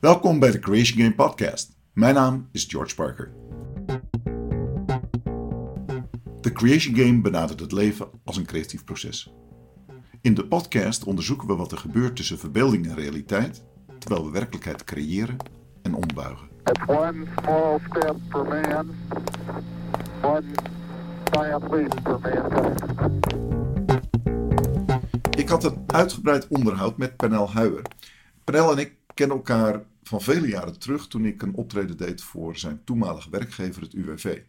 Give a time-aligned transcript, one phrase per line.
[0.00, 1.76] Welkom bij de Creation Game Podcast.
[1.92, 3.32] Mijn naam is George Parker.
[6.40, 9.32] De Creation Game benadert het leven als een creatief proces.
[10.20, 13.64] In de podcast onderzoeken we wat er gebeurt tussen verbeelding en realiteit,
[13.98, 15.36] terwijl we werkelijkheid creëren
[15.82, 16.48] en ombuigen.
[16.64, 18.90] It's one small step for man,
[20.22, 20.44] one
[21.30, 23.34] giant leap for mankind.
[25.38, 27.82] Ik had een uitgebreid onderhoud met Pernel Huijer.
[28.44, 32.56] Pernel en ik kennen elkaar van vele jaren terug toen ik een optreden deed voor
[32.56, 34.42] zijn toenmalige werkgever, het UWV.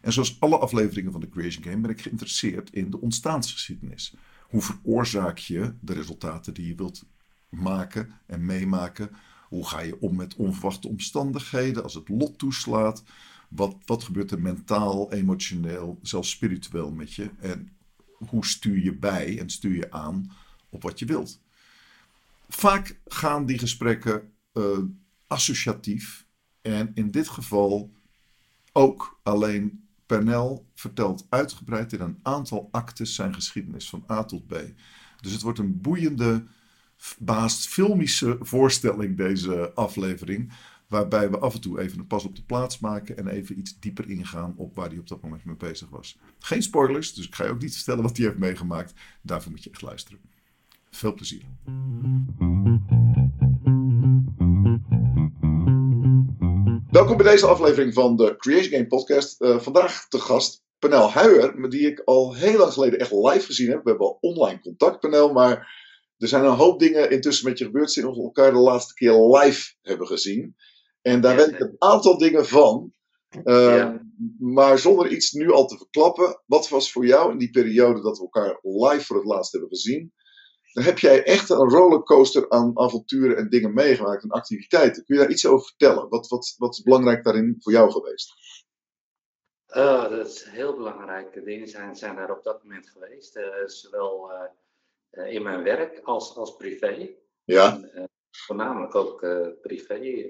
[0.00, 4.14] En zoals alle afleveringen van de Creation Game ben ik geïnteresseerd in de ontstaansgeschiedenis.
[4.48, 7.04] Hoe veroorzaak je de resultaten die je wilt
[7.48, 9.10] maken en meemaken?
[9.48, 13.02] Hoe ga je om met onverwachte omstandigheden als het lot toeslaat?
[13.48, 17.30] Wat, wat gebeurt er mentaal, emotioneel, zelfs spiritueel met je?
[17.38, 17.72] En
[18.28, 20.32] hoe stuur je bij en stuur je aan
[20.68, 21.40] op wat je wilt?
[22.48, 24.78] Vaak gaan die gesprekken uh,
[25.26, 26.26] associatief
[26.62, 27.92] en in dit geval
[28.72, 34.54] ook alleen Pernel vertelt uitgebreid in een aantal actes zijn geschiedenis van A tot B.
[35.20, 36.44] Dus het wordt een boeiende,
[37.18, 40.52] baast filmische voorstelling deze aflevering.
[40.86, 43.78] Waarbij we af en toe even een pas op de plaats maken en even iets
[43.80, 46.18] dieper ingaan op waar hij op dat moment mee bezig was.
[46.38, 48.94] Geen spoilers, dus ik ga je ook niet vertellen wat hij heeft meegemaakt.
[49.22, 50.20] Daarvoor moet je echt luisteren.
[50.90, 51.42] Veel plezier.
[57.00, 59.40] Welkom bij deze aflevering van de Creation Game Podcast.
[59.40, 63.70] Uh, vandaag te gast Panel Huijer, die ik al heel lang geleden echt live gezien
[63.70, 63.82] heb.
[63.82, 65.74] We hebben al online contact, Panel, maar
[66.16, 69.12] er zijn een hoop dingen intussen met je gebeurd sinds we elkaar de laatste keer
[69.12, 70.56] live hebben gezien.
[71.02, 72.92] En daar weet ik een aantal dingen van.
[73.44, 74.02] Uh, ja.
[74.38, 78.18] Maar zonder iets nu al te verklappen, wat was voor jou in die periode dat
[78.18, 80.12] we elkaar live voor het laatst hebben gezien?
[80.72, 85.04] Dan heb jij echt een rollercoaster aan avonturen en dingen meegemaakt en activiteiten.
[85.04, 86.08] Kun je daar iets over vertellen?
[86.08, 88.34] Wat, wat, wat is belangrijk daarin voor jou geweest?
[89.68, 93.36] Uh, dat is heel belangrijke dingen zijn, zijn daar op dat moment geweest.
[93.36, 94.30] Uh, zowel
[95.10, 97.10] uh, in mijn werk als, als privé.
[97.44, 97.80] Ja.
[97.92, 99.20] En, voornamelijk ook
[99.60, 100.28] privé.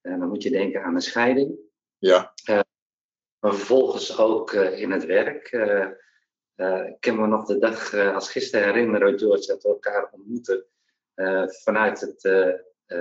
[0.00, 1.58] en dan moet je denken aan een scheiding.
[1.98, 2.32] Ja.
[3.38, 5.50] maar vervolgens ook in het werk.
[6.62, 10.08] Uh, ik kan me nog de dag uh, als gisteren herinneren, George, dat we elkaar
[10.12, 10.64] ontmoeten
[11.14, 12.22] uh, vanuit het,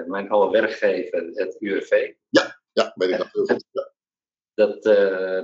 [0.08, 2.14] mijn oude werkgever, het UWV.
[2.30, 3.66] Ja, ja weet ik goed.
[3.72, 3.90] Ja.
[4.54, 4.84] Dat,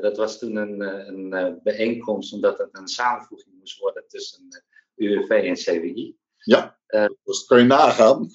[0.01, 4.63] dat was toen een, een bijeenkomst, omdat het een samenvoeging moest worden tussen
[4.95, 6.17] UWV en CWI.
[6.38, 8.29] Ja, dat kun je nagaan.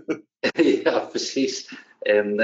[0.84, 1.74] ja, precies.
[2.00, 2.40] En,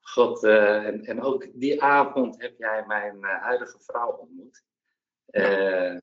[0.00, 4.62] God, en, en ook die avond heb jij mijn huidige vrouw ontmoet.
[5.30, 5.96] Uh,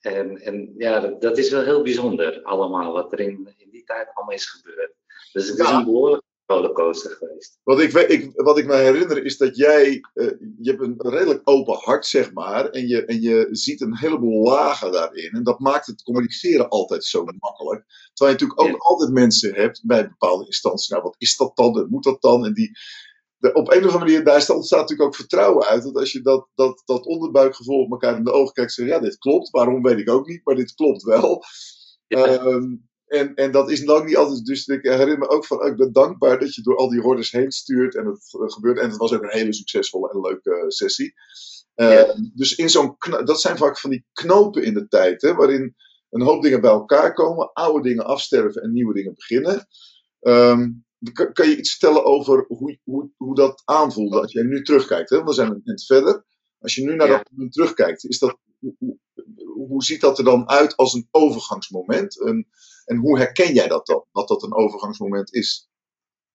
[0.00, 3.84] en, en ja, dat, dat, is wel heel bijzonder allemaal, wat er in, in die
[3.84, 4.94] tijd allemaal is gebeurd.
[5.32, 7.58] Dus het is een behoorlijke rollercoaster geweest.
[7.62, 11.40] Wat ik, ik, wat ik me herinner is dat jij, uh, je hebt een redelijk
[11.44, 15.30] open hart, zeg maar, en je, en je ziet een heleboel lagen daarin.
[15.30, 17.84] En dat maakt het communiceren altijd zo makkelijk.
[18.12, 18.86] Terwijl je natuurlijk ook ja.
[18.86, 20.88] altijd mensen hebt bij bepaalde instanties.
[20.88, 21.86] Nou, wat is dat dan?
[21.90, 22.46] Moet dat dan?
[22.46, 22.70] En die,
[23.42, 25.82] de, op een of andere manier, daar ontstaat natuurlijk ook vertrouwen uit.
[25.82, 28.98] Dat als je dat, dat, dat onderbuikgevoel op elkaar in de ogen kijkt, zeg ja,
[28.98, 29.50] dit klopt.
[29.50, 31.42] Waarom weet ik ook niet, maar dit klopt wel.
[32.06, 32.44] Ja.
[32.44, 34.44] Um, en, en dat is lang niet altijd.
[34.44, 37.00] Dus ik herinner me ook van, oh, ik ben dankbaar dat je door al die
[37.00, 37.96] hordes heen stuurt.
[37.96, 38.78] En het uh, gebeurt.
[38.78, 41.14] En het was ook een hele succesvolle en leuke uh, sessie.
[41.76, 42.14] Uh, ja.
[42.34, 45.74] Dus in zo'n, dat zijn vaak van die knopen in de tijd, hè, waarin
[46.10, 49.66] een hoop dingen bij elkaar komen, oude dingen afsterven en nieuwe dingen beginnen.
[50.20, 55.10] Um, kan, je iets vertellen over hoe, hoe, hoe dat aanvoelde als je nu terugkijkt?
[55.10, 55.24] Hè?
[55.24, 56.24] We zijn een eind verder.
[56.58, 57.16] Als je nu naar ja.
[57.16, 58.98] dat moment terugkijkt, is dat, hoe,
[59.68, 62.20] hoe, ziet dat er dan uit als een overgangsmoment?
[62.20, 62.48] En,
[62.84, 65.70] en hoe herken jij dat dan, dat dat een overgangsmoment is?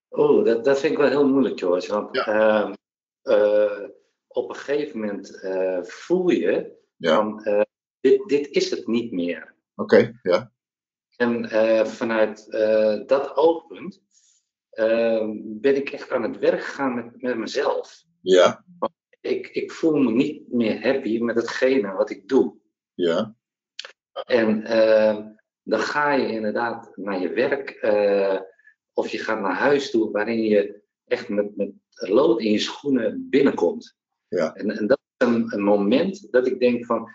[0.09, 1.94] Oh, dat, dat vind ik wel heel moeilijk, George.
[1.94, 2.63] Want ja.
[2.66, 2.73] uh,
[3.23, 3.89] uh,
[4.27, 7.16] op een gegeven moment uh, voel je ja.
[7.16, 7.44] van,
[8.00, 9.56] dit, dit is het niet meer.
[9.75, 10.51] Oké, okay, ja.
[11.16, 11.50] En
[11.88, 12.45] vanuit
[13.07, 14.01] dat oogpunt
[14.79, 18.03] uh, ben ik echt aan het werk gegaan met, met mezelf.
[18.21, 18.65] Ja.
[19.21, 22.56] Ik, ik voel me niet meer happy met hetgene wat ik doe.
[22.94, 23.35] Ja.
[24.25, 25.25] En uh,
[25.63, 28.39] dan ga je inderdaad naar je werk uh,
[28.94, 33.27] of je gaat naar huis toe waarin je echt met, met lood in je schoenen
[33.29, 33.95] binnenkomt.
[34.27, 34.53] Ja.
[34.53, 37.09] En, en dat is een, een moment dat ik denk van,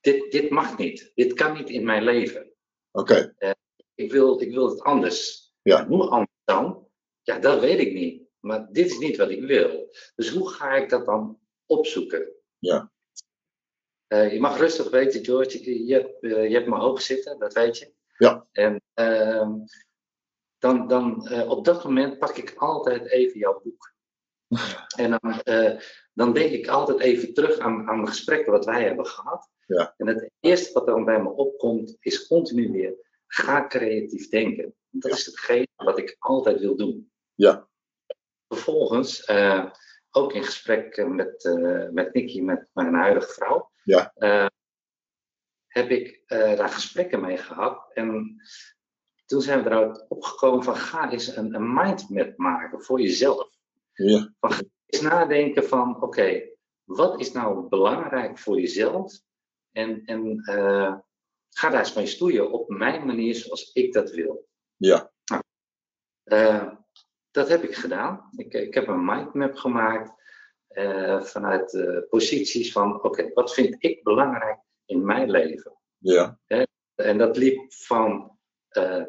[0.00, 1.12] dit, dit mag niet.
[1.14, 2.52] Dit kan niet in mijn leven.
[2.90, 3.32] Oké.
[3.36, 3.54] Okay.
[3.94, 5.50] ik, wil, ik wil het anders.
[5.62, 5.86] Ja.
[5.86, 6.28] Hoe?
[7.30, 8.22] Ja, dat weet ik niet.
[8.40, 9.94] Maar dit is niet wat ik wil.
[10.14, 12.32] Dus hoe ga ik dat dan opzoeken?
[12.58, 12.92] Ja.
[14.08, 17.52] Uh, je mag rustig weten, George, je, hebt, uh, je hebt me hoog zitten, dat
[17.52, 17.92] weet je.
[18.16, 18.46] Ja.
[18.52, 19.48] En uh,
[20.58, 23.94] dan, dan eh, op dat moment pak ik altijd even jouw boek.
[24.96, 25.80] En dan, eh,
[26.12, 29.50] dan denk ik altijd even terug aan, aan de gesprekken wat wij hebben gehad.
[29.66, 29.94] Ja.
[29.96, 32.94] En het eerste wat dan bij me opkomt, is continu weer,
[33.26, 34.74] ga creatief denken.
[34.88, 37.10] Dat is hetgeen wat ik altijd wil doen.
[37.40, 37.68] Ja.
[38.48, 39.70] Vervolgens, eh,
[40.10, 44.12] ook in gesprek eh, met, eh met Nicky, met mijn huidige vrouw, Ja.
[45.66, 47.90] heb ik daar gesprekken mee gehad.
[47.94, 48.36] En
[49.26, 53.48] toen zijn we eruit opgekomen van, ga eens een, een mindmap maken voor jezelf.
[53.92, 54.34] Ja.
[54.40, 56.42] Van, ga eens nadenken van, oké,
[56.84, 59.12] wat is nou belangrijk voor jezelf?
[59.72, 60.42] En, en
[61.48, 64.48] ga daar eens mee stoeien op mijn manier zoals ik dat wil.
[64.76, 65.12] Ja.
[66.22, 66.72] Eh,
[67.30, 68.30] dat heb ik gedaan.
[68.36, 70.12] Ik, ik heb een mindmap gemaakt
[70.68, 75.76] eh, vanuit de posities van, oké, wat vind ik belangrijk in mijn leven?
[75.98, 76.38] Ja.
[76.94, 78.38] En dat liep van,
[78.68, 79.04] eh,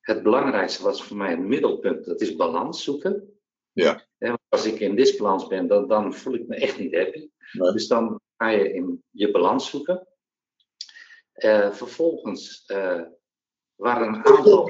[0.00, 3.38] het belangrijkste was voor mij het middelpunt, dat is balans zoeken.
[3.72, 4.06] Ja.
[4.48, 7.28] Als ik in disbalans ben, dan, dan voel ik me echt niet happy.
[7.52, 7.72] Nee.
[7.72, 10.08] Dus dan ga je in je balans zoeken.
[11.32, 13.02] Eh, vervolgens eh,
[13.84, 14.68] waren een aantal...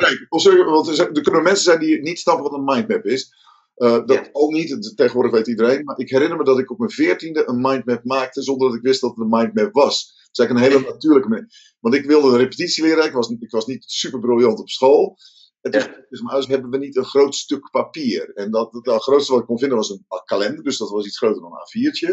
[0.64, 3.32] Want er, kunnen mensen zijn die niet snappen wat een mindmap is.
[3.74, 4.28] Eh, dat Ja.
[4.32, 5.84] al niet, tegenwoordig weet iedereen.
[5.84, 8.82] Maar ik herinner me dat ik op mijn veertiende een mindmap maakte zonder dat ik
[8.82, 10.12] wist dat het een mindmap was.
[10.14, 11.76] Dat is eigenlijk een hele natuurlijke manier.
[11.80, 13.04] Want ik wilde een repetitie leren.
[13.04, 15.16] Ik was, ik was niet super briljant op school.
[15.60, 15.86] En toen Ja.
[16.08, 18.30] mijn ouders, hebben we niet een groot stuk papier?
[18.34, 20.64] En dat, het het grootste wat ik kon vinden was een kalender.
[20.64, 22.08] Dus dat was iets groter dan een A4'tje.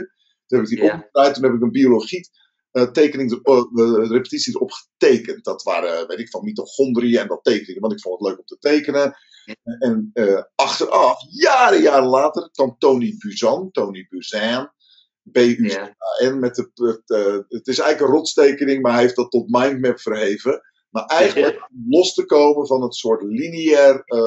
[0.45, 0.95] Toen heb ik die Ja.
[0.95, 1.33] opgedraaid.
[1.33, 2.29] Toen heb ik een biologie
[2.71, 5.43] eh, tekening, er- oh, de repetitie erop getekend.
[5.43, 7.81] Dat waren, weet ik, van mitochondriën en dat tekeningen.
[7.81, 9.15] Want ik vond het leuk om te tekenen.
[9.79, 14.71] En eh, achteraf, jaren, jaren later, kwam Tony Buzan, Tony Buzan,
[15.31, 19.49] B-U-Z-A-N, met de, het, eh, het is eigenlijk een rotstekening, maar hij heeft dat tot
[19.49, 20.61] mindmap verheven.
[20.89, 24.19] Maar eigenlijk los te komen van het soort lineair eh,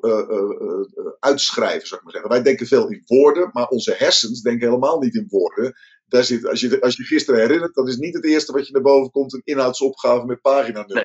[0.00, 2.30] eh, eh, eh, eh, uitschrijven, zou ik maar zeggen.
[2.30, 5.74] Wij denken veel in woorden, maar onze hersens denken helemaal niet in woorden.
[6.10, 8.72] Daar zit, als, je, als je gisteren herinnert, dat is niet het eerste wat je
[8.72, 11.04] naar boven komt, een inhoudsopgave met pagina Nee.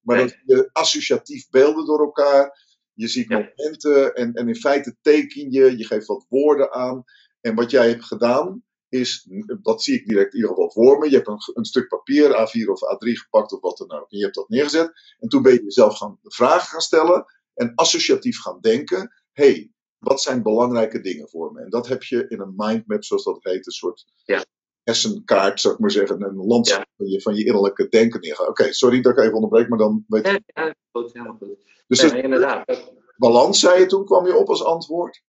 [0.00, 0.26] Maar Nee.
[0.26, 3.38] dat je associatief beelden door elkaar, je ziet Ja.
[3.38, 7.04] momenten en, en in feite teken je, je geeft wat woorden aan.
[7.40, 9.28] En wat jij hebt gedaan, is,
[9.62, 11.10] dat zie ik direct in ieder geval voor me.
[11.10, 14.10] Je hebt een, een stuk papier, A4 of A3 gepakt of wat dan ook.
[14.10, 14.92] En je hebt dat neergezet.
[15.18, 19.12] En toen ben je jezelf gaan, vragen gaan stellen en associatief gaan denken.
[19.32, 19.70] hey,
[20.06, 21.60] wat zijn belangrijke dingen voor me?
[21.60, 24.44] En dat heb je in een mindmap, zoals dat heet, een soort Ja.
[24.82, 26.22] hersenkaart, zou ik maar zeggen.
[26.22, 28.48] Een landschap van, je, van je innerlijke denken neergaan.
[28.48, 30.42] Oké, sorry dat ik even onderbreek, maar dan weet je.
[30.46, 31.58] ja, ja, goed, helemaal goed.
[31.86, 32.92] Dus Nee, dat- inderdaad.
[33.16, 35.22] balans, zei je toen, kwam je op als antwoord?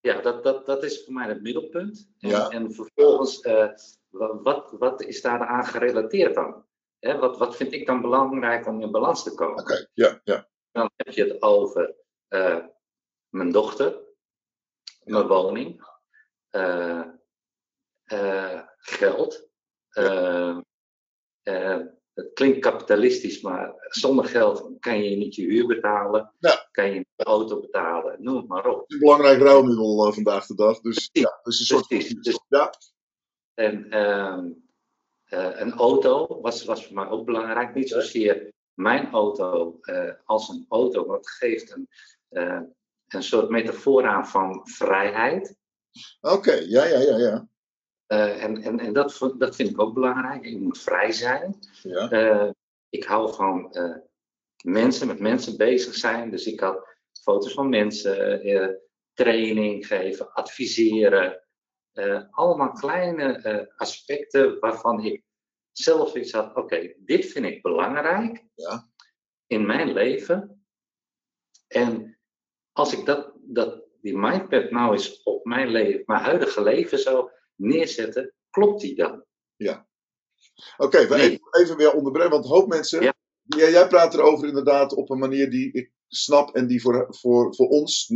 [0.00, 2.10] Ja, dat, dat, dat is voor mij het middelpunt.
[2.18, 2.48] En, Ja.
[2.48, 3.68] en vervolgens, eh,
[4.08, 6.64] wa- wat, wat is daar aan gerelateerd dan?
[6.98, 9.60] Hè, wat, wat vind ik dan belangrijk om in balans te komen?
[9.60, 10.48] Oké, ja, ja.
[10.72, 11.94] Dan heb je het over
[12.28, 12.64] eh,
[13.28, 13.98] mijn dochter,
[15.04, 15.86] mijn woning,
[16.50, 17.02] eh,
[18.04, 19.48] eh, geld.
[19.88, 20.58] eh,
[21.42, 21.80] eh,
[22.14, 26.68] het klinkt kapitalistisch, maar zonder geld kan je niet je huur betalen, Ja.
[26.70, 28.80] kan je niet de auto betalen, noem het maar op.
[28.80, 30.80] Het is een belangrijk rouwmiddel eh, vandaag de dag.
[30.80, 31.86] Dus ja, is een soort.
[31.86, 32.72] Precies, dus- Ja,
[33.54, 34.50] En ehm,
[35.24, 37.74] eh, een auto was, was voor mij ook belangrijk.
[37.74, 39.80] Niet zozeer mijn auto
[40.24, 41.88] als een auto, want het geeft een,
[43.08, 45.56] een soort metafoor aan van vrijheid.
[46.20, 47.48] oké, ja, ja, ja, ja.
[48.06, 50.44] Eh, en en, en dat, dat vind ik ook belangrijk.
[50.44, 51.58] Je moet vrij zijn.
[51.82, 52.10] ja.
[52.10, 52.50] Eh,
[52.88, 53.96] ik hou van eh,
[54.64, 56.30] mensen, met mensen bezig zijn.
[56.30, 58.42] Dus ik had foto's van mensen,
[59.12, 61.42] training geven, adviseren.
[62.30, 65.22] Allemaal kleine aspecten waarvan ik
[65.72, 66.54] zelf iets had.
[66.56, 68.88] Oké, dit vind ik belangrijk Ja.
[69.46, 70.66] in mijn leven.
[71.66, 72.13] En
[72.74, 77.30] als ik dat, dat, die mindmap nou eens op mijn, leven, mijn huidige leven zou
[77.56, 79.24] neerzetten, klopt die dan?
[80.76, 81.30] Oké, we Nee.
[81.30, 83.02] even, even weer onderbreken, want een hoop mensen.
[83.02, 83.14] Ja.
[83.46, 87.54] Ja, jij praat erover inderdaad op een manier die ik snap en die voor, voor,
[87.54, 88.08] voor ons,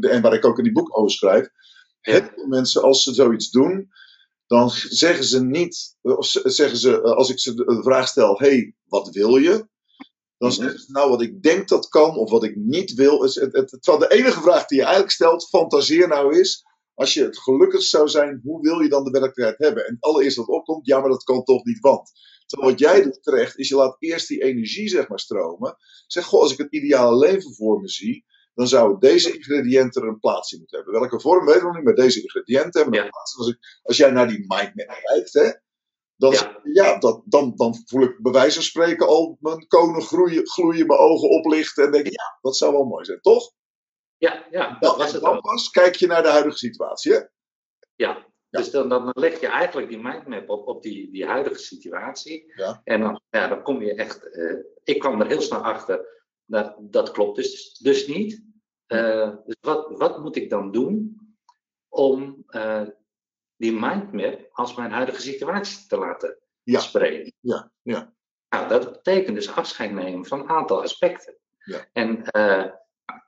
[0.00, 1.48] en waar ik ook in die boek over schrijf.
[2.00, 2.32] Ja.
[2.34, 3.90] Veel mensen, als ze zoiets doen,
[4.46, 8.38] dan zeggen ze niet, of zeggen ze, eh, als ik ze de de vraag stel:
[8.38, 9.68] hey, wat wil je?
[10.44, 13.22] Dan ze, nou, wat ik denk dat kan, of wat ik niet wil.
[13.24, 16.62] Is het, het, terwijl de enige vraag die je eigenlijk stelt, fantaseer nou eens.
[16.94, 19.86] Als je het gelukkigst zou zijn, hoe wil je dan de werkelijkheid hebben?
[19.86, 22.10] En het allereerste wat opkomt, ja, maar dat kan toch niet, want.
[22.46, 25.76] Terwijl wat jij doet terecht, is je laat eerst die energie, zeg maar, stromen.
[26.06, 28.24] Zeg, goh, als ik het ideale leven voor me zie,
[28.54, 31.00] dan zou deze ingrediënten er een plaats in moeten hebben.
[31.00, 33.10] Welke vorm weet ik nog niet, maar deze ingrediënten hebben een Ja.
[33.10, 33.36] plaats.
[33.38, 35.50] Als, ik, als jij naar die mindmap kijkt, hè,
[36.16, 36.60] Dan, Ja.
[36.62, 36.98] ja.
[36.98, 41.00] dat, dan, dan voel ik bij wijze van spreken al mijn konen groeien, gloeien, mijn
[41.00, 41.84] ogen oplichten.
[41.84, 43.52] En denk ik, ja, dat zou wel mooi zijn, toch?
[44.16, 45.42] Ja, ja, dat Dan, was het dan ook.
[45.42, 47.12] pas kijk je naar de huidige situatie.
[47.12, 47.20] Hè?
[47.94, 48.32] Ja.
[48.50, 52.52] Dus dan, dan leg je eigenlijk die mindmap op, op die, die huidige situatie.
[52.56, 52.80] Ja.
[52.84, 54.30] En dan, ja, dan kom je echt.
[54.30, 56.22] eh, ik kwam er heel snel achter.
[56.44, 58.42] Dat, dat klopt dus, dus niet.
[58.86, 61.18] Eh, dus wat, wat moet ik dan doen
[61.88, 62.82] om eh,
[63.56, 66.80] die mindmap als mijn huidige situatie te laten Ja.
[66.80, 67.32] spreken?
[67.40, 68.12] Ja, ja.
[68.48, 71.36] Nou, dat betekent dus afscheid nemen van een aantal aspecten.
[71.64, 71.86] Ja.
[71.92, 72.64] En eh,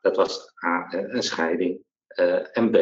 [0.00, 1.84] dat was A, eh, een scheiding.
[2.06, 2.76] eh, en B,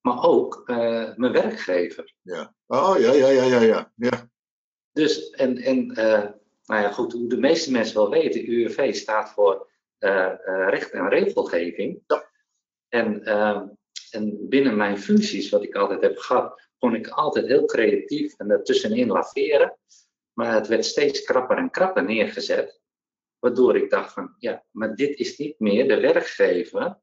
[0.00, 2.14] maar ook eh, mijn werkgever.
[2.22, 2.54] ja.
[2.66, 3.92] Oh, ja, ja, ja, ja, ja.
[3.96, 4.28] ja.
[4.92, 9.68] Dus, en, en nou ja, goed, hoe de meeste mensen wel weten, UWV staat voor
[10.68, 12.02] recht en regelgeving.
[12.06, 12.30] Ja.
[12.88, 13.60] En, eh,
[14.14, 18.48] en binnen mijn functies, wat ik altijd heb gehad, kon ik altijd heel creatief en
[18.48, 19.78] daartussenin laveren.
[20.32, 22.80] Maar het werd steeds krapper en krapper neergezet.
[23.38, 26.98] Waardoor ik dacht van, ja, maar dit is niet meer de werkgever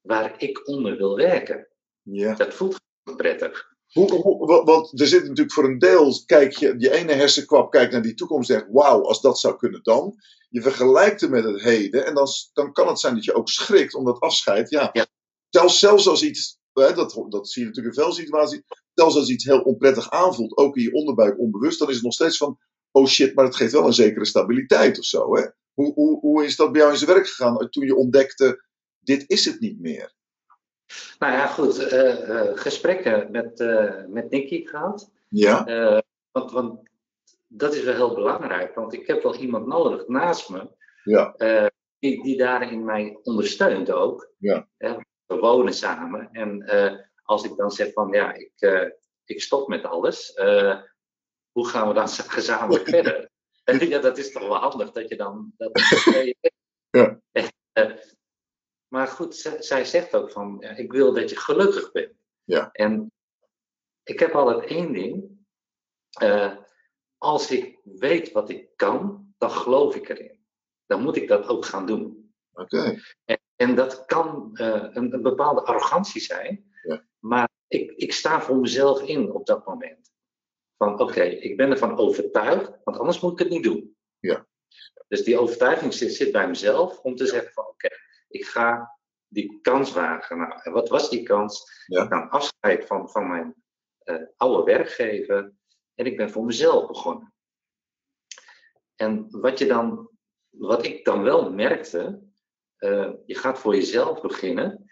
[0.00, 1.68] waar ik onder wil werken.
[2.02, 2.34] ja.
[2.34, 2.80] Dat voelt
[3.16, 3.68] prettig.
[3.92, 7.70] Hoe, hoe, wa- want er zit natuurlijk voor een deel, kijk je, je ene hersenkwap
[7.70, 10.14] kijkt naar die toekomst en zegt, wauw, als dat zou kunnen dan.
[10.48, 13.48] Je vergelijkt het met het heden en dan, dan kan het zijn dat je ook
[13.48, 14.70] schrikt om dat afscheid.
[14.70, 15.06] Ja, Ja.
[15.50, 18.62] Zelfs, zelfs als iets, hè, dat, dat zie je natuurlijk in veel situaties,
[18.94, 22.12] zelfs als iets heel onprettig aanvoelt, ook in je onderbuik onbewust, dan is het nog
[22.12, 22.58] steeds van,
[22.90, 25.36] oh shit, maar het geeft wel een zekere stabiliteit of zo.
[25.36, 25.42] Hè?
[25.74, 28.64] Hoe, hoe, hoe is dat bij jou in zijn werk gegaan toen je ontdekte,
[29.00, 30.14] dit is het niet meer?
[31.18, 31.78] Nou ja, goed.
[31.78, 35.10] eh, eh, gesprekken met, eh met Nicky gehad.
[35.28, 35.98] Ja, Eh,
[36.32, 36.80] want, want
[37.46, 38.74] dat is wel heel belangrijk.
[38.74, 40.68] Want ik heb wel iemand nodig naast me.
[41.04, 41.66] ja, eh,
[41.98, 44.32] die, die daarin mij ondersteunt ook.
[44.38, 44.68] Ja.
[45.30, 46.28] We wonen samen.
[46.32, 48.88] En eh, als ik dan zeg van ja, ik, eh,
[49.24, 50.32] ik stop met alles.
[50.32, 50.82] eh,
[51.50, 52.08] hoe gaan we dan
[52.38, 53.30] gezamenlijk verder?
[53.64, 55.52] En ja, dat is toch wel handig dat je dan.
[55.56, 55.70] Dat,
[56.90, 57.20] Ja.
[58.88, 62.12] Maar goed, zij zegt ook van, ik wil dat je gelukkig bent.
[62.44, 62.70] Ja.
[62.72, 63.12] En
[64.02, 65.38] ik heb altijd één ding.
[67.18, 70.44] als ik weet wat ik kan, dan geloof ik erin.
[70.86, 72.32] Dan moet ik dat ook gaan doen.
[72.52, 73.00] oké.
[73.24, 76.72] En, en dat kan eh, een, een bepaalde arrogantie zijn.
[76.82, 77.04] Ja.
[77.18, 80.12] Maar ik, ik sta voor mezelf in op dat moment.
[80.76, 83.96] Van oké, ik ben ervan overtuigd, want anders moet ik het niet doen.
[84.18, 84.46] Ja.
[85.08, 87.88] Dus die overtuiging zit, zit bij mezelf om te zeggen van oké,
[88.28, 88.98] ik ga
[89.28, 90.38] die kans wagen.
[90.38, 91.84] Nou, en wat was die kans?
[91.86, 92.02] Ja.
[92.02, 93.54] Ik nam afscheid van, van mijn
[93.98, 95.52] eh, oude werkgever
[95.94, 97.34] en ik ben voor mezelf begonnen.
[98.96, 100.10] En wat, je dan,
[100.48, 102.29] wat ik dan wel merkte,
[102.80, 104.90] eh, je gaat voor jezelf beginnen,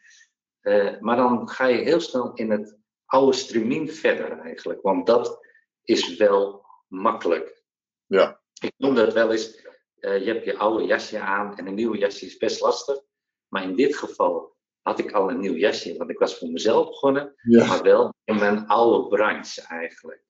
[0.60, 5.46] eh, maar dan ga je heel snel in het oude stramien verder eigenlijk, want dat
[5.82, 7.62] is wel makkelijk.
[8.06, 8.40] Ja.
[8.60, 11.98] Ik noem dat wel eens, eh, je hebt je oude jasje aan en een nieuwe
[11.98, 13.00] jasje is best lastig,
[13.48, 16.86] maar in dit geval had ik al een nieuw jasje, want ik was voor mezelf
[16.86, 20.24] begonnen, Ja, maar wel in mijn oude branche eigenlijk.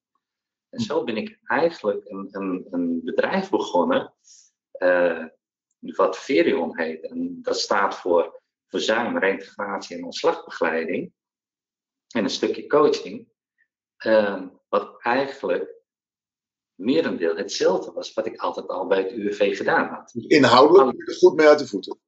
[0.68, 4.14] En zo ben ik eigenlijk een, een, een bedrijf begonnen,
[4.70, 5.24] eh,
[5.78, 7.02] wat Verion heet.
[7.02, 11.12] En dat staat voor verzuim, reintegratie en ontslagbegeleiding.
[12.08, 13.28] En een stukje coaching,
[13.96, 15.76] eh, wat eigenlijk
[16.74, 20.12] merendeel hetzelfde was wat ik altijd al bij het UWV gedaan had.
[20.14, 21.98] inhoudelijk er goed mee uit de voeten.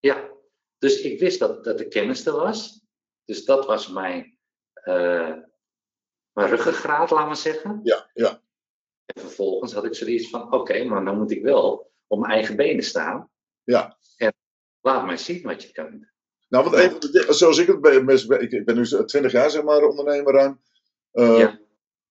[0.00, 0.30] Ja,
[0.78, 2.84] dus ik wist dat, dat de kennis er was.
[3.24, 4.38] Dus dat was mijn,
[4.72, 5.34] eh
[6.32, 7.80] mijn ruggengraat, laat maar zeggen.
[7.82, 8.42] Ja, ja.
[9.04, 12.56] En vervolgens had ik zoiets van: oké, maar dan moet ik wel op mijn eigen
[12.56, 13.30] benen staan.
[13.64, 13.98] Ja.
[14.16, 14.34] En
[14.80, 16.14] laat mij zien wat je kunt.
[16.48, 18.08] Nou, want een van de dingen, zoals ik het ben,
[18.50, 20.60] ik ben nu 20 jaar zeg maar ondernemer ruim,
[21.10, 21.60] eh, Ja.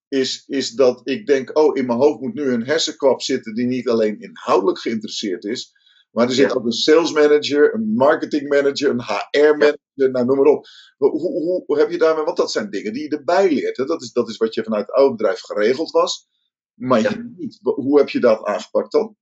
[0.07, 3.65] is, is dat ik denk, oh, in mijn hoofd moet nu een hersenkwap zitten die
[3.65, 5.73] niet alleen inhoudelijk geïnteresseerd is,
[6.11, 6.55] maar er zit Ja.
[6.55, 10.65] ook een sales manager, een marketing manager, een HR manager, nou noem maar op.
[10.97, 13.77] Hoe, hoe, hoe heb je daarmee, want dat zijn dingen die je erbij leert.
[13.77, 13.85] Hè?
[13.85, 16.27] Dat, is, dat is wat je vanuit het oude bedrijf geregeld was,
[16.73, 17.09] maar Ja.
[17.09, 17.59] je niet.
[17.61, 19.15] Hoe heb je dat aangepakt dan?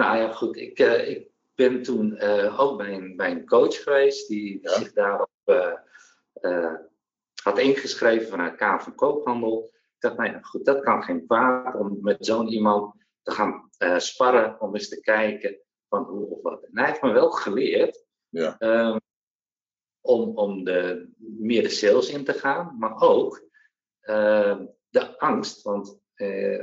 [0.00, 0.56] Nou ja, goed.
[0.56, 4.70] Ik, eh, ik ben toen eh, ook bij een, bij een coach geweest die Ja.
[4.70, 6.74] zich daarop eh,
[7.42, 9.70] had ingeschreven vanuit Kamer van Koophandel.
[9.72, 13.70] Ik dacht, nou ja, goed, dat kan geen kwaad om met zo'n iemand te gaan
[13.96, 16.62] sparren om eens te kijken van hoe of wat.
[16.62, 18.58] En hij heeft me wel geleerd Ja.
[18.58, 18.98] ehm,
[20.00, 23.44] om, om de, meer de sales in te gaan, maar ook
[24.88, 25.62] de angst.
[25.62, 25.98] Want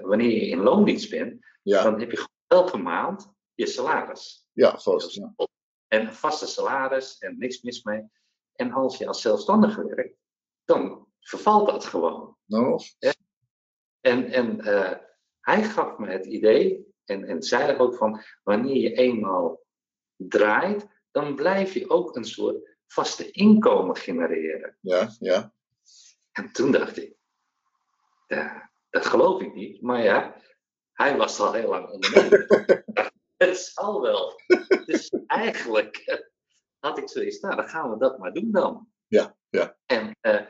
[0.02, 4.48] wanneer je in loondienst bent, Ja, dan heb je gewoon elke maand je salaris.
[4.52, 5.14] ja vast.
[5.14, 5.34] Ja.
[5.88, 8.10] En een vaste salaris en niks mis mee.
[8.54, 10.18] En als je als zelfstandige werkt,
[10.66, 12.38] dan vervalt dat gewoon.
[12.46, 12.82] Nou,
[14.00, 14.98] En, en eh,
[15.40, 19.64] hij gaf me het idee en, en zei ook van wanneer je eenmaal
[20.16, 24.78] draait, dan blijf je ook een soort vaste inkomen genereren.
[24.82, 25.54] Ja, ja.
[26.32, 27.16] En toen dacht ik,
[28.28, 29.82] ja, dat geloof ik niet.
[29.82, 30.42] Maar ja,
[30.98, 32.46] hij was al heel lang ondernemer.
[33.38, 34.42] het zal wel.
[34.86, 36.20] Dus eigenlijk eh,
[36.80, 38.88] had ik zoiets, nou dan gaan we dat maar doen dan.
[39.08, 39.78] Ja, ja.
[39.86, 40.42] En eh,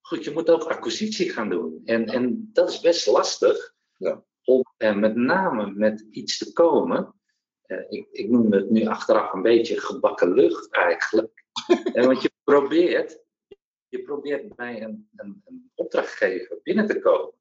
[0.00, 1.80] goed, je moet ook acquisitie gaan doen.
[1.84, 3.74] En, en dat is best lastig.
[3.96, 4.24] Ja.
[4.44, 7.14] Om eh, met name met iets te komen.
[7.88, 11.44] Ik, ik noem het nu achteraf een beetje gebakken lucht eigenlijk.
[11.92, 13.20] en want je probeert,
[13.88, 17.32] je probeert bij een, een, een opdrachtgever binnen te komen.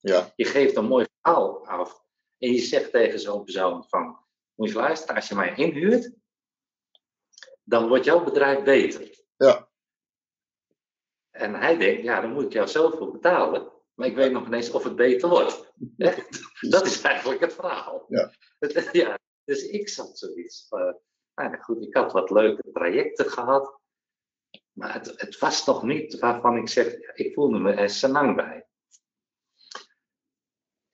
[0.00, 2.04] Ja, Je geeft een mooi verhaal af.
[2.38, 4.18] En je zegt tegen zo'n persoon van,
[4.54, 6.12] moet je luisteren, als je mij inhuurt,
[7.62, 9.24] dan wordt jouw bedrijf beter.
[9.36, 9.68] Ja.
[11.30, 13.70] En hij denkt, ja, dan moet ik jou zoveel betalen.
[13.94, 15.72] Maar ik weet nog ineens of het beter wordt.
[16.60, 18.04] Dat is eigenlijk het verhaal.
[18.08, 18.30] Ja.
[18.58, 20.66] Het- ja, dus ik zat zoiets.
[20.68, 20.92] eh,
[21.34, 23.80] nou goed, ik had wat leuke trajecten gehad.
[24.72, 28.61] Maar het, het was nog niet waarvan ik zeg, ik voelde me er senang bij.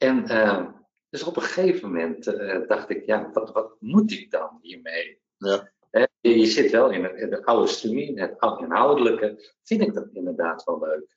[0.08, 0.66] En eh,
[1.08, 5.20] dus op een gegeven moment eh, dacht ik, ja, wat, wat moet ik dan hiermee?
[5.36, 5.72] Ja.
[6.20, 10.08] Je, zit wel in het, in het oude studie, het oude inhoudelijke, vind ik dat
[10.12, 11.16] inderdaad wel leuk.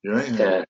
[0.00, 0.36] ja, ja.
[0.38, 0.62] Eh,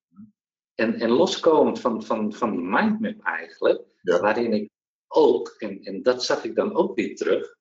[0.75, 4.21] en, en loskomend van, van, van die mindmap eigenlijk, Ja.
[4.21, 4.71] waarin ik
[5.09, 7.57] ook, en, en dat zag ik dan ook weer terug,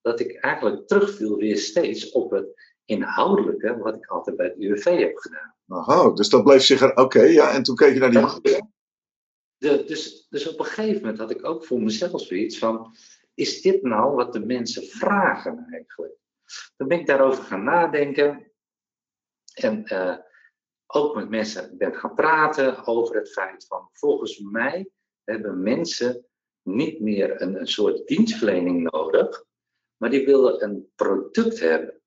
[0.00, 4.98] dat ik eigenlijk terugviel weer steeds op het inhoudelijke, wat ik altijd bij het UWV
[4.98, 5.54] heb gedaan.
[5.66, 6.96] Aha, dus dat bleef zich er.
[6.96, 8.50] Oké, ja, en toen keek je naar die.
[8.52, 8.70] Ja.
[9.60, 12.96] De, dus, dus op een gegeven moment had ik ook voor mezelf zoiets van,
[13.34, 16.14] is dit nou wat de mensen vragen eigenlijk?
[16.76, 18.52] Toen ben ik daarover gaan nadenken
[19.54, 20.16] en eh,
[20.86, 24.90] ook met mensen ben gaan praten over het feit van, volgens mij
[25.24, 26.26] hebben mensen
[26.62, 29.44] niet meer een, een soort dienstverlening nodig,
[29.96, 32.00] maar die willen een product hebben.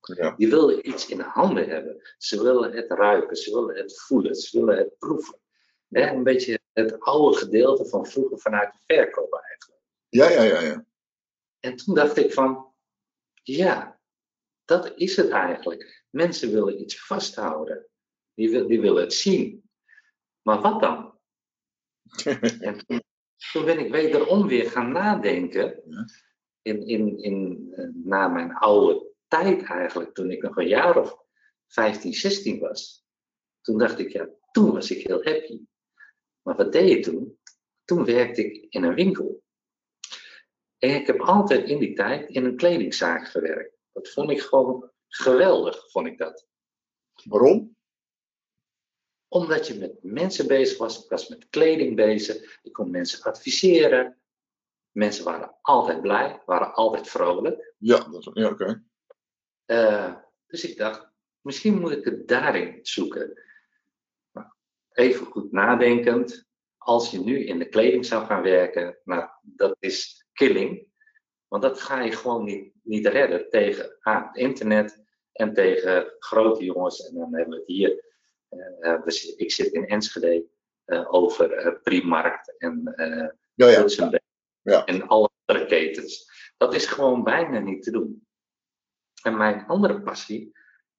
[0.00, 0.34] Ja.
[0.36, 2.14] Die willen iets in handen hebben.
[2.18, 5.38] Ze willen het ruiken, ze willen het voelen, ze willen het proeven.
[5.90, 9.82] Hè, een beetje het oude gedeelte van vroeger vanuit de verkoop eigenlijk.
[10.08, 10.84] Ja, ja, ja, ja.
[11.60, 12.72] En toen dacht ik van,
[13.42, 14.00] ja,
[14.64, 16.04] dat is het eigenlijk.
[16.10, 17.86] Mensen willen iets vasthouden.
[18.34, 19.70] Die, wil, die willen het zien.
[20.42, 21.18] Maar wat dan?
[22.60, 23.02] En toen,
[23.52, 25.82] toen ben ik wederom weer gaan nadenken.
[26.62, 31.16] In, in, in, eh, na mijn oude tijd eigenlijk, toen ik nog een jaar of
[31.66, 33.04] 15, 16 was.
[33.60, 35.64] Toen dacht ik, ja, toen was ik heel happy.
[36.42, 37.38] Maar wat deed je toen?
[37.84, 39.42] Toen werkte ik in een winkel.
[40.78, 43.76] En ik heb altijd in die tijd in een kledingzaak gewerkt.
[43.92, 46.46] Dat vond ik gewoon geweldig, vond ik dat
[47.24, 47.76] Waarom?
[49.28, 51.04] omdat je met mensen bezig was.
[51.04, 52.58] Ik was met kleding bezig.
[52.62, 54.20] Ik kon mensen adviseren.
[54.90, 57.74] Mensen waren altijd blij, waren altijd vrolijk.
[57.78, 58.84] Ja, dat is- ja oké.
[59.64, 60.14] Eh,
[60.46, 61.08] dus ik dacht,
[61.40, 63.42] misschien moet ik het daarin zoeken.
[65.00, 66.48] Even goed nadenkend.
[66.78, 70.86] Als je nu in de kleding zou gaan werken, nou, dat is killing.
[71.48, 76.64] Want dat ga je gewoon niet, niet redden tegen ah, het internet en tegen grote
[76.64, 77.08] jongens.
[77.08, 78.04] En dan hebben we het hier.
[79.04, 80.46] zi- ik zit in Enschede
[80.84, 82.94] eh, over Primarkt en
[83.54, 83.86] Ja, ja.
[84.62, 84.84] Ja.
[84.84, 86.30] en alle andere ketens.
[86.56, 88.26] Dat is gewoon bijna niet te doen.
[89.22, 90.52] En mijn andere passie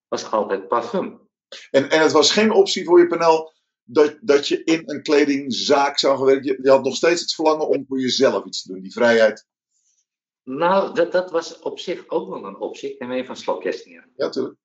[0.07, 1.29] was altijd parfum.
[1.71, 5.99] En, en het was geen optie voor je panel dat, dat je in een kledingzaak
[5.99, 6.45] zou gaan werken.
[6.45, 9.45] Je, je had nog steeds het verlangen om voor jezelf iets te doen, die vrijheid.
[10.43, 12.93] Nou, dat, dat was op zich ook wel een optie.
[12.93, 14.09] Ik neem even een slok Kestner.
[14.15, 14.55] Ja, natuurlijk.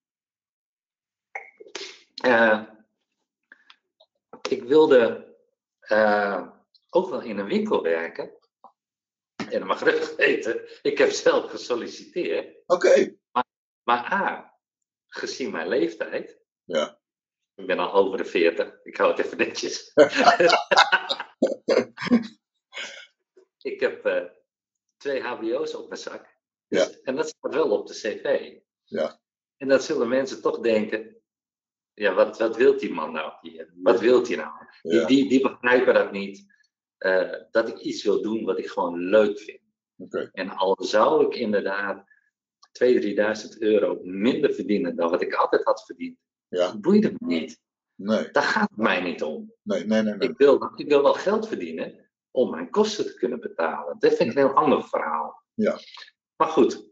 [2.14, 2.62] Eh,
[4.48, 5.34] ik wilde
[5.80, 6.48] eh,
[6.90, 8.30] ook wel in een winkel werken.
[9.36, 12.56] En dat mag rustig weten, ik heb zelf gesolliciteerd.
[12.66, 13.16] Oké.
[13.82, 14.54] Maar A,
[15.06, 16.38] gezien mijn leeftijd.
[16.64, 16.95] Ja.
[17.56, 19.92] Ik ben al over de 40, ik hou het even netjes.
[23.62, 24.24] ik heb eh,
[24.96, 26.34] twee HBO's op mijn zak.
[26.68, 28.56] Dus- En dat staat wel op de CV.
[28.84, 29.20] Ja.
[29.56, 31.16] En dan zullen mensen toch denken:
[31.94, 33.70] ja, wat, wat wil die man nou hier?
[33.74, 34.50] Wat wil hij nou?
[34.82, 35.06] Die, Ja.
[35.06, 36.54] die, die begrijpen dat niet.
[36.96, 39.60] eh, dat ik iets wil doen wat ik gewoon leuk vind.
[40.32, 42.04] En al zou ik inderdaad
[42.84, 46.18] 2.000, 3.000 euro minder verdienen dan wat ik altijd had verdiend,
[46.56, 46.76] Ja.
[46.78, 47.60] boeide me niet.
[47.94, 49.54] Nee, Daar gaat het mij niet om.
[49.62, 50.14] nee, nee, nee.
[50.14, 50.28] nee.
[50.28, 53.96] Ik wil, ik wil wel geld verdienen om mijn kosten te kunnen betalen.
[53.98, 55.42] Dat vind ik een heel ander verhaal.
[55.54, 55.78] Ja.
[56.36, 56.90] Maar goed.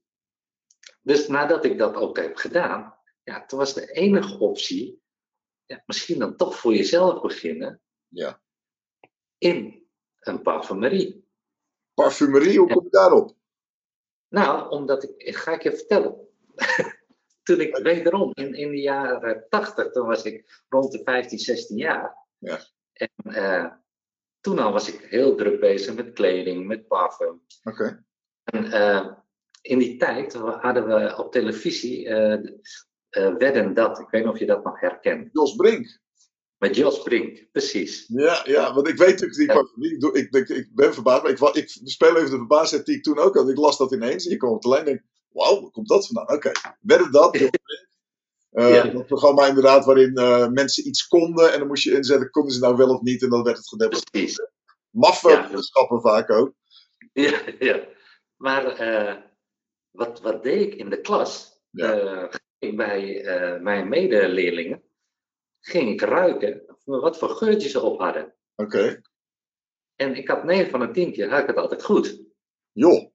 [1.02, 5.02] Dus nadat ik dat ook heb gedaan, ja, toen was de enige optie,
[5.66, 8.42] ja, misschien dan toch voor jezelf beginnen Ja.
[9.38, 9.86] In
[10.20, 11.28] een parfumerie.
[11.94, 13.36] Parfumerie, hoe kom je daarop?
[14.28, 16.28] Nou, omdat ik, ik ga ik je vertellen.
[17.44, 21.76] toen ik wederom in, in de jaren 80, toen was ik rond de 15, 16
[21.76, 22.16] jaar.
[22.38, 22.58] Ja.
[22.92, 23.72] En eh,
[24.40, 27.40] toen al was ik heel druk bezig met kleding, met parfum.
[27.62, 28.04] Oké.
[28.44, 29.12] En eh,
[29.60, 32.38] in die tijd hadden we op televisie eh
[33.14, 33.98] eh, Wedden Dat.
[33.98, 35.28] Ik weet niet of je dat nog herkent.
[35.32, 35.98] Jos Brink.
[36.58, 38.04] Met Jos Brink, precies.
[38.08, 39.54] Ja, ja, want ik weet natuurlijk die Ja.
[39.54, 40.28] parfumerie.
[40.30, 43.34] Ik, ik, ben verbaasd, maar ik, ik speel even de verbaasdheid die ik toen ook
[43.34, 43.48] had.
[43.48, 45.02] Ik las dat ineens en je kwam op de lijn en denk,
[45.34, 46.36] wauw, waar komt dat vandaan?
[46.36, 47.36] Oké, werden dat?
[48.54, 48.82] Eh, Ja.
[48.84, 52.60] Dat programma inderdaad waarin eh, mensen iets konden en dan moest je inzetten, konden ze
[52.60, 54.50] nou wel of niet en dan werd het gedebatteerd.
[54.90, 55.42] Maffe Ja.
[55.42, 56.52] wetenschappen vaak ook.
[57.12, 57.86] Ja, ja.
[58.36, 59.16] Maar eh,
[59.90, 61.60] wat, wat deed ik in de klas?
[61.70, 61.88] Ja.
[62.28, 63.22] Ging ik bij
[63.62, 64.82] mijn medeleerlingen
[65.60, 68.34] ging ik ruiken wat voor geurtjes ze op hadden.
[68.56, 69.00] Oké,
[69.96, 72.22] En ik had 9 van de 10 keer had ik het altijd goed.
[72.72, 73.12] joh.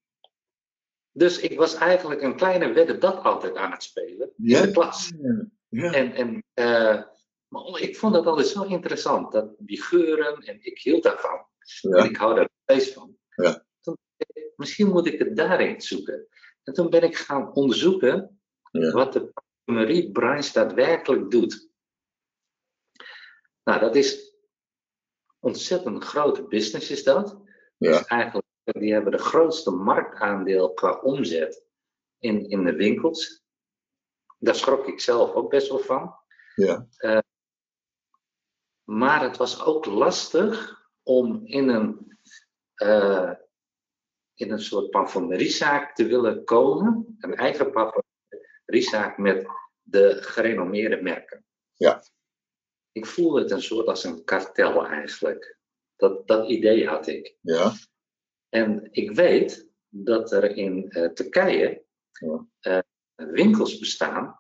[1.19, 4.60] Dus ik was eigenlijk een kleine wedde dat altijd aan het spelen Ja?
[4.60, 5.12] in de klas.
[5.69, 5.91] Ja.
[5.93, 7.03] En, en eh,
[7.47, 11.45] maar ik vond dat altijd zo interessant, dat, die geuren, en ik hield daarvan.
[11.82, 13.17] En ik hou daar steeds van.
[13.36, 13.65] Ja.
[13.82, 13.97] Toen
[14.55, 16.27] misschien moet ik het daarin zoeken.
[16.63, 21.69] En toen ben ik gaan onderzoeken wat de parfumeriebranche daadwerkelijk doet.
[23.63, 24.36] Nou, dat is
[25.39, 27.41] ontzettend grote business is dat.
[27.77, 27.91] Ja.
[27.91, 28.38] Dus eigenlijk,
[28.71, 31.63] die hebben de grootste marktaandeel qua omzet
[32.19, 33.43] in, in de winkels.
[34.38, 36.15] Daar schrok ik zelf ook best wel van.
[36.55, 36.88] Ja.
[38.84, 42.17] Maar het was ook lastig om in een,
[42.73, 43.32] eh,
[44.34, 47.15] in een soort parfumeriezaak te willen komen.
[47.19, 49.47] Een eigen parfumeriezaak met
[49.82, 51.45] de gerenommeerde merken.
[51.73, 52.03] Ja.
[52.91, 55.58] Ik voelde het een soort als een kartel eigenlijk.
[55.95, 57.36] Dat, dat idee had ik.
[57.41, 57.71] Ja.
[58.49, 61.83] En ik weet dat er in eh, Turkije
[62.59, 62.79] eh,
[63.15, 64.39] winkels bestaan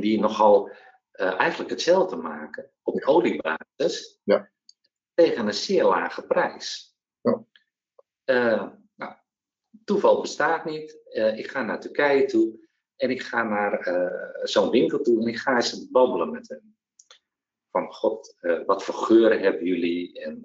[0.00, 0.70] die nogal
[1.10, 4.50] eh, eigenlijk hetzelfde maken op oliebasis Ja.
[5.14, 6.96] tegen een zeer lage prijs.
[7.20, 7.46] Ja.
[8.94, 9.14] Nou,
[9.84, 11.00] toeval bestaat niet.
[11.36, 13.88] Ik ga naar Turkije toe en ik ga naar
[14.42, 16.76] zo'n winkel toe en ik ga eens babbelen met hen.
[17.70, 20.40] Van god, wat voor geuren hebben jullie en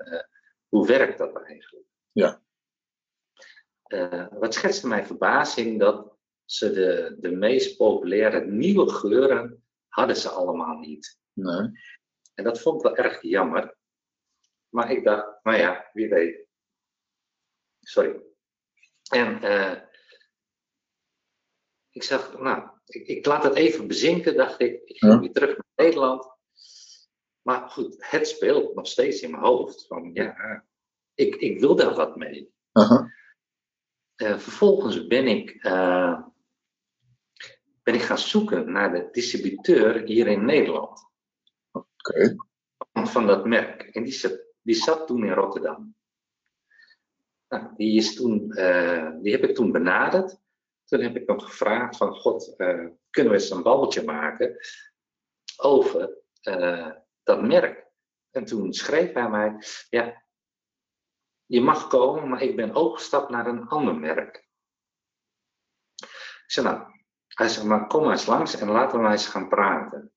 [0.68, 1.88] hoe werkt dat eigenlijk?
[2.12, 2.44] Ja.
[3.94, 10.30] Eh, wat schetste mijn verbazing dat ze de, de meest populaire nieuwe geuren hadden ze
[10.30, 11.20] allemaal niet.
[11.34, 11.70] Nee.
[12.34, 13.76] En dat vond ik wel erg jammer.
[14.70, 16.48] Maar ik dacht, nou ja, wie weet.
[17.80, 18.22] Sorry.
[19.12, 19.82] En eh,
[21.92, 24.82] ik zag, nou, ik, ik laat het even bezinken, dacht ik.
[24.86, 25.20] Ik ging Ja.
[25.20, 26.32] weer terug naar Nederland.
[27.42, 29.88] Maar goed, het speelt nog steeds in mijn hoofd.
[29.88, 30.64] Van ja,
[31.14, 32.54] ik, ik wil daar wat mee.
[32.72, 33.12] Aha.
[34.16, 36.22] Eh, vervolgens ben ik, eh,
[37.84, 41.10] ben ik gaan zoeken naar de distributeur hier in Nederland
[41.72, 42.36] Oké.
[42.94, 43.82] van dat merk.
[43.82, 45.96] En die zat, die zat toen in Rotterdam.
[47.48, 50.42] Nou, die, is toen, eh, die heb ik toen benaderd.
[50.86, 52.56] Toen heb ik hem gevraagd van, god,
[53.10, 54.58] kunnen we eens een babbeltje maken
[55.58, 56.18] over
[57.24, 57.88] dat merk?
[58.32, 59.56] En toen schreef hij mij,
[59.90, 60.23] ja,
[61.54, 64.48] je mag komen, maar ik ben overgestapt naar een ander merk.
[66.46, 66.92] Ik zei, nou,
[67.28, 70.12] hij zei, maar kom maar eens langs en laten we eens gaan praten.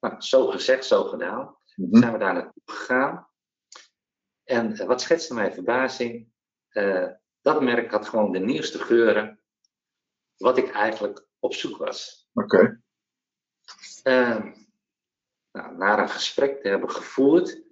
[0.00, 1.96] Nou, zo gezegd, zo gedaan Mhm.
[1.98, 3.28] zijn we daar naartoe gegaan.
[4.44, 6.28] En eh, wat schetste mijn verbazing?
[6.68, 7.08] eh,
[7.40, 9.40] dat merk had gewoon de nieuwste geuren,
[10.36, 12.28] wat ik eigenlijk op zoek was.
[12.32, 12.82] Oké.
[14.02, 14.44] Eh,
[15.52, 17.62] nou, na een gesprek te hebben gevoerd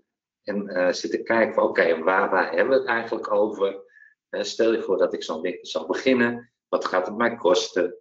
[0.47, 3.85] en eh, zitten kijken van oké, waar, waar hebben we het eigenlijk over?
[4.29, 7.97] Eh, stel je voor dat ik zo'n winkel zou beginnen, wat gaat het mij kosten?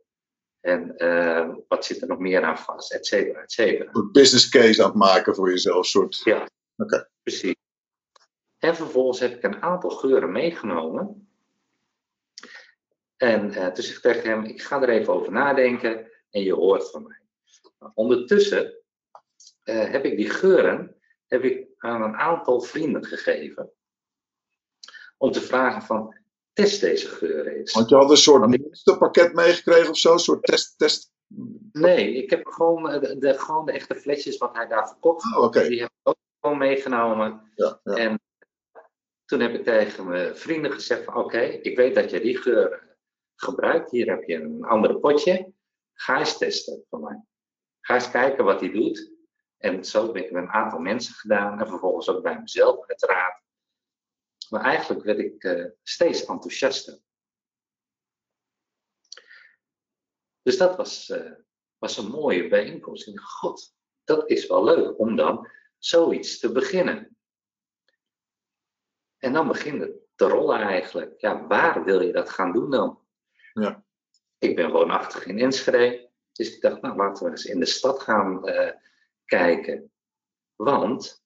[0.59, 3.89] En eh, wat zit er nog meer aan vast, et cetera, et cetera.
[3.91, 5.85] Een business case aan het maken voor jezelf.
[5.85, 6.21] Soort.
[6.23, 7.09] Ja, Oké.
[7.23, 7.55] precies.
[8.57, 11.29] En vervolgens heb ik een aantal geuren meegenomen.
[13.17, 16.53] En eh, toen zeg ik tegen hem, ik ga er even over nadenken en je
[16.53, 17.19] hoort van mij.
[17.79, 18.73] Nou, ondertussen
[19.63, 20.95] heb ik die geuren
[21.41, 23.71] heb ik aan een aantal vrienden gegeven.
[25.17, 26.15] Om te vragen van,
[26.53, 27.73] test deze geuren eens.
[27.73, 30.13] Want je had een soort monsterpakket meegekregen of zo?
[30.13, 30.77] Een soort test.
[30.77, 31.13] test...
[31.71, 35.37] Nee, ik heb gewoon eh, de, de, gewoon de echte flesjes wat hij daar verkocht.
[35.37, 35.51] Oh.
[35.51, 37.51] Die heb ik ook gewoon meegenomen.
[37.55, 37.93] Ja, ja.
[37.93, 38.19] En
[39.25, 42.97] toen heb ik tegen mijn vrienden gezegd van oké, ik weet dat je die geur
[43.35, 43.91] gebruikt.
[43.91, 45.53] Hier heb je een ander potje.
[45.93, 47.23] Ga eens testen voor mij.
[47.81, 49.14] Ga eens kijken wat hij doet.
[49.57, 53.43] En zo heb ik met een aantal mensen gedaan en vervolgens ook bij mezelf uiteraard.
[54.49, 56.99] Maar eigenlijk werd ik eh, steeds enthousiaster.
[60.41, 61.31] Dus dat was, eh,
[61.77, 63.05] was een mooie bijeenkomst.
[63.05, 67.17] Dacht, god, dat is wel leuk om dan zoiets te beginnen.
[69.17, 71.21] En dan begint het te rollen eigenlijk.
[71.21, 73.05] Ja, waar wil je dat gaan doen dan?
[73.53, 73.83] Ja.
[74.37, 76.09] Ik ben woonachtig in Enschede.
[76.31, 78.71] Dus ik dacht, nou laten we eens in de stad gaan eh,
[79.25, 79.91] kijken.
[80.55, 81.23] Want,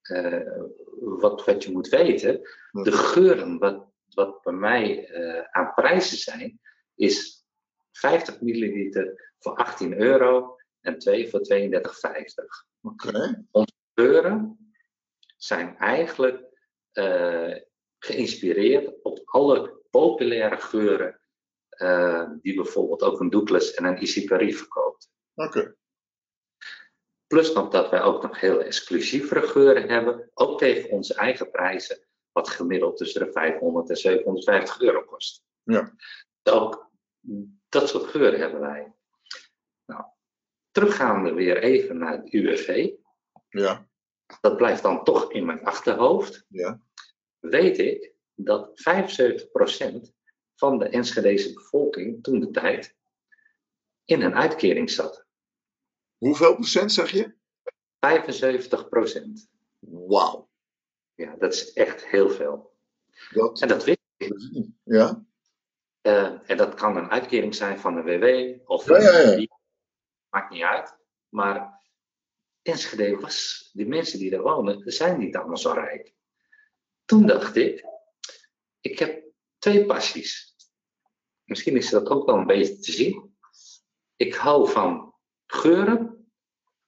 [0.00, 0.52] eh,
[1.00, 6.60] wat, wat je moet weten, de geuren wat, wat bij mij eh, aan prijzen zijn,
[6.94, 7.44] is
[7.92, 12.64] 50 milliliter voor 18 euro en 2 voor 32,50.
[12.80, 13.44] Oké.
[13.94, 14.72] Geuren
[15.36, 16.44] zijn eigenlijk
[16.92, 17.54] eh,
[17.98, 21.20] geïnspireerd op alle populaire geuren
[22.40, 25.10] die bijvoorbeeld ook een Douglas en een Easy Paris verkoopt.
[25.34, 25.76] Oké.
[27.26, 32.06] Plus nog dat wij ook nog heel exclusievere geuren hebben, ook tegen onze eigen prijzen,
[32.32, 35.44] wat gemiddeld tussen de 500 en 750 euro kost.
[35.62, 35.94] Ja.
[36.42, 36.90] Dus ook
[37.68, 38.94] dat soort geuren hebben wij.
[39.86, 40.04] Nou,
[40.70, 42.90] teruggaande weer even naar het UWV.
[43.48, 43.88] Ja.
[44.40, 46.44] Dat blijft dan toch in mijn achterhoofd.
[46.48, 46.80] Ja.
[47.38, 50.14] Weet ik dat 75%
[50.54, 52.96] van de Enschedese bevolking toen de tijd
[54.04, 55.25] in een uitkering zat.
[56.18, 57.34] Hoeveel procent zeg je?
[57.98, 59.48] 75%.
[59.78, 60.48] Wauw.
[61.14, 62.74] Ja, dat is echt heel veel.
[63.30, 64.34] Dat En dat wist ik.
[64.82, 65.24] Ja.
[66.00, 69.46] Eh, en dat kan een uitkering zijn van de WW of Ja, ja, ja.
[70.28, 70.96] maakt niet uit.
[71.28, 71.82] Maar
[72.62, 76.14] Enschede was, die mensen die daar wonen, zijn niet allemaal zo rijk.
[77.04, 77.84] Toen dacht ik,
[78.80, 79.24] ik heb
[79.58, 80.54] twee passies.
[81.44, 83.36] Misschien is dat ook wel een beetje te zien.
[84.16, 85.14] Ik hou van
[85.46, 86.05] geuren,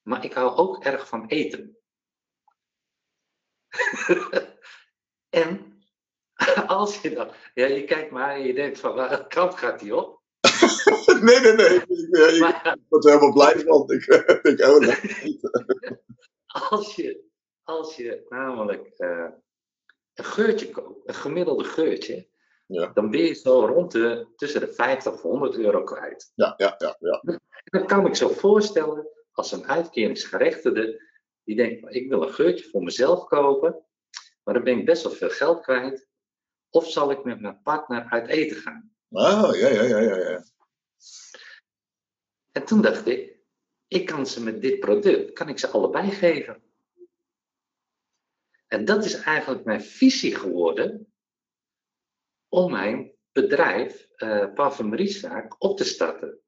[0.09, 1.79] maar ik hou ook erg van eten.
[5.29, 5.83] en
[6.67, 9.97] als je dan, ja, je kijkt maar en je denkt van, welke kant gaat die
[9.97, 10.17] op?
[11.21, 11.75] Nee, nee, nee.
[11.77, 13.91] Ik, Maar word er helemaal blij van.
[13.91, 14.05] Ik,
[14.43, 15.41] ik, oh, nee.
[16.47, 17.25] als je,
[17.63, 19.29] als je namelijk eh,
[20.15, 22.29] een geurtje koopt, een gemiddelde geurtje,
[22.67, 22.87] Ja.
[22.87, 26.33] dan ben je zo rond de tussen de 50 of 100 euro kwijt.
[26.35, 27.41] Ja, ja, ja, ja.
[27.65, 31.03] Dat kan ik zo voorstellen als een uitkeringsgerechtigde
[31.45, 33.85] die denkt, "Maar ik wil een geurtje voor mezelf kopen,
[34.45, 36.09] maar dan ben ik best wel veel geld kwijt.
[36.71, 38.93] Of zal ik met mijn partner uit eten gaan?
[39.11, 40.45] Ah, ja, ja, ja, ja, ja.
[42.53, 43.39] En toen dacht ik,
[43.89, 46.63] ik kan ze met dit product, kan ik ze allebei geven.
[48.67, 51.13] En dat is eigenlijk mijn visie geworden
[52.49, 56.41] om mijn bedrijf, eh parfumeriezaak, op te starten.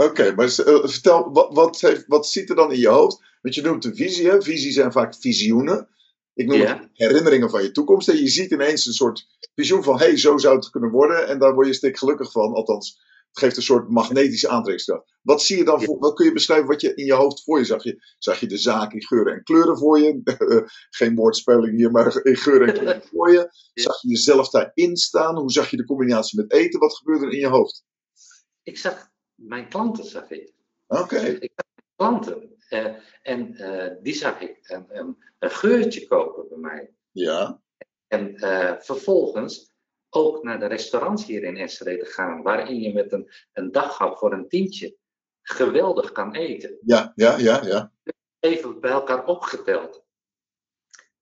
[0.00, 3.22] Oké, maar eh, vertel, wat, wat, heeft, wat zit er dan in je hoofd?
[3.42, 4.42] Want je noemt een visie, hè?
[4.42, 5.88] Visies zijn vaak visioenen.
[6.34, 8.08] Ik noem het herinneringen van je toekomst.
[8.08, 11.28] En je ziet ineens een soort visioen van, hé, hey, zo zou het kunnen worden.
[11.28, 12.52] En daar word je stik gelukkig van.
[12.52, 15.14] Althans, het geeft een soort magnetische aantrekkingskracht.
[15.22, 17.58] Wat zie je dan, voor, wat kun je beschrijven wat je in je hoofd voor
[17.58, 17.82] je zag?
[17.82, 20.20] Je, zag je de zaak in geuren en kleuren voor je?
[20.98, 23.50] Geen woordspeling hier, maar in geuren en kleuren voor je.
[23.74, 25.38] Zag je jezelf daarin staan?
[25.38, 26.80] Hoe zag je de combinatie met eten?
[26.80, 27.84] Wat gebeurde er in je hoofd?
[28.62, 29.10] Ik zag
[29.40, 30.52] mijn klanten, zag ik.
[30.86, 31.38] Oké,
[31.96, 32.56] Klanten.
[32.68, 36.94] Eh, en eh, die zag ik een, een, een geurtje kopen bij mij.
[37.10, 37.60] ja.
[38.06, 39.72] En eh, vervolgens
[40.08, 44.32] ook naar de restaurants hier in Enschede gaan, waarin je met een, een daghap voor
[44.32, 44.96] een tientje
[45.42, 46.78] geweldig kan eten.
[46.80, 47.92] Ja, ja, ja, ja.
[48.40, 50.04] Even bij elkaar opgeteld.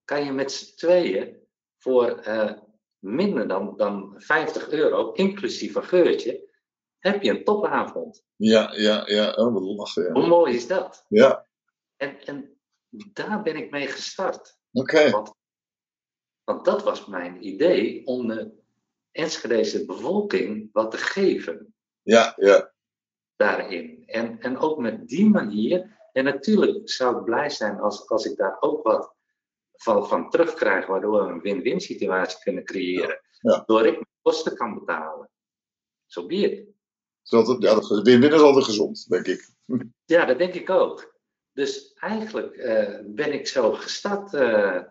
[0.05, 1.37] Kan je met z'n tweeën
[1.79, 2.23] voor
[2.99, 6.48] minder dan, dan 50 euro, inclusief een geurtje,
[6.99, 8.25] heb je een topavond.
[8.37, 9.31] Ja, ja, ja.
[9.33, 10.13] Oh, wat lachen, ja.
[10.13, 11.05] Hoe mooi is dat?
[11.09, 11.47] Ja,
[11.97, 12.59] En, en
[13.13, 14.59] daar ben ik mee gestart.
[14.73, 15.11] oké.
[16.45, 18.53] Want dat was mijn idee om de
[19.11, 22.73] Enschedese bevolking wat te geven Ja, ja.
[23.37, 24.03] daarin.
[24.07, 25.97] En, en ook met die manier.
[26.13, 29.15] En natuurlijk zou ik blij zijn als, als ik daar ook wat
[29.75, 33.21] van, van terugkrijg, waardoor we een win-win situatie kunnen creëren.
[33.41, 33.63] Ja.
[33.67, 35.31] Door ik mijn kosten kan betalen.
[36.07, 36.69] Zo be it.
[37.29, 39.51] Het, ja, dat win-win is altijd gezond, denk ik.
[40.05, 41.17] Ja, dat denk ik ook.
[41.53, 44.83] Dus eigenlijk eh, ben ik zo gestart eh,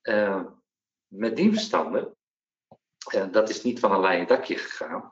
[0.00, 0.44] eh,
[1.06, 2.16] met die verstanden.
[3.30, 5.08] Dat is niet van een leien dakje gegaan.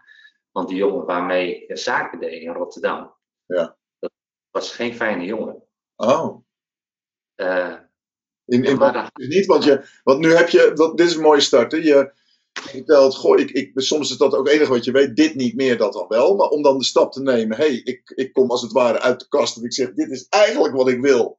[0.51, 3.15] Want die jongen waarmee ik zaken deed in Rotterdam,
[3.47, 3.77] Ja.
[3.99, 4.11] dat
[4.51, 5.63] was geen fijne jongen.
[5.97, 6.45] Oh.
[8.45, 11.41] In, in maar niet, want, je, want nu heb je, dat, dit is een mooie
[11.41, 11.73] start.
[11.73, 11.79] Hè?
[11.79, 12.13] Je,
[12.61, 15.77] vertelt, goh, ik, ik, soms is dat ook enige wat je weet, dit niet meer,
[15.77, 16.37] dat dan wel.
[16.37, 19.01] Maar om dan de stap te nemen, hé, hey, ik, ik kom als het ware
[19.01, 21.39] uit de kast en ik zeg, dit is eigenlijk wat ik wil.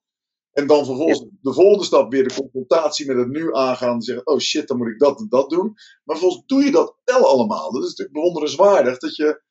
[0.56, 3.94] En dan vervolgens de volgende stap weer de confrontatie met het nu aangaan.
[3.94, 5.74] En zeggen, oh shit, dan moet ik dat en dat doen.
[6.04, 7.72] Maar vervolgens doe je dat wel allemaal.
[7.72, 9.42] Dat is natuurlijk bewonderenswaardig dat je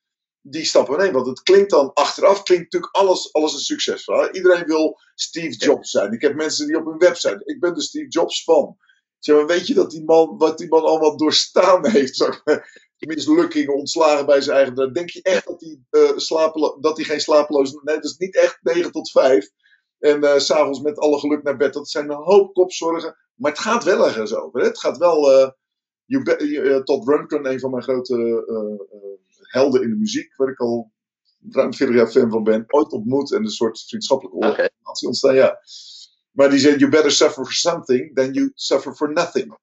[0.41, 1.15] die stappen neemt.
[1.15, 4.35] Want het klinkt dan achteraf, klinkt natuurlijk alles, alles een succesverhaal.
[4.35, 6.13] Iedereen wil Steve Jobs zijn.
[6.13, 8.77] Ik heb mensen die op hun website, ik ben de Steve Jobs van.
[9.25, 12.17] Zeg maar, weet je dat die man, wat die man allemaal doorstaan heeft?
[12.17, 14.93] Zeg maar, mislukkingen, ontslagen bij zijn eigen.
[14.93, 17.73] Denk je echt dat hij, uh, slapelo- dat hij geen slapeloos.
[17.73, 19.51] Nee, dat is niet echt 9 tot 5.
[19.99, 21.73] En uh, s'avonds met alle geluk naar bed.
[21.73, 23.17] Dat zijn een hoop kopzorgen.
[23.35, 24.61] Maar het gaat wel ergens over.
[24.61, 24.67] Hè?
[24.67, 25.43] Het gaat wel.
[25.43, 25.49] Uh,
[26.07, 28.45] uh, Todd Rundgren, een van mijn grote
[29.41, 30.93] helden in de muziek, waar ik al
[31.51, 34.71] ruim 40 jaar fan van ben, ooit ontmoet en een soort vriendschappelijke Okay.
[34.83, 35.35] relatie ontstaan.
[35.35, 35.59] Ja.
[36.35, 39.59] Maar die zei: You better suffer for something than you suffer for nothing.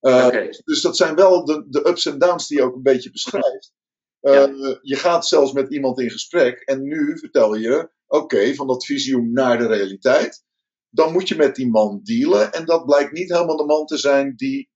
[0.00, 0.62] Okay.
[0.64, 3.72] Dus dat zijn wel de, de ups en downs die je ook een beetje beschrijft.
[4.20, 4.78] Ja.
[4.82, 8.84] Je gaat zelfs met iemand in gesprek en nu vertel je oké, okay, van dat
[8.84, 10.44] visioen naar de realiteit.
[10.88, 12.52] Dan moet je met die man dealen.
[12.52, 14.70] En dat blijkt niet helemaal de man te zijn die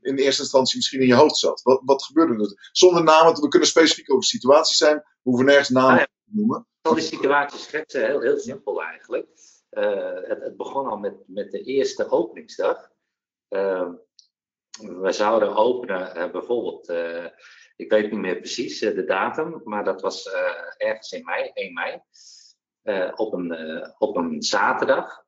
[0.00, 1.62] in eerste instantie misschien in je hoofd zat.
[1.62, 2.68] Wat, wat gebeurde er?
[2.72, 4.96] Zonder namen, we kunnen specifiek over situaties zijn.
[4.96, 6.04] We hoeven nergens namen ah, ja.
[6.04, 6.66] te noemen.
[6.82, 9.28] Zal die situatie schetsen, heel, heel simpel eigenlijk.
[9.74, 12.90] Uh, het, het, begon al met, met de eerste openingsdag.
[13.48, 13.90] Uh,
[14.80, 16.92] we zouden openen uh, bijvoorbeeld
[17.76, 20.30] ik weet niet meer precies de datum, maar dat was
[20.76, 22.00] ergens in mei, 1 mei,
[23.14, 25.24] op, een, op een zaterdag.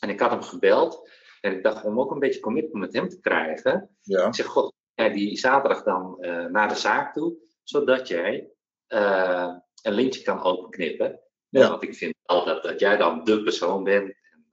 [0.00, 3.08] En ik had hem gebeld en ik dacht om ook een beetje commitment met hem
[3.08, 3.96] te krijgen.
[4.00, 4.26] Ja.
[4.26, 6.16] Ik zeg, god, ja, die zaterdag dan
[6.50, 8.50] naar de zaak toe, zodat jij
[8.86, 11.20] een lintje kan openknippen.
[11.48, 11.68] Ja.
[11.68, 14.08] Want ik vind altijd dat jij dan de persoon bent.
[14.08, 14.46] En,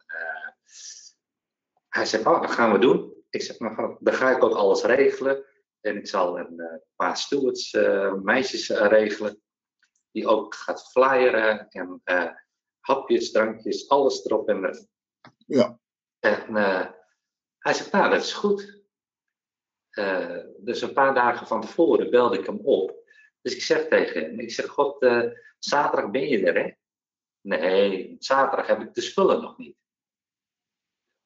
[1.90, 3.14] hij zegt, oh, dat gaan we doen.
[3.30, 5.46] Ik zeg, nou, dan ga ik ook alles regelen.
[5.82, 9.42] En ik zal een uh, paar stewards, uh, meisjes regelen.
[10.12, 12.02] Die ook gaat flyeren en
[12.80, 14.88] hapjes, drankjes, alles erop en erop.
[15.46, 15.80] Ja.
[16.20, 16.56] En
[17.58, 18.84] hij zegt, nou, dat is goed.
[20.58, 22.96] dus een paar dagen van tevoren belde ik hem op.
[23.42, 25.06] Dus ik zeg tegen hem, ik zeg, god,
[25.60, 26.72] zaterdag ben je er, hè?
[27.44, 29.76] Nee, zaterdag heb ik de spullen nog niet.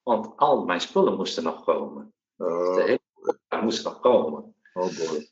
[0.04, 2.14] Want al mijn spullen moesten nog komen.
[2.38, 2.76] Uh.
[2.76, 4.56] De hele moest nog komen.
[4.74, 5.30] Oh boy.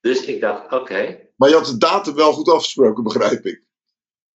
[0.00, 0.74] Dus ik dacht, oké.
[0.74, 3.64] Okay, maar je had de datum wel goed afgesproken, begrijp ik.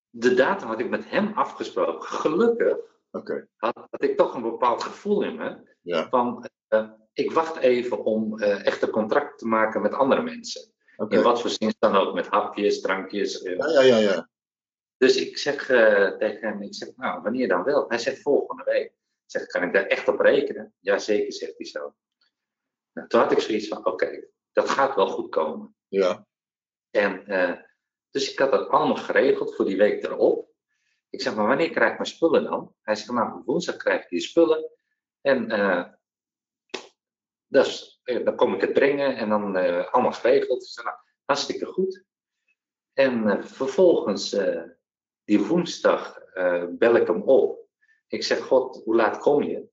[0.10, 2.08] De datum had ik met hem afgesproken.
[2.08, 2.78] Gelukkig
[3.12, 3.48] okay.
[3.56, 5.76] had, had, ik toch een bepaald gevoel in me.
[5.82, 6.10] Ja.
[6.10, 10.72] Van, uh, ik wacht even om uh, echt een contract te maken met andere mensen.
[10.96, 11.18] Okay.
[11.18, 13.42] In wat voor zin dan ook, met hapjes, drankjes.
[13.42, 13.98] Ja, ja, ja.
[13.98, 14.30] ja.
[15.02, 17.86] Dus ik zeg uh, tegen hem, ik zeg, nou, wanneer dan wel?
[17.88, 18.86] Hij zegt, volgende week.
[18.86, 20.74] Ik zeg, kan ik daar echt op rekenen?
[20.80, 21.96] Jazeker, zegt hij zo.
[22.94, 25.76] Nou, toen had ik zoiets van, oké, okay, dat gaat wel goed komen.
[25.88, 26.28] Ja.
[26.90, 27.62] En, uh,
[28.12, 30.50] dus ik had dat allemaal geregeld voor die week erop.
[31.10, 32.76] Ik zeg, maar wanneer krijg ik mijn spullen dan?
[32.82, 34.72] Hij zegt, nou, woensdag krijg je je spullen.
[35.22, 35.88] En uh,
[37.48, 39.56] dus, dan kom ik het brengen en dan
[39.92, 40.82] allemaal geregeld.
[40.84, 42.04] Nou, hartstikke goed.
[42.94, 44.36] En vervolgens,
[45.24, 46.20] die woensdag,
[46.70, 47.68] bel ik hem op.
[48.08, 49.70] Ik zeg, god, hoe laat kom je?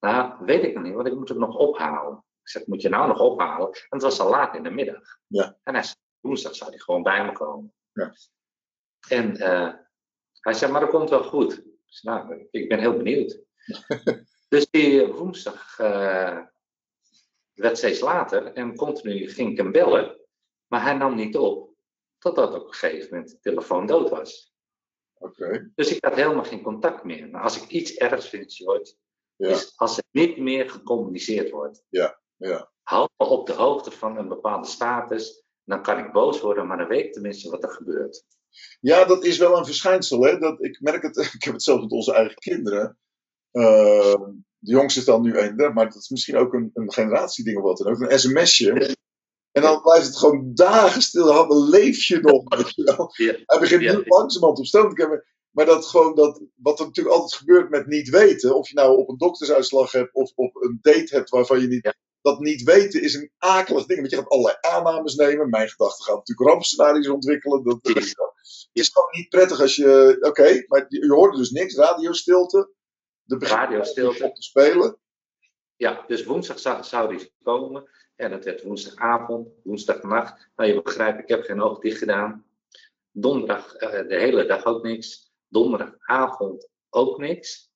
[0.00, 2.24] Nou, weet ik nog niet, want ik moet het nog ophalen.
[2.42, 3.66] Ik zeg, moet je nou nog ophalen?
[3.72, 5.18] En het was al laat in de middag.
[5.26, 5.58] Ja.
[5.62, 7.74] En hij zei, woensdag zou hij gewoon bij me komen.
[7.92, 8.14] Ja.
[9.08, 9.74] En uh,
[10.40, 11.58] hij zei, maar dat komt wel goed.
[11.58, 13.40] Ik, zei, nou, ik ben heel benieuwd.
[14.48, 16.40] dus die woensdag uh,
[17.52, 20.20] werd steeds later en continu ging ik hem bellen.
[20.66, 21.74] Maar hij nam niet op.
[22.18, 24.53] Totdat op een gegeven moment de telefoon dood was.
[25.18, 25.44] Oké.
[25.44, 25.70] Okay.
[25.74, 27.28] Dus ik had helemaal geen contact meer.
[27.30, 28.94] Maar als ik iets ergs vind, George,
[29.36, 29.48] Ja.
[29.48, 31.84] is als er niet meer gecommuniceerd wordt.
[31.88, 32.72] Ja, ja.
[32.82, 35.42] Hou me op de hoogte van een bepaalde status.
[35.64, 38.24] Dan kan ik boos worden, maar dan weet ik tenminste wat er gebeurt.
[38.80, 40.22] Ja, dat is wel een verschijnsel.
[40.22, 40.38] Hè?
[40.38, 42.98] Dat, ik merk het, ik heb het zelfs met onze eigen kinderen.
[43.52, 44.14] Uh,
[44.58, 47.62] de jongste is dan nu 31, maar dat is misschien ook een, een generatieding of
[47.62, 48.00] wat dan ook.
[48.00, 48.96] Een sms'je.
[49.54, 51.26] En dan blijft het gewoon dagen stil.
[51.26, 52.42] Dan leef je nog.
[52.56, 53.10] Weet je wel.
[53.12, 53.36] Ja.
[53.46, 55.24] Hij begint nu langzamerhand op stoom te komen.
[55.50, 58.56] Maar dat gewoon dat, wat er natuurlijk altijd gebeurt met niet weten.
[58.56, 61.84] Of je nou op een doktersuitslag hebt of op een date hebt waarvan je niet.
[61.84, 61.94] Ja.
[62.20, 63.98] Dat niet weten is een akelig ding.
[63.98, 65.50] Want je gaat allerlei aannames nemen.
[65.50, 67.64] Mijn gedachten gaan natuurlijk rampscenario's ontwikkelen.
[67.64, 70.16] Dat, het is gewoon niet prettig als je.
[70.20, 71.76] Oké, maar je, je hoorde dus niks.
[71.76, 72.72] Radiostilte.
[73.22, 74.24] De Radiostilte.
[74.24, 74.98] op te spelen.
[75.76, 77.90] Ja, dus woensdag zou, zou die komen.
[78.16, 80.48] En het werd woensdagavond, woensdagnacht.
[80.56, 82.46] Nou, je begrijpt, ik heb geen oog dicht gedaan.
[83.10, 85.32] Donderdag eh, de hele dag ook niks.
[85.48, 87.72] Donderdagavond ook niks.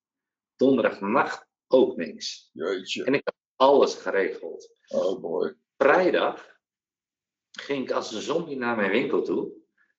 [0.55, 2.49] Donderdagnacht ook niks.
[2.53, 3.03] Jeetje.
[3.03, 4.69] En ik heb alles geregeld.
[4.87, 5.55] Oh boy.
[5.77, 6.57] vrijdag
[7.51, 9.51] ging ik als een zombie naar mijn winkel toe.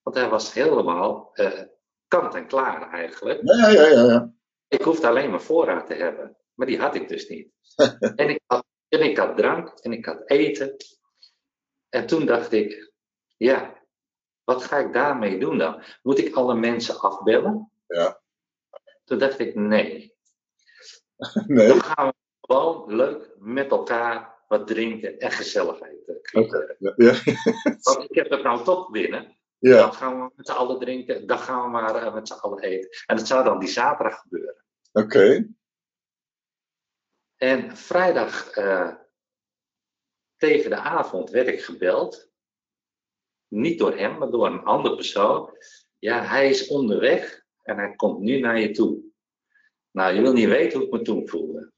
[0.03, 1.63] Want hij was helemaal eh,
[2.09, 3.41] kant en klaar eigenlijk.
[3.43, 4.35] Ja, ja, ja, ja.
[4.69, 6.37] Ik hoefde alleen maar voorraad te hebben.
[6.55, 7.53] Maar die had ik dus niet.
[8.17, 10.77] en, ik had, en ik had drank en ik had eten.
[11.89, 12.93] En toen dacht ik,
[13.37, 13.79] ja,
[14.45, 15.83] wat ga ik daarmee doen dan?
[16.03, 17.73] Moet ik alle mensen afbellen?
[17.87, 18.21] Ja.
[19.05, 20.15] Toen dacht ik, nee.
[21.47, 21.69] Nee.
[21.69, 26.77] Dan gaan we gewoon leuk met elkaar wat drinken en gezelligheid eh, creëren.
[26.79, 27.13] Ja, ja.
[27.83, 29.37] Want ik heb het nou toch binnen.
[29.59, 29.77] ja.
[29.77, 32.63] Dan gaan we met z'n allen drinken, dan gaan we maar eh, met z'n allen
[32.63, 32.89] eten.
[33.07, 34.65] En dat zou dan die zaterdag gebeuren.
[34.93, 35.49] Oké.
[37.41, 38.95] En vrijdag eh,
[40.37, 42.31] tegen de avond werd ik gebeld.
[43.49, 45.57] Niet door hem, maar door een andere persoon.
[45.99, 49.03] Ja, hij is onderweg en hij komt nu naar je toe.
[49.91, 51.73] Nou, je wil niet weten hoe ik me toen voelde.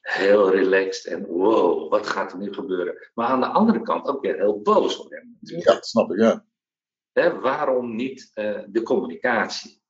[0.00, 3.10] Heel relaxed en wow, wat gaat er nu gebeuren?
[3.14, 5.38] Maar aan de andere kant ook weer heel boos op hem.
[5.40, 6.44] Ja, dat snap ik, ja.
[7.40, 9.81] Waarom niet eh, de communicatie?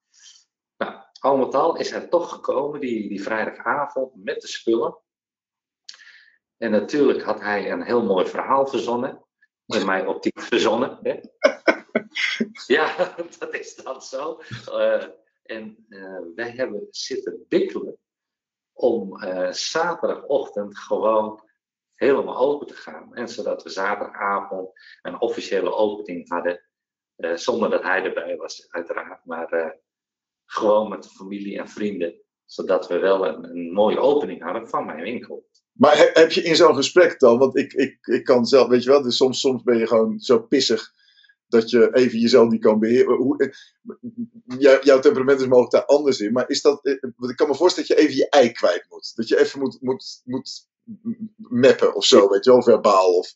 [1.22, 4.98] Al met al is hij toch gekomen die, die vrijdagavond met de spullen.
[6.56, 9.24] En natuurlijk had hij een heel mooi verhaal verzonnen.
[9.66, 10.98] In mijn optiek verzonnen.
[11.02, 11.20] Hè?
[12.76, 14.40] ja, dat is dan zo.
[14.66, 15.06] Eh,
[15.42, 17.98] en eh, wij hebben zitten bikkelen
[18.72, 21.48] om eh, zaterdagochtend gewoon
[21.94, 23.14] helemaal open te gaan.
[23.14, 24.70] En zodat we zaterdagavond
[25.02, 26.66] een officiële opening hadden.
[27.34, 29.24] Zonder dat hij erbij was, uiteraard.
[29.24, 29.80] Maar
[30.46, 32.20] gewoon met de familie en vrienden.
[32.44, 35.48] Zodat we wel een, een mooie opening hadden van mijn winkel.
[35.72, 38.82] Maar he- heb je in zo'n gesprek dan, want ik, ik, ik kan zelf, weet
[38.82, 40.90] je wel, dus soms, soms ben je gewoon zo pissig
[41.46, 43.16] dat je even jezelf niet kan beheren.
[43.16, 43.50] Hoe, eh,
[44.58, 47.48] jou- jouw temperament is mogelijk daar anders in, maar is dat, eh, want ik kan
[47.48, 49.12] me voorstellen dat je even je ei kwijt moet.
[49.16, 50.68] Dat je even moet, moet, moet
[51.36, 53.32] mappen of zo, weet je wel, verbaal of...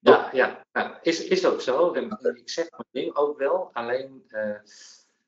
[0.00, 1.92] Ja, ja, ja, is, is ook zo.
[1.92, 3.70] En ik zeg mijn ding ook wel.
[3.72, 4.56] Alleen eh,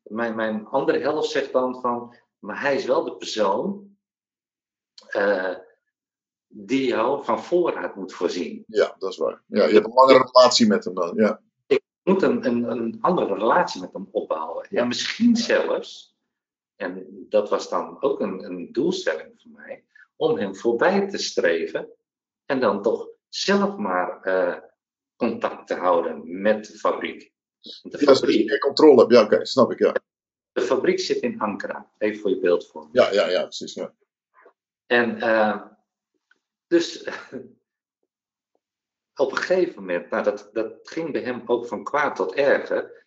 [0.03, 3.97] mijn, mijn andere helft zegt dan van, maar hij is wel de persoon
[5.09, 5.57] eh,
[6.47, 8.65] die jou van voorraad moet voorzien.
[8.67, 9.43] Ja, dat is waar.
[9.47, 11.41] Ja, je hebt een langere relatie met hem dan, ja.
[11.67, 14.69] Je moet een, een, een andere relatie met hem opbouwen.
[14.69, 16.17] En misschien zelfs,
[16.77, 19.85] en dat was dan ook een, een doelstelling voor mij,
[20.17, 21.89] om hem voorbij te streven
[22.47, 24.59] en dan toch zelf maar eh,
[25.17, 27.32] contact te houden met de fabriek.
[27.63, 29.95] De Ja, fabriek, meer controle hebt, ja, oké, snap ik, ja.
[30.53, 32.95] de fabriek zit in Ankara, even voor je beeldvorming.
[32.95, 33.95] Ja, ja, ja, precies, ja.
[34.87, 35.63] En eh,
[36.67, 37.03] dus
[39.25, 43.07] op een gegeven moment, nou, dat, dat ging bij hem ook van kwaad tot erger.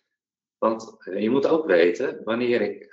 [0.58, 2.84] Want eh, je moet ook weten, wanneer ik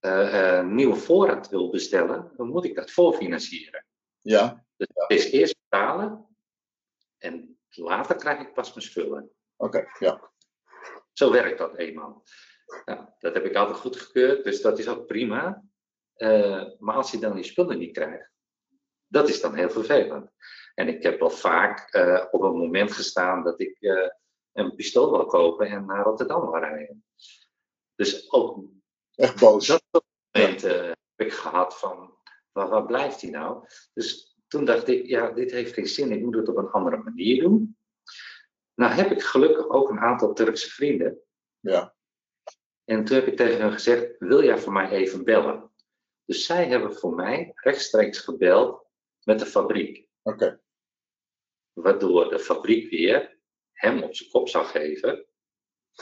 [0.00, 3.86] eh, nieuwe voorraad wil bestellen, dan moet ik dat voorfinancieren.
[4.20, 6.26] Ja, Dus het is eerst betalen
[7.18, 9.30] en later krijg ik pas mijn spullen.
[9.58, 10.30] Oké, ja.
[11.12, 12.24] Zo werkt dat eenmaal.
[12.84, 15.64] Nou, dat heb ik altijd goedgekeurd, dus dat is ook prima.
[16.14, 18.30] Eh, maar als je dan die spullen niet krijgt,
[19.06, 20.30] dat is dan heel vervelend.
[20.74, 24.08] En ik heb wel vaak eh, op een moment gestaan dat ik eh,
[24.52, 27.04] een pistool wil kopen en naar Rotterdam wil rijden.
[27.94, 28.64] Dus ook
[29.14, 29.66] Echt boos.
[29.66, 30.96] dat momenten heb
[31.26, 32.14] ik gehad van,
[32.52, 33.66] waar, waar blijft hij nou?
[33.92, 36.96] Dus toen dacht ik, ja, dit heeft geen zin, ik moet het op een andere
[36.96, 37.77] manier doen.
[38.78, 41.18] Nou heb ik gelukkig ook een aantal Turkse vrienden.
[41.60, 41.94] Ja,
[42.84, 45.70] En toen heb ik tegen hen gezegd, wil jij voor mij even bellen?
[46.24, 48.86] Dus zij hebben voor mij rechtstreeks gebeld
[49.22, 50.06] met de fabriek.
[50.22, 50.60] oké.
[51.72, 53.38] Waardoor de fabriek weer
[53.72, 55.26] hem op zijn kop zou geven.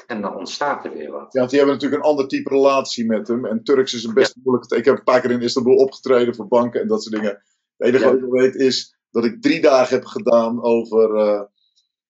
[0.06, 1.32] En dan ontstaat er weer wat.
[1.32, 3.46] Ja, want die hebben natuurlijk een ander type relatie met hem.
[3.46, 4.76] En Turks is een best moeilijke...
[4.76, 7.42] Ik heb een paar keer in Istanbul opgetreden voor banken en dat soort dingen.
[7.76, 8.10] Het enige Ja.
[8.10, 11.42] wat ik weet is dat ik drie dagen heb gedaan over uh,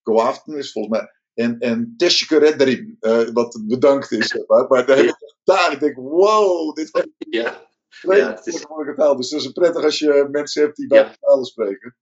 [0.07, 1.11] Goaften, is volgens mij.
[1.35, 4.27] En, en Teşekkür ederim, uh, wat bedankt is.
[4.27, 7.05] zeg Maar, maar daar heb ik denk, wow, dit is
[7.41, 7.69] Ja,
[8.03, 9.17] een Ja, het is- moeilijke taal.
[9.17, 11.97] Dus dat is prettig als je mensen hebt die beide talen spreken.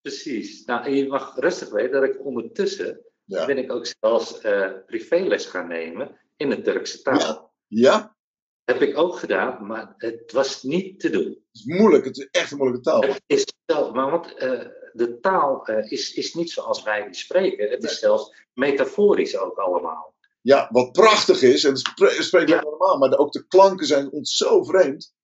[0.00, 0.64] precies.
[0.64, 3.46] Nou, en je mag rustig weten dat ik ondertussen Ja.
[3.46, 7.54] ben ik ook zelfs eh, privéles gaan nemen in de Turkse taal.
[7.66, 8.16] Ja,
[8.64, 11.24] Heb ik ook gedaan, maar het was niet te doen.
[11.24, 12.04] het is moeilijk.
[12.04, 13.00] Het is echt een moeilijke taal.
[13.02, 17.14] Het is zo, maar want eh, de taal eh, is, is niet zoals wij die
[17.14, 17.70] spreken.
[17.70, 20.14] Het is zelfs metaforisch ook allemaal.
[20.40, 22.60] Ja, wat prachtig is, en het spre- het spreekt Ja.
[22.60, 25.14] normaal, maar ook de klanken zijn ons zo vreemd.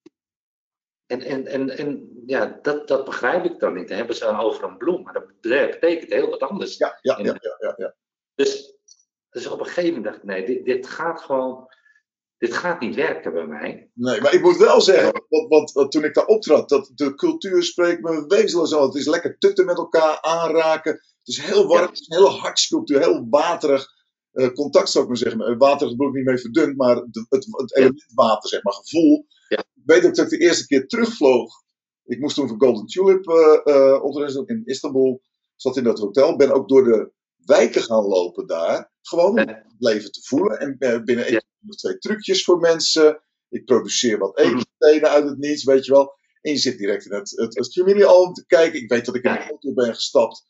[1.06, 3.88] En, en, en, en ja, dat, dat begrijp ik dan niet.
[3.88, 6.76] Dan hebben ze over een bloem, maar dat betekent heel wat anders.
[6.76, 7.94] Ja, ja, ja, ja, ja.
[8.34, 8.74] Dus,
[9.30, 11.68] dus op een gegeven moment dacht ik, nee, dit, dit gaat gewoon
[12.40, 13.90] dit gaat niet werken bij mij.
[13.94, 18.00] Nee, maar ik moet wel zeggen, want, toen ik daar optrad, dat de cultuur spreekt
[18.02, 18.82] me wezenloos aan.
[18.82, 20.92] Het is lekker tutten met elkaar, aanraken.
[20.92, 21.88] Het is heel warm, Ja.
[21.88, 23.98] het is een hele hartscultuur, heel waterig.
[24.30, 25.40] eh, contact zou ik maar zeggen.
[25.40, 28.72] Eh, Waterig bedoel ik niet mee verdund, maar de- het, het element water, zeg maar,
[28.72, 29.26] gevoel.
[29.48, 29.58] Ja.
[29.58, 31.52] Ik weet ook dat ik de eerste keer terugvloog.
[32.04, 33.28] Ik moest toen voor Golden Tulip
[34.02, 35.22] optreden doen in Istanbul.
[35.56, 36.36] Zat in dat hotel.
[36.36, 37.12] Ben ook door de
[37.44, 38.92] wijken gaan lopen daar.
[39.02, 40.58] Gewoon om het leven te voelen.
[40.58, 43.22] En eh, binnen één of twee trucjes voor mensen.
[43.48, 44.56] Ik produceer wat Mhm.
[44.56, 46.14] eetstenen uit het niets, weet je wel.
[46.40, 48.80] En je zit direct in het, het, het familiealbum te kijken.
[48.80, 50.44] Ik weet dat ik in de auto ben gestapt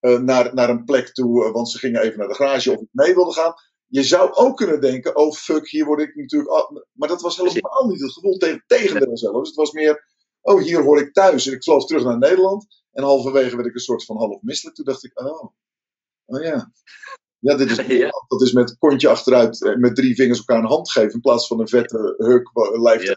[0.00, 2.80] eh, naar, naar een plek toe, eh, want ze gingen even naar de garage of
[2.80, 3.54] ik mee wilde gaan.
[3.86, 6.50] Je zou ook kunnen denken, oh fuck, hier word ik natuurlijk...
[6.50, 9.48] af- Maar dat was helemaal niet het gevoel, tegen tegendeel zelfs.
[9.48, 10.04] Het was meer,
[10.40, 11.46] oh hier hoor ik thuis.
[11.46, 12.66] En ik vloog terug naar Nederland.
[12.92, 14.76] En halverwege werd ik een soort van half misselijk.
[14.76, 15.52] Toen dacht ik, oh,
[16.36, 16.70] oh ja.
[17.38, 18.10] Ja, dit is, Ja.
[18.28, 21.46] dat is met kontje achteruit, eh, met drie vingers elkaar een hand geven in plaats
[21.46, 22.50] van een vette huk,
[22.80, 23.02] lijf.
[23.02, 23.16] Ja.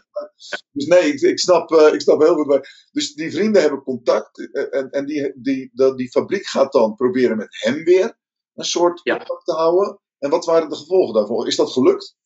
[0.72, 2.46] Dus nee, ik, ik, snap, eh, ik snap heel goed.
[2.46, 6.72] waar- Dus die vrienden hebben contact eh, en, en die, die, dat, die fabriek gaat
[6.72, 8.18] dan proberen met hem weer
[8.54, 9.16] een soort Ja.
[9.16, 9.98] contact te houden.
[10.18, 11.46] En wat waren de gevolgen daarvoor?
[11.46, 12.16] Is dat gelukt?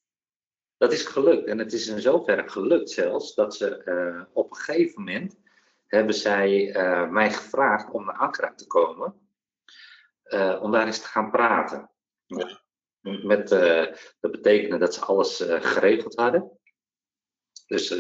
[0.77, 1.47] Dat is gelukt.
[1.47, 5.37] En het is in zoverre gelukt zelfs dat ze op een gegeven moment
[5.87, 6.71] hebben zij
[7.11, 9.15] mij gevraagd om naar Ankara te komen.
[10.29, 11.91] Eh, om daar eens te gaan praten.
[12.27, 12.61] Ja.
[13.01, 16.59] Met, eh, dat betekende dat ze alles eh, geregeld hadden.
[17.67, 17.95] Dus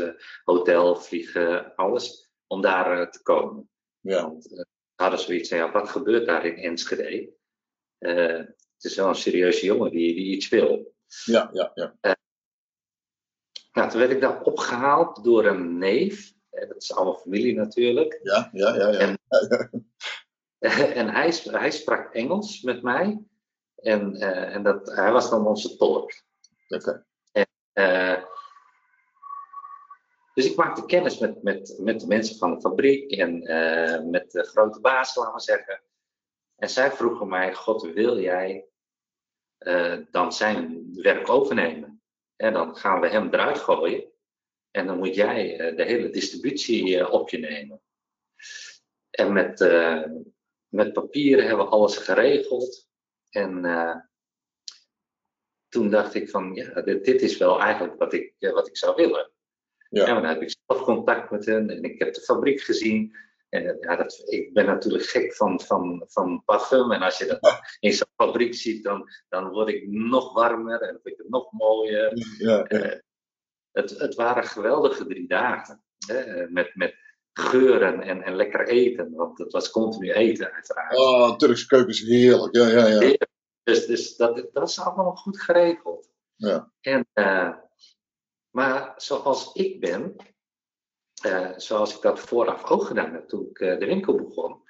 [0.44, 2.30] hotel, vliegen, alles.
[2.46, 3.70] Om daar te komen.
[4.00, 4.22] Ja.
[4.22, 4.64] Want
[4.94, 7.32] hadden zoiets van, ja, wat gebeurt daar in Enschede?
[7.98, 10.94] Het is wel een serieuze jongen die, die iets wil.
[11.24, 11.96] Ja, ja, ja.
[13.72, 16.32] Nou, toen werd ik daar opgehaald door een neef.
[16.50, 18.20] Dat is allemaal familie natuurlijk.
[18.22, 18.88] Ja, ja, ja.
[18.88, 18.98] ja.
[18.98, 19.18] en
[21.18, 23.22] hij, sp- hij sprak Engels met mij.
[23.76, 26.12] En, eh, en dat, hij was dan onze tolk.
[26.68, 27.06] Oké.
[27.72, 28.22] Eh,
[30.34, 34.30] dus ik maakte kennis met, met, met de mensen van de fabriek en eh, met
[34.30, 35.82] de grote baas, laten we zeggen.
[36.56, 38.66] En zij vroegen mij: God, wil jij
[40.10, 42.02] dan zijn werk overnemen?
[42.36, 44.04] En dan gaan we hem eruit gooien.
[44.70, 47.80] En dan moet jij de hele distributie op je nemen.
[49.10, 49.60] En met,
[50.68, 52.88] met papieren hebben we alles geregeld.
[53.30, 53.96] En eh,
[55.68, 58.76] toen dacht ik van, ja, dit, dit is wel eigenlijk wat ik, eh, wat ik
[58.76, 59.30] zou willen.
[59.90, 60.06] Ja.
[60.06, 63.16] En dan heb ik zelf contact met hen en ik heb de fabriek gezien.
[63.48, 66.92] En eh, ja, dat, ik ben natuurlijk gek van, van, van parfum.
[66.92, 71.00] En als je dat in zo'n fabriek ziet, dan, dan word ik nog warmer en
[71.02, 72.12] vind ik het nog mooier.
[72.38, 73.00] Ja, ja.
[73.72, 75.82] Het, het waren geweldige drie dagen.
[76.06, 76.48] Hè?
[76.48, 76.94] Met, met
[77.38, 79.14] geuren en, en lekker eten.
[79.14, 80.96] Want het was continu eten, uiteraard.
[80.98, 82.56] Oh, Turkse keuken is heerlijk.
[82.56, 83.16] Ja, ja, ja.
[83.62, 86.10] Dus, dus dat, dat is allemaal goed geregeld.
[86.34, 86.72] Ja.
[86.80, 87.54] En, eh,
[88.50, 90.16] maar zoals ik ben,
[91.22, 94.62] eh, zoals ik dat vooraf ook gedaan heb toen ik eh, de winkel begon,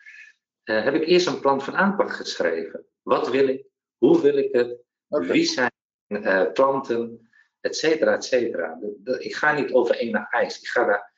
[0.62, 2.86] heb ik eerst een plan van aanpak geschreven.
[3.02, 3.66] Wat wil ik?
[3.98, 4.78] Hoe wil ik het?
[5.08, 5.70] Wie zijn
[6.06, 7.30] eh, klanten?
[7.60, 8.74] Et cetera, et cetera.
[8.80, 10.60] De- de- Ik ga niet over één naar ijs.
[10.60, 11.12] Ik ga daar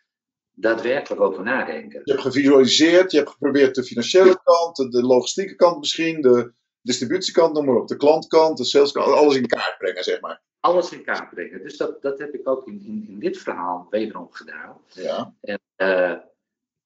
[0.60, 2.00] daadwerkelijk over nadenken.
[2.04, 6.52] Je hebt gevisualiseerd, je hebt geprobeerd de financiële kant, de, logistieke kant misschien, de
[6.82, 10.42] distributiekant, noem maar op, de klantkant, de saleskant, alles in kaart brengen, zeg maar.
[10.60, 11.62] Alles in kaart brengen.
[11.62, 14.80] Dus dat, dat heb ik ook in, in, in dit verhaal wederom gedaan.
[14.86, 15.34] Ja.
[15.76, 16.14] Eh,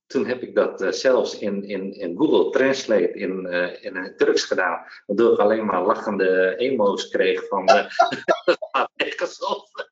[0.07, 4.19] toen heb ik dat eh, zelfs in, in, in Google Translate in, eh, in het
[4.19, 4.87] Turks gedaan.
[5.07, 7.67] Waardoor ik alleen maar lachende emo's kreeg van.
[7.67, 7.89] dat
[8.71, 9.91] gaat nergens op.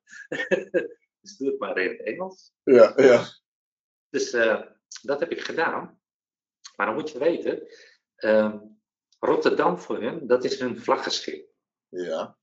[1.20, 2.52] dus doe het maar in het Engels.
[2.62, 3.24] Ja, ja.
[4.12, 4.60] Dus eh,
[5.02, 6.00] dat heb ik gedaan.
[6.76, 7.66] Maar dan moet je weten,
[8.14, 8.54] eh,
[9.18, 11.48] Rotterdam voor hun, dat is hun vlaggenschip.
[11.88, 12.38] Ja.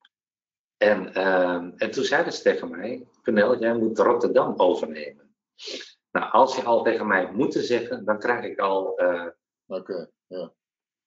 [0.78, 5.36] En, ehm, en toen zeiden ze tegen mij, Pernel, jij moet Rotterdam overnemen.
[6.12, 9.28] Nou, als je al tegen mij moet zeggen, dan krijg ik al eh,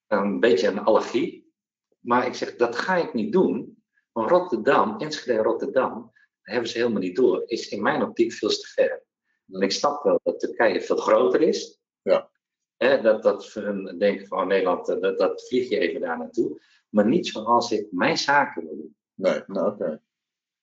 [0.06, 1.52] een beetje een allergie.
[1.98, 3.84] Maar ik zeg, dat ga ik niet doen.
[4.12, 8.48] Want Rotterdam, Enschede Rotterdam, dat hebben ze helemaal niet door, is in mijn optiek veel
[8.48, 9.04] te ver.
[9.52, 11.80] En ik snap wel dat Turkije veel groter is.
[12.02, 12.30] Ja.
[12.76, 13.52] Hè, dat, dat
[13.98, 16.60] denken van oh, Nederland, eh, dat, dat vlieg je even daar naartoe.
[16.88, 18.96] Maar niet zoals ik mijn zaken wil doen.
[19.14, 20.00] Nee, nou oké.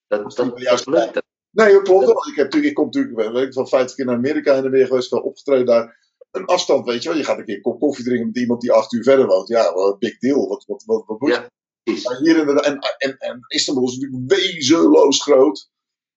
[0.07, 1.21] Dat, Dat dat, juist dat lukt.
[1.51, 2.27] Nee, dat klopt wel.
[2.27, 4.87] Ik, heb, ik kom natuurlijk, weet ik van 50 keer naar Amerika en dan weer
[4.87, 6.07] geweest, wel opgetreden daar.
[6.31, 7.17] Een afstand, weet je wel.
[7.17, 9.47] Je gaat een keer een kop koffie drinken met iemand die acht uur verder woont.
[9.47, 10.47] Ja, big deal.
[10.47, 11.33] Wat, wat, wat, wat moet je?
[11.33, 15.69] Ja, en, en, en Istanbul is natuurlijk wezenloos groot.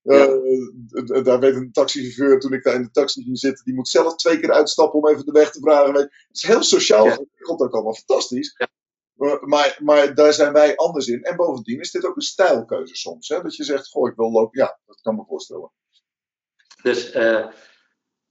[0.03, 0.27] Ja.
[0.27, 3.89] Eh, daar weet een taxichauffeur, toen ik daar in de taxi ging zitten, die moet
[3.89, 5.93] zelf twee keer uitstappen om even de weg te vragen.
[5.93, 6.03] Weet.
[6.03, 7.11] Het is heel sociaal Ja.
[7.13, 8.55] geregeld, ook allemaal fantastisch.
[8.59, 8.69] Ja.
[9.41, 11.23] Maar, maar daar zijn wij anders in.
[11.23, 13.29] En bovendien is dit ook een stijlkeuze soms.
[13.29, 13.43] Hè?
[13.43, 14.61] Dat je zegt, goh, ik wil lopen.
[14.61, 15.73] Ja, dat kan me voorstellen.
[16.83, 17.47] Dus, eh,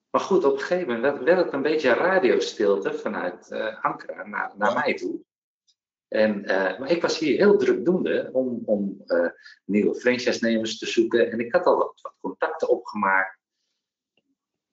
[0.09, 4.53] maar goed, op een gegeven moment werd, het een beetje radiostilte vanuit eh Ankara naar,
[4.57, 5.24] naar mij toe.
[6.12, 9.30] En, eh, maar ik was hier heel drukdoende om, om eh,
[9.66, 11.32] nieuwe franchise-nemers te zoeken.
[11.32, 13.39] En ik had al wat, wat contacten opgemaakt.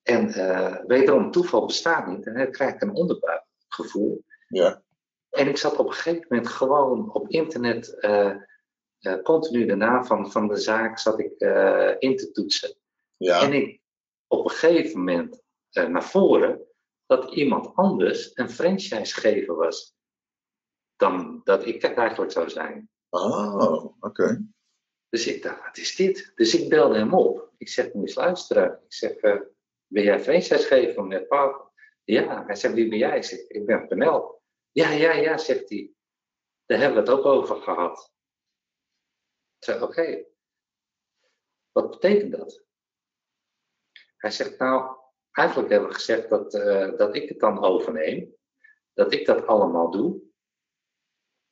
[0.03, 2.27] En eh, wederom, toeval bestaat niet.
[2.27, 4.25] En dan krijg ik een onderbuikgevoel.
[4.49, 4.83] Ja.
[5.31, 7.99] En ik zat op een gegeven moment gewoon op internet
[9.23, 11.41] continu de naam van, van de zaak zat ik
[11.99, 12.75] in te toetsen.
[13.17, 13.43] Ja.
[13.43, 13.81] En ik
[14.27, 16.61] op een gegeven moment naar voren
[17.07, 19.97] dat iemand anders een franchisegever was
[20.99, 22.91] dan dat ik het eigenlijk zou zijn.
[23.09, 24.45] Oh, oké.
[25.09, 26.33] Dus ik dacht, wat is dit?
[26.35, 27.53] Dus ik belde hem op.
[27.57, 28.81] Ik zeg, moet eens luisteren.
[28.85, 29.41] Ik zeg, eh,
[29.87, 31.73] ben jij franchisegever met Paul?
[32.05, 33.17] Ja, hij zegt, wie ben jij?
[33.17, 34.43] Ik zeg, ik ben Penel.
[34.71, 35.93] Ja, ja, ja, zegt hij.
[36.67, 38.13] Daar hebben we het ook over gehad.
[39.59, 40.25] Ik zeg, oké.
[41.73, 42.65] Wat betekent dat?
[44.17, 44.97] Hij zegt, nou,
[45.31, 48.37] eigenlijk hebben we gezegd dat, eh, dat ik het dan overneem.
[48.93, 50.28] Dat ik dat allemaal doe.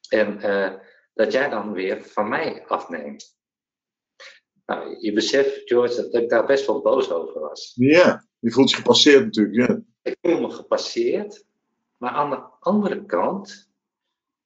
[0.09, 0.74] En eh,
[1.14, 3.36] dat jij dan weer van mij afneemt.
[4.66, 7.72] Nou, je beseft, George, dat ik daar best wel boos over was.
[7.74, 9.68] Ja, je voelt je gepasseerd natuurlijk.
[9.68, 9.82] Ja.
[10.02, 11.44] Ik voel me gepasseerd.
[11.96, 13.70] Maar aan de andere kant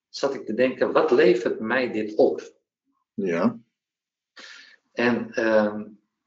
[0.08, 2.52] zat ik te denken, wat levert mij dit op?
[3.14, 3.58] Ja.
[4.92, 5.84] En ehm,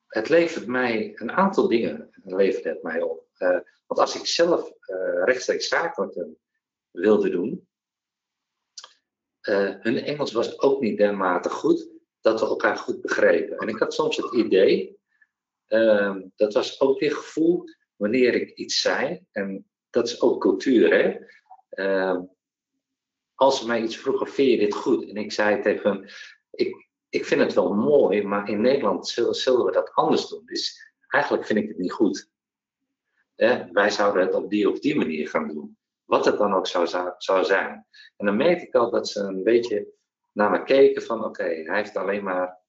[0.07, 3.27] het levert mij een aantal dingen levert het mij op.
[3.38, 6.38] Eh, want als ik zelf eh, rechtstreeks hem
[6.91, 7.67] wilde doen,
[9.43, 11.89] eh, hun Engels was ook niet dermate goed
[12.21, 13.57] dat we elkaar goed begrepen.
[13.57, 14.97] En ik had soms het idee,
[15.67, 17.63] ehm, dat was ook weer gevoel,
[17.95, 21.17] wanneer ik iets zei, en dat is ook cultuur, hè.
[21.69, 22.21] Ehm,
[23.35, 25.09] als ze mij iets vroegen, vind je dit goed?
[25.09, 26.05] En ik zei tegen hem,
[26.51, 30.45] ik, ik vind het wel mooi, maar in Nederland zullen, we dat anders doen.
[30.45, 32.29] Dus eigenlijk vind ik het niet goed.
[33.71, 35.77] Wij zouden het op die of die manier gaan doen.
[36.05, 36.87] Wat het dan ook zou,
[37.17, 37.87] zou, zijn.
[38.17, 39.93] En dan merkte ik al dat ze een beetje
[40.31, 42.61] naar me keken van oké, hij heeft alleen maar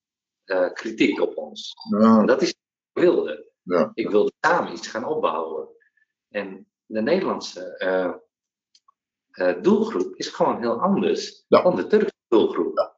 [0.44, 1.72] eh, kritiek op ons.
[1.98, 3.52] En dat is wat ik wilde.
[3.62, 3.90] Ja.
[3.94, 5.68] Ik wilde samen iets gaan opbouwen.
[6.28, 8.14] En de Nederlandse eh,
[9.30, 11.62] eh, doelgroep is gewoon heel anders Ja.
[11.62, 12.96] dan de Turkse doelgroep.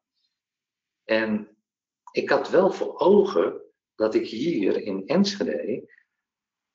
[1.05, 1.57] En
[2.13, 3.63] ik had wel voor ogen
[3.95, 5.96] dat ik hier in Enschede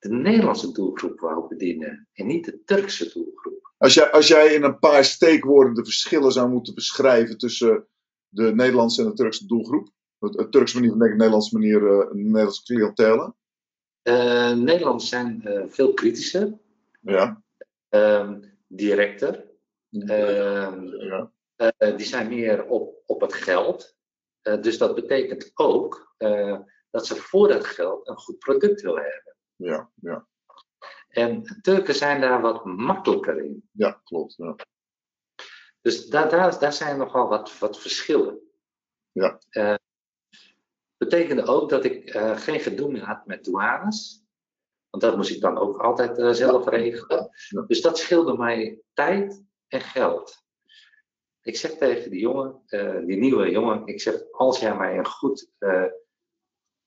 [0.02, 3.72] de Nederlandse doelgroep wou bedienen en niet de Turkse doelgroep.
[3.78, 7.86] Als, jij, als jij in een paar steekwoorden de verschillen zou moeten beschrijven tussen
[8.28, 9.88] de Nederlandse en de Turkse doelgroep.
[10.18, 13.36] Het, het Turkse manier van denken, de Nederlandse manier, eh, de Nederlandse cliëntelen.
[14.02, 16.58] Eh Nederlanders zijn eh, veel kritischer,
[17.00, 17.42] Ja.
[17.88, 19.50] ehm, directer.
[19.90, 21.32] Ehm, ja.
[21.56, 23.96] Eh, die zijn meer op, op het geld.
[24.40, 26.58] Eh, dus dat betekent ook eh,
[26.90, 29.31] dat ze voor dat geld een goed product willen hebben.
[29.56, 30.26] Ja, ja,
[31.08, 33.68] En Turken zijn daar wat makkelijker in.
[33.72, 34.34] ja, klopt.
[34.36, 34.56] Ja.
[35.82, 38.40] Dus daar, daar, daar zijn nogal wat, wat verschillen.
[39.12, 39.40] Ja.
[39.48, 39.74] Eh,
[40.96, 44.24] betekende ook dat ik eh, geen gedoe meer had met douanes.
[44.90, 47.30] Want dat moest ik dan ook altijd eh, zelf regelen.
[47.48, 47.62] Ja.
[47.62, 50.40] Dus dat scheelde mij tijd en geld.
[51.40, 52.62] Ik zeg tegen die jongen,
[53.06, 55.50] die nieuwe jongen, ik zeg, als jij mij een goed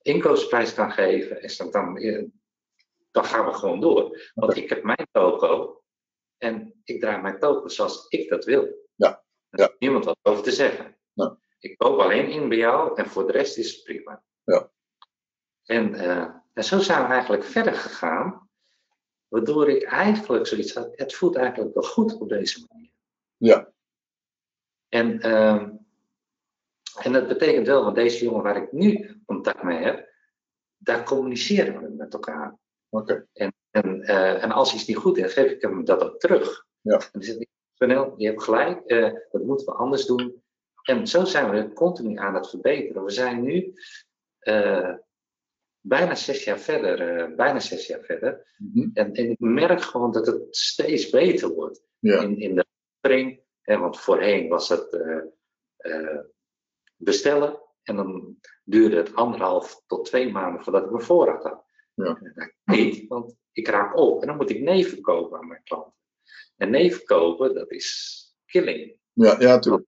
[0.01, 1.97] inkoopprijs kan geven, is dat dan,
[3.15, 4.31] dan gaan we gewoon door.
[4.33, 5.81] Want ik heb mijn toko
[6.37, 8.87] en ik draai mijn toko zoals ik dat wil.
[8.95, 9.23] Ja.
[9.49, 10.97] Er heeft niemand wat over te zeggen.
[11.13, 11.37] Ja.
[11.59, 14.23] Ik koop alleen in bij jou en voor de rest is het prima.
[14.43, 14.71] Ja.
[15.63, 18.49] En, eh, en zo zijn we eigenlijk verder gegaan,
[19.27, 22.91] waardoor ik eigenlijk zoiets had, het voelt eigenlijk wel goed op deze manier.
[23.37, 23.73] Ja.
[24.89, 25.71] En, ehm,
[27.01, 30.09] en dat betekent wel, want deze jongen waar ik nu contact mee heb,
[30.77, 32.63] daar communiceren we met elkaar.
[33.33, 36.65] En, en, eh, en als iets niet goed is, geef ik hem dat ook terug.
[36.81, 36.93] Ja.
[36.93, 40.43] En dan zegt hij, Vanel, je hebt gelijk, eh, dat moeten we anders doen.
[40.83, 43.03] En zo zijn we continu aan het verbeteren.
[43.03, 43.73] We zijn nu
[44.39, 44.93] eh,
[45.79, 48.53] bijna zes jaar verder, bijna zes jaar verder.
[48.57, 48.89] Mhm.
[48.93, 52.21] En, en ik merk gewoon dat het steeds beter wordt Ja.
[52.21, 52.63] in, in de.
[53.61, 54.97] Hè, want voorheen was het
[56.95, 61.64] bestellen en dan duurde het anderhalf tot twee maanden voordat ik mijn voorraad had.
[61.95, 62.19] Ja.
[62.21, 65.63] En dat niet, want ik raak op en dan moet ik nee verkopen aan mijn
[65.63, 65.93] klanten.
[66.57, 68.97] En nee verkopen, dat is killing.
[69.13, 69.85] Ja, ja, tuurlijk.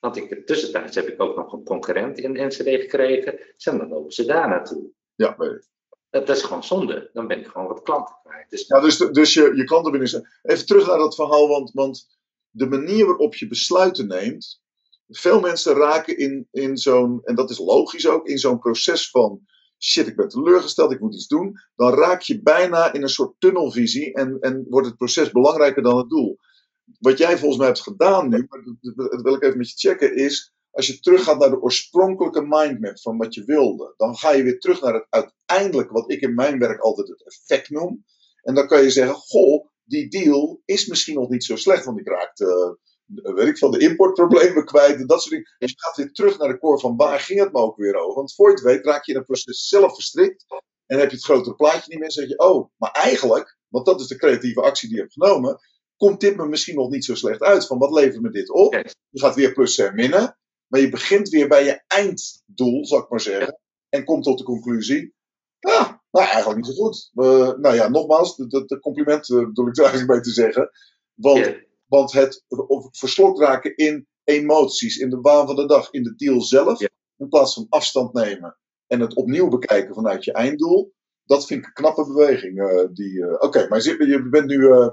[0.00, 3.38] Want ik, tussentijds heb ik ook nog een concurrent in NCD gekregen.
[3.56, 4.90] Zeg, dan lopen ze daar naartoe.
[5.14, 5.68] Ja, weet ik.
[6.10, 7.10] Dat, dat is gewoon zonde.
[7.12, 8.50] Dan ben ik gewoon wat klanten kwijt.
[8.50, 10.28] Dus Ja, dus, dus je, je klanten binnen.
[10.42, 12.18] Even terug naar dat verhaal, want, want
[12.50, 14.62] de manier waarop je besluiten neemt.
[15.08, 19.46] Veel mensen raken in, in zo'n, en dat is logisch ook, in zo'n proces van
[19.78, 21.52] shit, ik ben teleurgesteld, ik moet iets doen.
[21.76, 25.96] Dan raak je bijna in een soort tunnelvisie en, en wordt het proces belangrijker dan
[25.98, 26.36] het doel.
[26.98, 28.46] Wat jij volgens mij hebt gedaan nu,
[28.80, 33.00] dat- wil ik even met je checken, is als je teruggaat naar de oorspronkelijke mindmap
[33.00, 36.34] van wat je wilde, dan ga je weer terug naar het uiteindelijk, wat ik in
[36.34, 38.04] mijn werk altijd het effect noem.
[38.42, 41.98] En dan kan je zeggen, goh, die deal is misschien nog niet zo slecht, want
[41.98, 45.54] ik raakte, weet ik van de importproblemen kwijt en dat soort dingen.
[45.58, 47.96] Dus je gaat weer terug naar de core van waar ging het me ook weer
[47.96, 48.14] over.
[48.14, 50.44] Want voor je het weet raak je in het proces zelf verstrikt
[50.86, 52.08] en heb je het grotere plaatje niet meer.
[52.08, 55.14] En zeg je, oh, maar eigenlijk, want dat is de creatieve actie die je hebt
[55.14, 55.58] genomen,
[55.96, 57.66] komt dit me misschien nog niet zo slecht uit.
[57.66, 58.72] Van wat levert me dit op?
[59.08, 60.38] Je gaat weer plussen en minnen.
[60.66, 63.58] Maar je begint weer bij je einddoel, zal ik maar zeggen.
[63.88, 65.14] En komt tot de conclusie.
[65.58, 67.10] Ja, nou eigenlijk niet zo goed.
[67.60, 70.70] Nou ja, nogmaals, de, de, de compliment eh, bedoel ik er eigenlijk mee te zeggen.
[71.14, 71.64] Want.
[71.86, 72.44] Want het
[72.90, 76.78] verslokt raken in emoties, in de waan van de dag, in de deal zelf.
[76.78, 76.88] Ja.
[77.16, 78.56] In plaats van afstand nemen
[78.86, 80.94] en het opnieuw bekijken vanuit je einddoel.
[81.24, 82.58] Dat vind ik een knappe beweging.
[82.60, 84.88] eh, die, eh, Oké, maar je, je bent nu eh,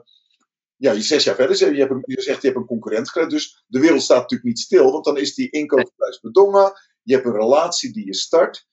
[0.75, 1.73] ja, je zes jaar verder.
[1.73, 3.29] Je, hebt een, je zegt je hebt een concurrent gekregen.
[3.29, 4.91] Dus de wereld staat natuurlijk niet stil.
[4.91, 6.71] Want dan is die inkoopprijs bedongen.
[7.01, 8.67] Je hebt een relatie die je start.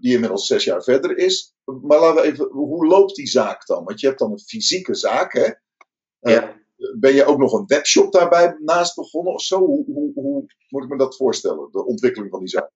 [0.00, 1.54] die inmiddels zes jaar verder is.
[1.64, 3.84] Maar laten we even, hoe loopt die zaak dan?
[3.84, 5.50] Want je hebt dan een fysieke zaak, hè?
[6.20, 6.64] Ja.
[6.98, 9.58] Ben je ook nog een webshop daarbij naast begonnen of zo?
[9.58, 12.70] Hoe, hoe, hoe moet ik me dat voorstellen, de ontwikkeling van die zaak?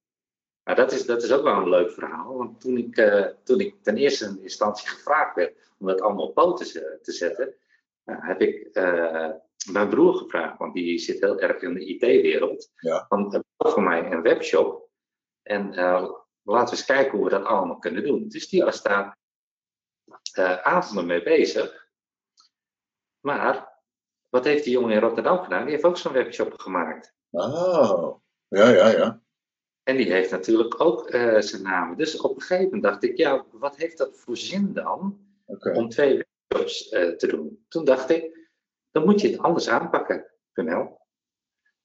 [0.63, 2.37] Maar dat is, dat is ook wel een leuk verhaal.
[2.37, 6.35] Want toen ik, eh, toen ik ten eerste instantie gevraagd werd om dat allemaal op
[6.35, 7.55] poten te, te zetten,
[8.05, 9.31] nou, heb ik eh,
[9.73, 12.71] mijn broer gevraagd, want die zit heel erg in de IT-wereld.
[12.77, 13.07] Ja.
[13.09, 14.89] Van, eh, voor mij een webshop.
[15.43, 16.11] En eh,
[16.43, 18.29] laten we eens kijken hoe we dat allemaal kunnen doen.
[18.29, 19.19] Dus die was daar
[20.33, 21.89] eh, avonden mee bezig.
[23.21, 23.70] Maar
[24.31, 25.63] wat heeft die jongen in Rotterdam gedaan?
[25.63, 27.15] Die heeft ook zo'n webshop gemaakt.
[27.31, 28.15] Ah,
[28.49, 29.23] ja, ja, ja.
[29.83, 31.97] En die heeft natuurlijk ook eh, zijn naam.
[31.97, 35.19] Dus op een gegeven moment dacht ik, ja, wat heeft dat voor zin dan
[35.75, 37.65] om twee webshops eh, te doen?
[37.69, 38.49] Toen dacht ik,
[38.91, 40.99] dan moet je het anders aanpakken, PNL.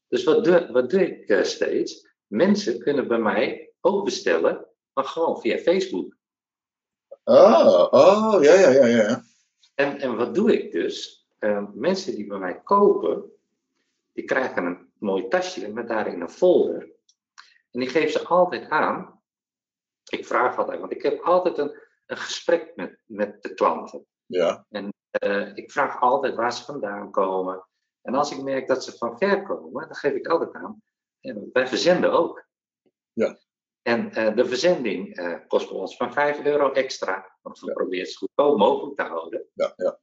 [0.08, 2.08] Dus wat doe, wat doe ik eh, steeds?
[2.28, 6.18] Mensen kunnen bij mij ook bestellen, maar gewoon via Facebook.
[7.24, 9.24] Ah, oh, ja, ja, ja, ja.
[9.76, 11.15] En, en wat doe ik dus?
[11.38, 13.32] Eh, mensen die bij mij kopen,
[14.12, 16.82] die krijgen een mooi tasje met daarin een folder.
[17.72, 19.22] En die geef ze altijd aan.
[20.10, 24.06] Ik vraag altijd, want ik heb altijd een, een gesprek met, met de klanten.
[24.26, 24.66] Ja,
[25.10, 27.68] Eh, ik vraag altijd waar ze vandaan komen.
[28.02, 30.82] En als ik merk dat ze van ver komen, dan geef ik altijd aan.
[31.20, 32.46] eh, wij verzenden ook.
[33.14, 33.38] Ja.
[33.82, 37.38] En eh, de verzending kost bij ons van 5 euro extra.
[37.42, 39.46] Want we proberen het zo goedkoop mogelijk te houden.
[39.54, 40.00] ja, ja.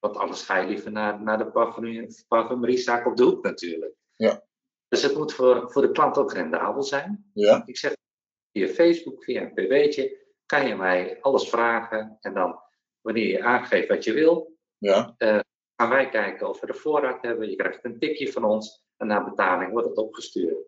[0.00, 3.94] Want anders ga je liever naar, naar de parfumerie- parfumeriezaak op de hoek natuurlijk.
[4.16, 4.42] Ja.
[4.88, 7.30] Dus het moet voor, voor de klant ook rendabel zijn.
[7.34, 7.96] Ja, Ik zeg
[8.52, 12.16] via Facebook, via een pb'tje, kan je mij alles vragen.
[12.20, 12.60] En dan,
[13.00, 15.14] wanneer je aangeeft wat je wil, ja.
[15.76, 17.50] gaan wij kijken of we de voorraad hebben.
[17.50, 20.66] Je krijgt een tikje van ons en na betaling wordt het opgestuurd.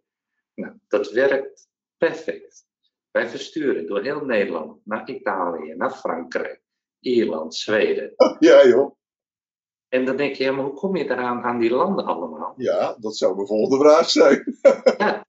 [0.55, 2.67] Nou, dat werkt perfect.
[3.11, 6.63] Wij versturen door heel Nederland naar Italië, naar Frankrijk,
[7.01, 8.15] Ierland, Zweden.
[8.39, 8.97] Ja, joh.
[9.91, 12.55] En dan denk je, ja, maar hoe kom je eraan aan die landen allemaal?
[12.57, 14.45] Ja, dat zou mijn volgende vraag zijn.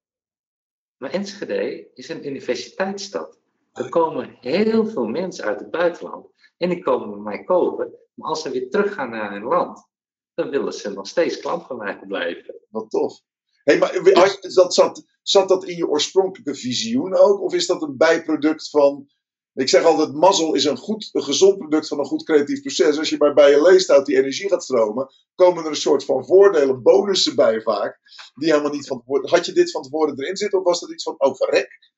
[1.02, 3.40] Maar Enschede is een universiteitsstad.
[3.74, 7.92] Er komen heel veel mensen uit het buitenland en die komen bij mij kopen.
[8.14, 9.88] Maar als ze weer teruggaan naar hun land,
[10.34, 12.56] dan willen ze nog steeds klant van mij blijven.
[12.70, 13.22] Wat tof.
[13.64, 13.94] Hey, maar
[14.42, 17.42] dat zat, zat dat in je oorspronkelijke visioen ook?
[17.42, 19.08] Of is dat een bijproduct van.
[19.54, 22.98] Ik zeg altijd: mazzel is een, goed, een gezond product van een goed creatief proces.
[22.98, 26.06] Als je maar bij je leest uit die energie gaat stromen, komen er een soort
[26.06, 28.00] van voordelen, bonussen bij vaak.
[28.34, 29.30] Die helemaal niet van tevoren.
[29.30, 30.60] Had je dit van tevoren erin zitten?
[30.60, 31.92] Of was dat iets van: oh, verrek?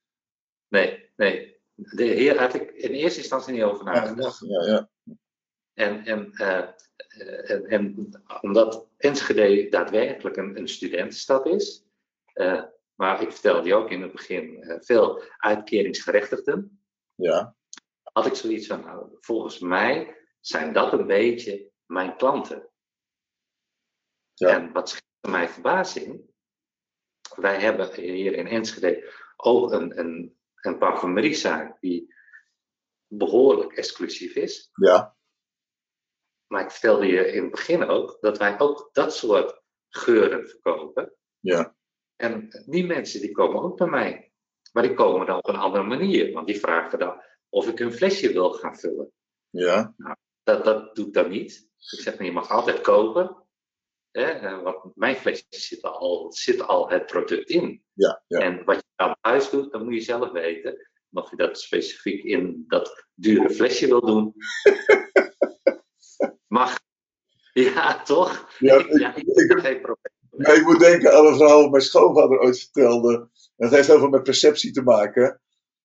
[0.68, 1.62] Nee, nee.
[1.76, 4.40] De heer had ik in eerste instantie niet over nagedacht.
[4.48, 4.90] Ja, ja.
[5.74, 8.10] En, en, eh, eh, en, en
[8.42, 11.86] omdat Enschede daadwerkelijk een, een studentenstad is,
[12.34, 12.64] eh,
[12.96, 16.83] maar ik vertelde je ook in het begin veel uitkeringsgerechtigden,
[17.16, 17.56] ja.
[18.02, 22.70] had ik zoiets van, nou, volgens mij zijn dat een beetje mijn klanten.
[24.34, 24.50] Ja.
[24.50, 26.32] En wat schetste mij verbazing,
[27.36, 32.14] wij hebben hier in Enschede ook een, een, een parfumeriezaak die
[33.08, 34.70] behoorlijk exclusief is.
[34.74, 35.16] ja.
[36.48, 41.16] Maar ik vertelde je in het begin ook dat wij ook dat soort geuren verkopen.
[41.40, 41.76] Ja.
[42.16, 44.33] En die mensen die komen ook bij mij.
[44.74, 46.34] Maar die komen dan op een andere manier.
[46.34, 49.12] Want die vragen dan of ik een flesje wil gaan vullen.
[49.50, 49.96] ja.
[50.44, 51.68] Dat, dat doe ik dan niet.
[51.78, 53.44] Ik zeg, maar je mag altijd kopen.
[54.12, 57.84] Hè, eh, want mijn flesjes zit al, zit al het product in.
[57.94, 58.40] Ja, ja.
[58.40, 60.90] En wat je aan huis doet, dat moet je zelf weten.
[61.12, 64.34] Of je dat specifiek in dat dure flesje wil doen.
[66.48, 66.80] Mag.
[67.54, 68.50] Ja, toch?
[68.60, 70.23] Ja, ja, ik- ik ik- heb geen probleem.
[70.38, 73.30] Maar ik moet denken aan een verhaal wat mijn schoonvader ooit vertelde.
[73.58, 75.42] Dat heeft heel veel met perceptie te maken.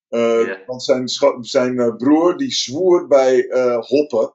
[0.09, 0.67] Eh.
[0.67, 1.09] Want zijn,
[1.41, 4.35] zijn eh, broer die zwoer bij eh, hoppen.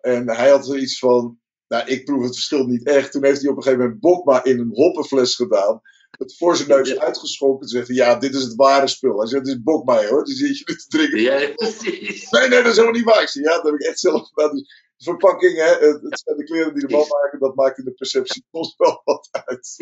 [0.00, 3.12] En hij had zoiets van, nou ik proef het verschil niet echt.
[3.12, 5.80] Toen heeft hij op een gegeven moment Bokma in een hoppenfles gedaan.
[6.10, 7.00] Het voor zijn neus Ja.
[7.00, 7.60] uitgeschonken.
[7.60, 9.18] Toen zegt hij, ja dit is het ware spul.
[9.18, 10.24] Hij zegt, dit is Bokma hoor.
[10.24, 11.20] Die zit je nu te drinken.
[11.20, 12.30] Ja, precies.
[12.30, 13.22] Nee, nee, dat is helemaal niet waar.
[13.22, 14.54] Ik zei, ja, dat heb ik echt zelf gedaan.
[14.54, 17.92] Dus verpakking, hè, het, zijn de kleren die de man maken, dat maakt in de
[17.92, 19.76] perceptie soms wel wat uit.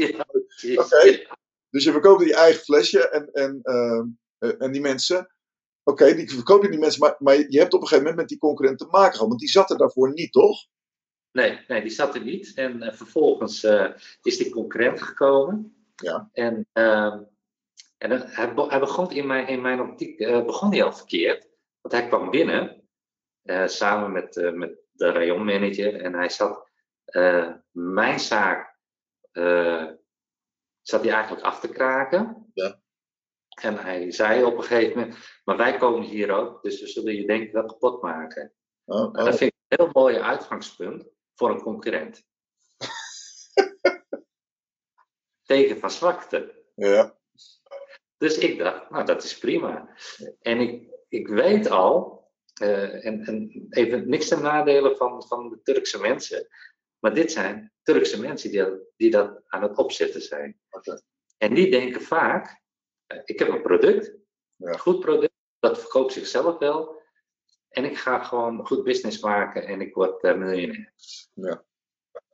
[0.77, 1.27] Oké.
[1.71, 5.35] Dus je verkoopt je eigen flesje en, en, eh, en die mensen,
[5.83, 8.29] oké, die verkoop je die mensen, maar, maar je hebt op een gegeven moment met
[8.29, 10.67] die concurrent te maken gehad, want die zat er daarvoor niet, toch?
[11.33, 12.53] Nee, nee, die zat er niet.
[12.55, 13.93] En eh, vervolgens eh,
[14.23, 15.87] is die concurrent gekomen.
[15.95, 16.29] Ja.
[16.33, 17.23] En, ehm,
[17.99, 21.49] en hij, be- hij begon in mijn, in mijn optiek begon hij al verkeerd.
[21.81, 22.89] Want hij kwam binnen
[23.67, 26.01] samen met, met de rayonmanager.
[26.01, 26.71] En hij zat
[27.05, 28.79] eh, mijn zaak
[29.33, 29.87] eh,
[30.81, 32.51] zat hij eigenlijk af te kraken.
[32.55, 32.81] Ja.
[33.61, 37.15] En hij zei op een gegeven moment, maar wij komen hier ook, dus we zullen
[37.15, 38.55] je denk ik wel kapot maken.
[38.85, 39.25] Oh, Nou, oh.
[39.25, 42.23] Dat vind ik een heel mooi uitgangspunt voor een concurrent.
[45.43, 46.63] Tegen van zwakte.
[46.75, 47.19] Ja,
[48.17, 49.97] Dus ik dacht, nou dat is prima.
[50.41, 52.18] En ik, ik weet al,
[52.61, 56.49] eh, en, en even niks ten nadele van, van de Turkse mensen,
[56.99, 60.61] maar dit zijn Turkse mensen die, dat- die dat aan het opzetten zijn.
[61.37, 62.61] En die denken vaak,
[63.07, 64.17] eh, ik heb een product,
[64.57, 64.69] Ja.
[64.73, 66.97] een goed product, dat verkoopt zichzelf wel.
[67.69, 70.93] En ik ga gewoon goed business maken en ik word eh, miljonair.
[71.35, 71.65] Ja.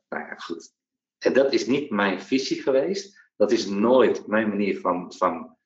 [0.09, 0.73] Nou ja, goed.
[1.17, 3.23] En dat is niet mijn visie geweest.
[3.35, 5.57] Dat is nooit mijn manier van, van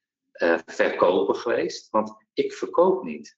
[0.65, 1.89] verkopen geweest.
[1.89, 3.37] Want ik verkoop niet.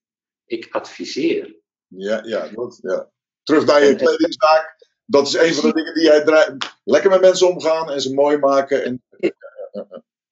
[0.52, 1.56] Ik adviseer.
[1.88, 3.12] ja, ja, dat, ja.
[3.44, 4.76] Terug naar je kledingzaak.
[5.06, 6.78] Dat is een van de dingen die jij draait.
[6.84, 8.84] Lekker met mensen omgaan en ze mooi maken.
[8.84, 9.04] En,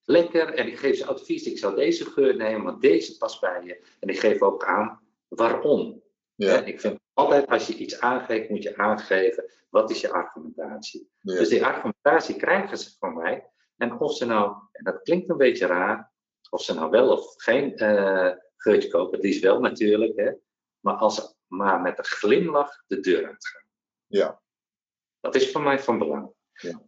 [0.04, 0.54] Lekker.
[0.54, 1.44] En ik geef ze advies.
[1.44, 3.86] Ik zou deze geur nemen, want deze past bij je.
[4.00, 6.04] En ik geef ook aan waarom.
[6.36, 11.10] ja, Ik vind altijd als je iets aangeeft, moet je aangeven wat is je argumentatie.
[11.20, 13.50] ja, Dus die argumentatie krijgen ze van mij.
[13.78, 16.12] En of ze nou, en dat klinkt een beetje raar,
[16.50, 18.32] of ze nou wel of geen eh,
[18.62, 20.32] geurtje kopen, het liefst wel natuurlijk, hè,
[20.80, 23.64] maar als maar met een glimlach de deur uitgaan.
[24.06, 24.42] Ja.
[25.20, 26.34] Dat is voor mij van belang.
[26.54, 26.82] Ja.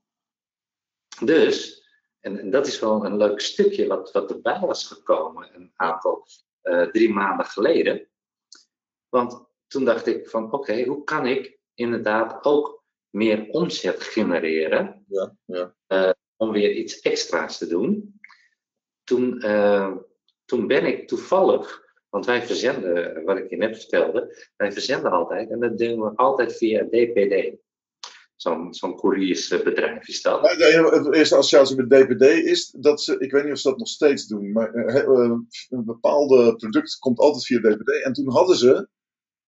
[1.26, 1.86] Dus,
[2.20, 6.28] en, en dat is wel een leuk stukje wat, wat erbij was gekomen een aantal,
[6.62, 8.10] eh, drie maanden geleden.
[9.10, 15.36] Want toen dacht ik van, oké, hoe kan ik inderdaad ook meer omzet genereren ja,
[15.46, 15.76] ja.
[16.36, 18.20] om weer iets extra's te doen.
[19.04, 19.96] Toen, eh,
[20.52, 25.50] toen ben ik toevallig, want wij verzenden, wat ik je net vertelde, wij verzenden altijd
[25.50, 27.56] en dat doen we altijd via DPD.
[28.36, 30.44] Zo'n zo'n couriersbedrijf is dat.
[30.44, 33.88] De eerste associatie met DPD is dat ze, ik weet niet of ze dat nog
[33.88, 35.38] steeds doen, maar eh, eh,
[35.70, 38.04] een bepaalde product komt altijd via DPD.
[38.04, 38.88] En toen hadden ze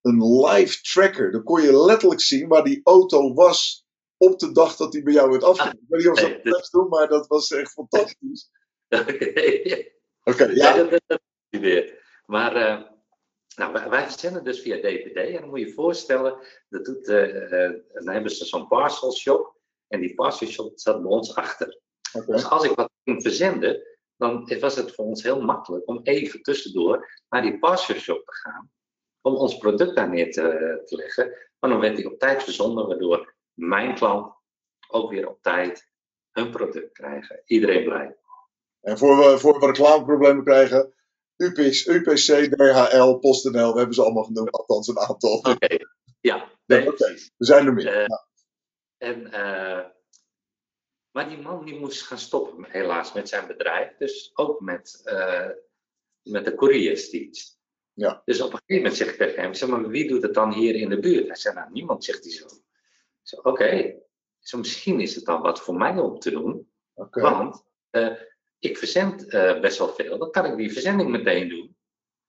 [0.02, 1.32] een live tracker.
[1.32, 3.86] Dan kon je letterlijk zien waar die auto was
[4.18, 5.80] op de dag dat die bij jou werd afgegeven.
[5.80, 8.50] Ik weet niet of ze dat nee, nog steeds doen, maar dat was echt fantastisch.
[10.24, 11.00] Oké, Ja, ja.
[11.06, 11.22] dat.
[12.26, 12.82] Maar eh,
[13.56, 15.16] nou, wij, wij verzenden dus via DPD.
[15.16, 16.38] En dan moet je je voorstellen,
[16.70, 19.56] dat doet, eh, eh, dan hebben ze zo'n parcel shop.
[19.88, 21.80] En die parcel shop staat bij ons achter.
[22.26, 26.42] Dus als ik wat ging verzenden, dan was het voor ons heel makkelijk om even
[26.42, 28.72] tussendoor naar die parcel shop te gaan.
[29.22, 31.38] Om ons product daar neer te, te leggen.
[31.60, 34.34] Maar dan werd die op tijd verzonden, waardoor mijn klant
[34.88, 35.90] ook weer op tijd
[36.32, 37.42] hun product krijgen.
[37.46, 38.18] Iedereen blij.
[38.84, 40.94] En voor we, voor we reclameproblemen krijgen,
[41.36, 45.38] UPC, UPC, DHL, PostNL, we hebben ze allemaal genoemd, althans een aantal.
[45.38, 45.88] Oké, ja,
[46.22, 47.14] Ja, nee, oké.
[47.38, 47.88] We zijn er meer.
[47.88, 48.28] Eh, Ja.
[48.98, 49.86] En, eh,
[51.12, 53.98] maar die man die moest gaan stoppen, helaas, met zijn bedrijf.
[53.98, 55.50] Dus ook met, eh,
[56.22, 57.60] met de couriersdienst.
[57.94, 58.22] Ja.
[58.26, 60.54] Dus op een gegeven moment zeg ik tegen hem, zeg maar, wie doet het dan
[60.54, 61.28] hier in de buurt?
[61.28, 62.46] Hij zei, nou, niemand, zegt hij zo.
[62.46, 62.52] Ik
[63.22, 63.96] zei, oké,
[64.40, 66.72] zo misschien is het dan wat voor mij om te doen.
[66.94, 67.66] Want
[68.64, 70.18] ik verzend eh, best wel veel.
[70.18, 71.76] Dan kan ik die verzending meteen doen.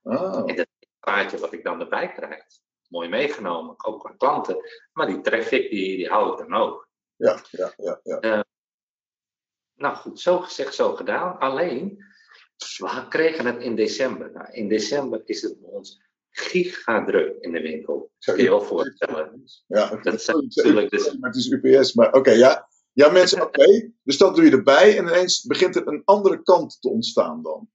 [0.02, 0.66] Ah, En dat
[1.00, 2.44] kaartje wat ik dan erbij krijg,
[2.88, 4.56] mooi meegenomen, ook qua klanten.
[4.92, 6.88] Maar die traffic, die, die hou ik dan ook.
[7.16, 8.44] ja, ja, ja, ja.
[9.74, 11.38] Nou goed, zo gezegd, zo gedaan.
[11.38, 12.04] Alleen,
[12.76, 14.32] we kregen het in december.
[14.32, 18.10] Nou, in december is het bij ons gigadruk in de winkel.
[18.18, 19.44] Zou Kun je wel voorstellen.
[19.66, 22.68] Ja, Dat zijn natuurlijk dus- Maar het is UPS, maar oké, ja.
[22.94, 23.90] Ja, mensen, oké.
[24.02, 27.68] Dus dat doe je erbij en ineens begint er een andere kant te ontstaan dan.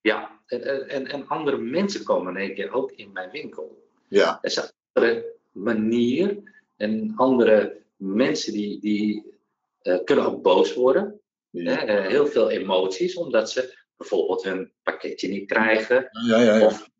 [0.00, 3.88] Ja, en, en, en andere mensen komen in één keer ook in mijn winkel.
[4.08, 6.42] Ja, Er is een andere manier
[6.76, 9.34] en andere mensen die, die
[9.78, 11.20] eh, kunnen ook boos worden.
[11.50, 11.74] Hè?
[11.74, 16.08] Eh, heel veel emoties, omdat ze bijvoorbeeld hun pakketje niet krijgen.
[16.26, 16.40] ja.
[16.40, 16.66] ja, ja.
[16.66, 16.90] Of,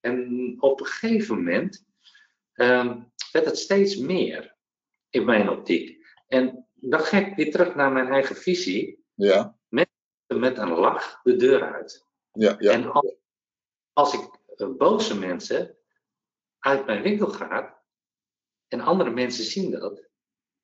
[0.00, 1.84] en op een gegeven moment
[2.52, 2.98] ehm,
[3.32, 4.54] werd het steeds meer
[5.10, 6.04] in mijn optiek.
[6.28, 11.36] En dan ga ik weer terug naar mijn eigen visie, ja, met een lach de
[11.36, 12.04] deur uit.
[12.32, 12.70] ja, ja.
[12.72, 13.14] En als,
[13.92, 15.76] als ik eh, boze mensen
[16.58, 17.82] uit mijn winkel ga
[18.68, 20.08] en andere mensen zien dat,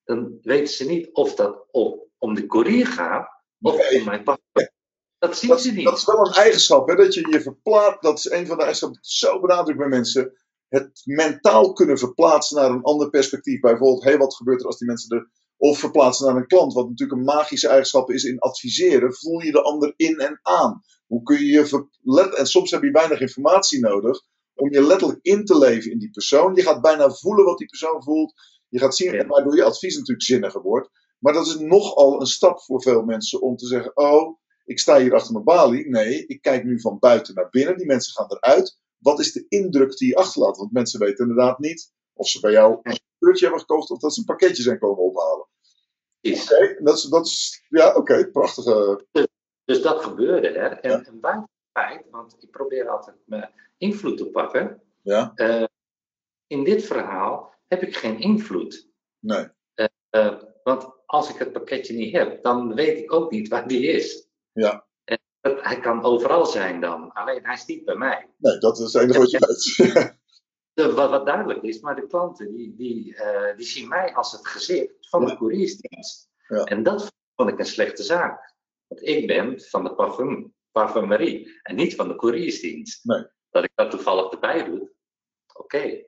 [0.05, 3.29] dan weten ze niet of dat om, om de courier gaat
[3.61, 3.99] of Nee.
[3.99, 4.41] om mijn pak.
[5.19, 5.85] Dat zien Dat, ze niet.
[5.85, 6.95] dat is wel een eigenschap, hè?
[6.97, 8.03] dat je je verplaatst.
[8.03, 10.37] Dat is een van de eigenschappen die ik zo benadrukt bij mensen.
[10.69, 13.61] Het mentaal kunnen verplaatsen naar een ander perspectief.
[13.61, 15.31] Bijvoorbeeld, hé, hey, wat gebeurt er als die mensen er.
[15.63, 19.15] Of verplaatsen naar een klant, wat natuurlijk een magische eigenschap is in adviseren.
[19.15, 20.83] Voel je de ander in en aan.
[21.07, 24.23] Hoe kun je je verlet En soms heb je weinig informatie nodig
[24.55, 26.55] om je letterlijk in te leven in die persoon.
[26.55, 28.35] Je gaat bijna voelen wat die persoon voelt.
[28.69, 29.27] Je gaat zien, Ja.
[29.27, 30.89] waardoor je advies natuurlijk zinniger wordt.
[31.19, 34.99] Maar dat is nogal een stap voor veel mensen om te zeggen: Oh, ik sta
[35.01, 35.89] hier achter mijn balie.
[35.89, 37.77] Nee, ik kijk nu van buiten naar binnen.
[37.77, 38.79] Die mensen gaan eruit.
[38.99, 40.57] Wat is de indruk die je achterlaat?
[40.57, 44.15] Want mensen weten inderdaad niet of ze bij jou een keurtje hebben gekocht of dat
[44.15, 45.51] ze een pakketje zijn komen ophalen.
[46.23, 46.53] Precies.
[46.53, 49.05] Oké, dat, is, dat is, ja, oké, prachtige.
[49.65, 50.79] Dus dat gebeurde er.
[50.81, 51.03] En, Ja.
[51.05, 54.83] en buiten het feit, want ik probeer altijd mijn invloed te pakken.
[55.03, 55.65] Ja, eh,
[56.47, 58.89] in dit verhaal heb ik geen invloed.
[59.19, 59.49] nee.
[60.11, 63.87] Eh, want als ik het pakketje niet heb, dan weet ik ook niet waar die
[63.87, 64.29] is.
[64.53, 64.87] Ja.
[65.41, 68.31] Dat, hij kan overal zijn dan, alleen hij is niet bij mij.
[68.37, 70.21] Nee, dat is het enige wat je weet.
[70.73, 74.33] De, wat, wat duidelijk is, maar de klanten die, die, eh, die zien mij als
[74.33, 76.31] het gezicht van de couriersdienst.
[76.49, 76.65] Ja.
[76.65, 78.55] En dat vond ik een slechte zaak.
[78.87, 83.05] Want ik ben van de parfum, parfumerie en niet van de couriersdienst.
[83.05, 83.25] Nee.
[83.51, 84.91] Dat ik dat toevallig erbij doe,
[85.55, 86.05] oké.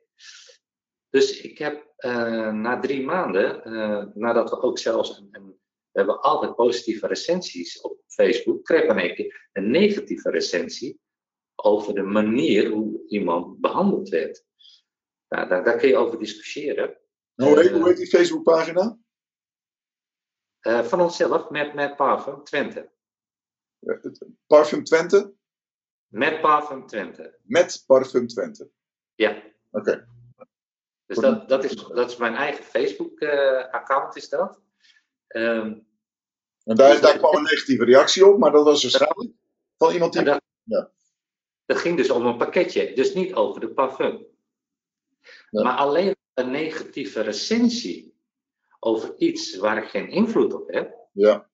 [1.09, 5.59] Dus ik heb eh, na drie maanden, eh, nadat we ook zelfs, een, een-
[5.91, 10.99] we hebben altijd positieve recensies op Facebook, kreeg ik één keer een negatieve recensie
[11.55, 14.45] over de manier hoe iemand behandeld werd.
[15.27, 16.97] Nou, daar, daar kun je over discussiëren.
[17.35, 18.97] Hoe, heet, hoe heet die Facebookpagina?
[20.59, 22.91] Eh, van onszelf, met, met Parfum Twente.
[23.79, 25.33] Het- Parfum Twente?
[26.07, 28.69] Met Parfum Twente, Met Parfum Twente.
[29.15, 29.43] ja.
[29.71, 30.07] Oké.
[31.05, 34.61] Dus dat, dat, is, dat is mijn eigen Facebook-account, is dat.
[35.27, 35.79] Ehm,
[36.63, 39.31] En daar, daar kwam een negatieve reactie op, maar dat was waarschijnlijk
[39.77, 40.23] van iemand die.
[40.23, 40.91] dat, Ja.
[41.65, 44.25] dat ging dus om een pakketje, dus niet over de parfum.
[45.49, 45.63] Ja.
[45.63, 48.13] Maar alleen een negatieve recensie
[48.79, 51.49] over iets waar ik geen invloed op heb, Ja,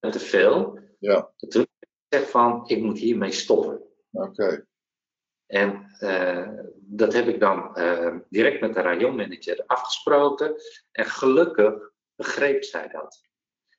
[0.00, 1.66] te veel, ja, toen
[2.08, 3.82] gezegd van, ik moet hiermee stoppen.
[4.10, 4.66] oké.
[5.46, 10.54] En eh, dat heb ik dan eh, direct met de rayonmanager afgesproken.
[10.92, 13.24] En gelukkig begreep zij dat.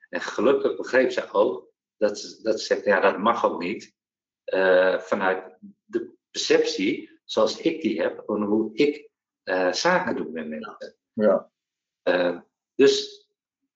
[0.09, 3.95] En gelukkig begreep zij ook dat ze, dat ze zegt, ja, dat mag ook niet.
[4.43, 9.09] eh, vanuit de perceptie zoals ik die heb, en hoe ik
[9.47, 10.95] eh, zaken doe met mensen.
[11.13, 11.51] Ja,
[12.01, 12.39] Eh,
[12.75, 13.25] dus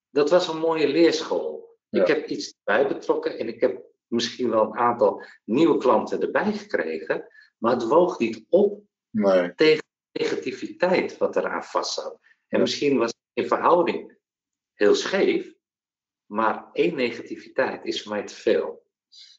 [0.10, 1.78] dat was een mooie leerschool.
[1.90, 2.02] Ja.
[2.02, 6.54] Ik heb iets erbij betrokken en ik heb misschien wel een aantal nieuwe klanten erbij
[6.54, 9.56] gekregen, maar het woog niet op nee.
[9.56, 12.14] tegen de negativiteit wat eraan vastzat.
[12.48, 12.60] En Ja.
[12.60, 14.18] misschien was het in verhouding
[14.74, 15.54] heel scheef,
[16.26, 18.86] maar één negativiteit is voor mij te veel.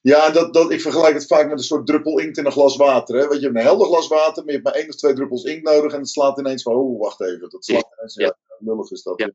[0.03, 2.77] Ja, dat, dat, ik vergelijk het vaak met een soort druppel inkt in een glas
[2.77, 3.17] water.
[3.17, 3.29] Hè?
[3.29, 5.45] Weet je, hebt een helder glas water, maar je hebt maar één of twee druppels
[5.45, 7.51] inkt nodig en het slaat ineens van, oh, wacht even.
[7.51, 9.19] Dat slaat ineens, ja, lullig is dat.
[9.19, 9.33] Ja.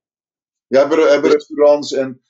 [0.67, 2.21] Ja, hebben, hebben restaurants en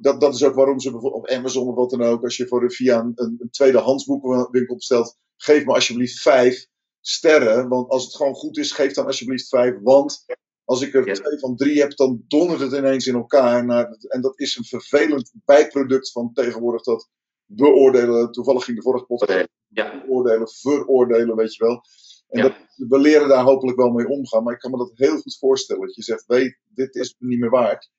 [0.00, 2.46] dat, dat is ook waarom ze bijvoorbeeld op Amazon of wat dan ook, als je
[2.46, 6.66] voor, via een, een, een tweedehands boekenwinkel bestelt, geef me alsjeblieft vijf
[7.00, 7.68] sterren.
[7.68, 9.74] Want als het gewoon goed is, geef dan alsjeblieft vijf.
[9.82, 10.24] Want
[10.64, 11.14] als ik er Ja.
[11.14, 13.64] twee van drie heb, dan dondert het ineens in elkaar.
[13.64, 17.08] naar- en dat is een vervelend bijproduct van tegenwoordig dat
[17.46, 18.30] beoordelen.
[18.32, 21.80] Toevallig ging de vorige podcast Ja, beoordelen, veroordelen, weet je wel.
[22.28, 22.48] En Ja.
[22.48, 22.56] dat,
[22.88, 24.42] we leren daar hopelijk wel mee omgaan.
[24.42, 25.86] Maar ik kan me dat heel goed voorstellen.
[25.86, 27.90] Dat je zegt, weet, dit is niet meer waard.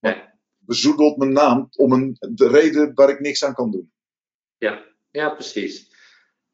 [0.00, 0.22] Nee.
[0.58, 3.92] Bezoedelt mijn naam om een de reden waar ik niks aan kan doen.
[4.56, 5.90] ja, ja precies.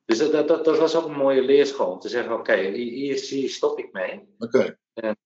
[0.04, 1.90] Dus dat, dat, dat, dat was ook een mooie leerschool.
[1.92, 4.34] Om te zeggen, oké, hier, hier stop ik mee.
[4.38, 4.78] Oké,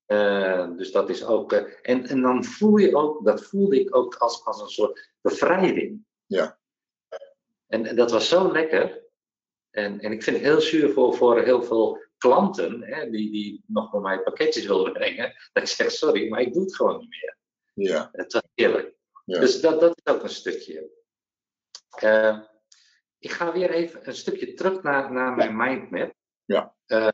[0.07, 1.53] Eh, dus dat is ook.
[1.53, 5.13] eh, en, en dan voel je ook, dat voelde ik ook als, als een soort
[5.21, 6.05] bevrijding.
[6.27, 6.59] Ja.
[7.73, 9.03] En, en dat was zo lekker.
[9.71, 13.65] En, en ik vind het heel zuur voor, voor heel veel klanten hè, die, die
[13.67, 15.35] nog bij mij pakketjes willen brengen.
[15.53, 17.37] Dat ik zeg, sorry, maar ik doe het gewoon niet meer.
[17.75, 18.09] Ja.
[18.13, 18.95] Het was eerlijk.
[19.25, 19.41] Ja.
[19.41, 20.91] Dus dat, dat is ook een stukje.
[21.91, 22.39] Eh,
[23.19, 26.15] ik ga weer even een stukje terug naar, naar mijn mindmap.
[26.45, 26.75] Ja.
[26.87, 27.09] Eh,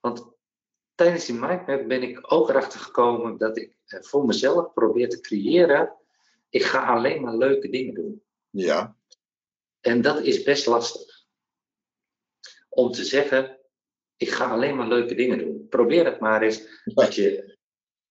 [0.00, 0.32] want
[0.94, 5.20] tijdens die mindmap ben ik ook erachter gekomen dat ik eh, voor mezelf probeer te
[5.20, 5.96] creëren.
[6.48, 8.23] Ik ga alleen maar leuke dingen doen.
[8.54, 8.96] Ja.
[9.80, 11.24] En dat is best lastig.
[12.68, 13.58] Om te zeggen,
[14.16, 15.66] ik ga alleen maar leuke dingen doen.
[15.68, 17.52] Probeer het maar eens dat je.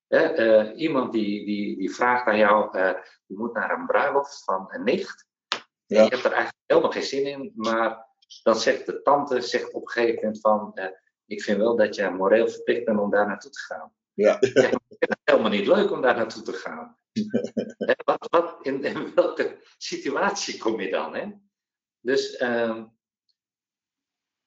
[0.08, 2.94] Hè, eh, iemand die, die, die vraagt aan jou, eh,
[3.26, 5.28] je moet naar een bruiloft van een nicht.
[5.88, 8.08] En je hebt er eigenlijk helemaal geen zin in, maar
[8.44, 10.90] dan zegt de tante zegt op een gegeven moment van, eh,
[11.26, 13.94] ik vind wel dat je moreel verplicht bent om daar naartoe te gaan.
[14.14, 14.42] Ja.
[14.42, 16.98] ik vind het helemaal niet leuk om daar naartoe te gaan.
[18.06, 19.53] Wat, wat, in, in welke
[19.84, 21.16] situatie kom je dan?
[21.16, 21.32] Hè?
[22.00, 22.86] Dus, ehm,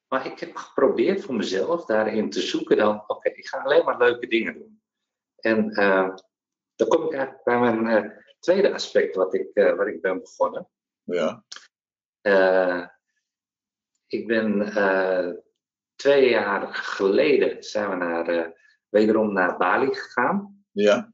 [0.08, 3.98] maar ik heb geprobeerd voor mezelf daarin te zoeken dan, oké, ik ga alleen maar
[3.98, 4.82] leuke dingen doen.
[5.36, 6.14] En eh,
[6.76, 10.20] dan kom ik eigenlijk bij mijn eh, tweede aspect wat ik, eh, waar ik ben
[10.20, 10.68] begonnen.
[11.02, 11.44] Ja.
[12.20, 12.86] Eh,
[14.06, 14.72] ik ben
[15.94, 18.54] twee jaar geleden zijn we naar,
[18.88, 20.64] wederom naar Bali gegaan.
[20.70, 21.12] Ja.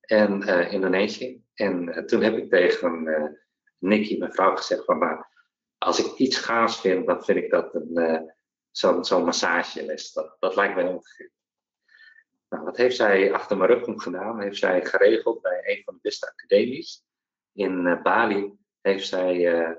[0.00, 1.47] En Indonesië.
[1.58, 3.30] En eh, toen heb ik tegen eh
[3.78, 5.24] Nicky, mijn vrouw, gezegd van nou,
[5.78, 8.20] als ik iets gaafs vind, dan vind ik dat een, eh,
[8.70, 10.12] zo'n zo'n massageles.
[10.12, 11.30] Dat, dat lijkt mij ongeveer.
[12.48, 14.40] Nou, wat heeft zij achter mijn rug om gedaan?
[14.40, 17.04] Heeft zij geregeld bij een van de beste academies
[17.52, 18.52] in Bali.
[18.80, 19.76] Heeft zij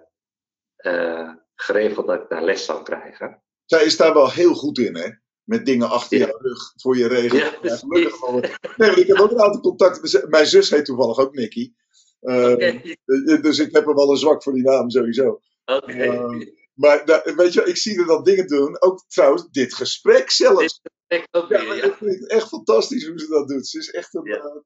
[1.55, 3.43] geregeld dat ik daar les zou krijgen.
[3.65, 5.09] Zij is daar wel heel goed in, hè?
[5.49, 6.25] Met dingen achter Ja.
[6.25, 7.53] je rug voor je regelen.
[7.61, 8.43] Ja, gelukkig gewoon.
[8.77, 10.29] Nee, ik heb ook een aantal contacten.
[10.29, 11.73] Mijn zus heet toevallig ook Nicky.
[12.19, 15.39] Eh, Oké, eh, Dus ik heb er wel een zwak voor die naam sowieso.
[15.65, 15.91] oké.
[15.91, 16.43] Ehm,
[16.73, 18.81] Maar nou, weet je, ik zie er dan dingen doen.
[18.81, 20.81] Ook trouwens, dit gesprek zelfs.
[21.07, 21.83] Ik ook Ja, weer, maar ja.
[21.83, 23.67] ik vind het echt fantastisch hoe ze dat doet.
[23.67, 24.23] Ze is echt een.
[24.23, 24.63] Ja.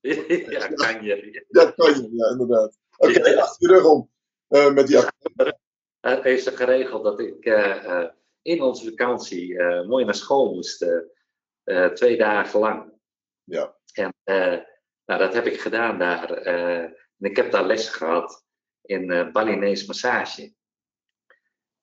[0.00, 1.44] eh, ja, kan je.
[1.48, 2.78] ja, kan je, ja, inderdaad.
[2.96, 4.10] Oké, achter je rug om.
[4.48, 4.98] Eh, met die
[6.00, 8.08] heeft ze geregeld dat ik eh, eh,
[8.42, 10.82] in onze vakantie eh, mooi naar school moest.
[11.64, 12.92] eh, twee dagen lang.
[13.44, 13.76] Ja.
[13.92, 14.58] En eh,
[15.04, 16.32] nou, dat heb ik gedaan daar.
[16.32, 18.44] en ik heb daar les gehad
[18.82, 20.54] in Balinese massage.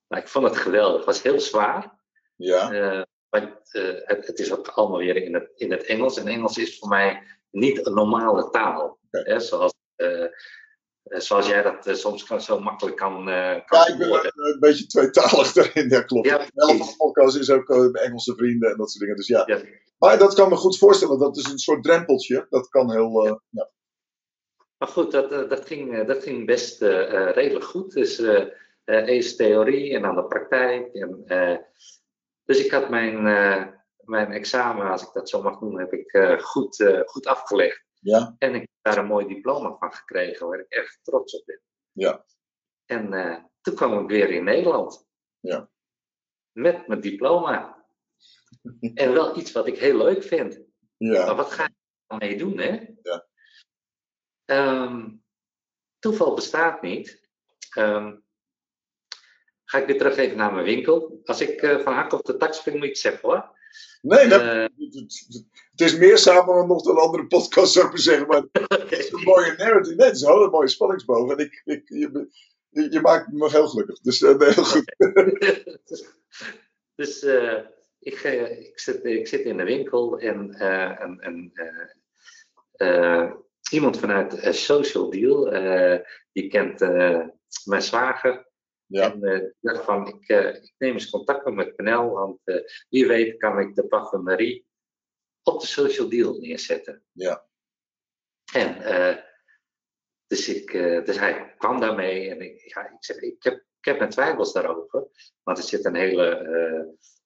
[0.08, 0.96] Nou, ik vond het geweldig.
[0.96, 2.00] Het was heel zwaar.
[2.36, 2.72] Ja,
[3.72, 6.18] eh, het, het is ook allemaal weer in het, in het Engels.
[6.18, 9.00] En Engels is voor mij niet een normale taal.
[9.12, 9.74] Hè, zoals,
[11.04, 14.24] zoals jij dat eh, soms kan, zo makkelijk kan, eh kan ja ik ben eh,
[14.34, 15.90] een beetje tweetalig daarin.
[15.90, 16.28] Ja, klopt.
[16.28, 16.92] Ja, De helft van precies.
[16.92, 19.16] de podcast is ook eh, Engelse vrienden en dat soort dingen.
[19.16, 19.44] Dus ja.
[19.46, 19.62] Ja.
[19.98, 21.20] Maar dat kan me goed voorstellen.
[21.20, 22.46] Dat is een soort drempeltje.
[22.50, 23.26] Dat kan heel.
[23.26, 23.70] eh, ja.
[24.78, 27.94] Maar goed, dat, eh, dat, ging, eh, dat ging best eh, eh, redelijk goed.
[27.94, 28.46] Dus eh,
[28.84, 30.94] eh, eerst theorie en dan de praktijk.
[30.94, 31.58] En, eh,
[32.46, 33.66] dus ik had mijn, eh,
[34.04, 37.84] mijn examen, als ik dat zo mag noemen, heb ik eh, goed, eh, goed afgelegd.
[38.00, 38.36] Ja.
[38.38, 41.62] En ik heb daar een mooi diploma van gekregen, waar ik echt trots op ben.
[41.92, 42.26] Ja.
[42.86, 45.08] En eh, toen kwam ik weer in Nederland.
[45.40, 45.70] Ja.
[46.52, 47.86] Met mijn diploma.
[48.94, 50.62] en wel iets wat ik heel leuk vind.
[50.98, 51.26] Ja.
[51.26, 51.74] Maar wat ga je
[52.08, 52.86] ermee doen, hè?
[53.02, 53.28] Ja.
[54.46, 55.16] Ehm,
[56.00, 57.30] toeval bestaat niet.
[57.70, 58.18] Ehm,
[59.64, 61.22] ga ik weer terug even naar mijn winkel.
[61.24, 63.59] Als ik eh, van hak op de tak spring, moet het zeggen hoor.
[64.02, 67.92] Nee, dat, Eh, het, het is meer samen dan nog een andere podcast, zou ik
[67.92, 68.28] maar zeggen.
[68.28, 69.96] Maar het is een mooie narrative.
[69.96, 71.32] Nee, het is wel een mooie spanningsboog.
[71.32, 72.28] En ik, ik, je,
[72.70, 74.00] je, maakt me heel gelukkig.
[74.00, 74.96] Dus nee, heel goed.
[76.96, 77.60] dus eh,
[78.00, 81.08] ik, ik, zit, ik zit in de winkel en eh,
[82.72, 83.32] eh,
[83.72, 85.50] iemand vanuit Social Deal,
[86.32, 86.80] die kent
[87.66, 88.48] mijn zwager.
[88.92, 89.12] Ja.
[89.14, 92.40] En eh, ik dacht van, ik, eh, ik neem eens contact op met Penel, want
[92.44, 94.68] eh, wie weet kan ik de parfumerie
[95.44, 97.04] op de Social Deal neerzetten.
[97.12, 97.48] Ja.
[98.54, 98.78] En
[100.28, 100.72] dus, ik,
[101.06, 104.54] dus hij kwam daarmee en ik, ja, ik zeg, ik heb, ik heb mijn twijfels
[104.54, 105.08] daarover,
[105.44, 106.36] want er zit een hele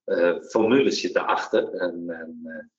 [0.04, 2.72] eh, formule zit daarachter, een, een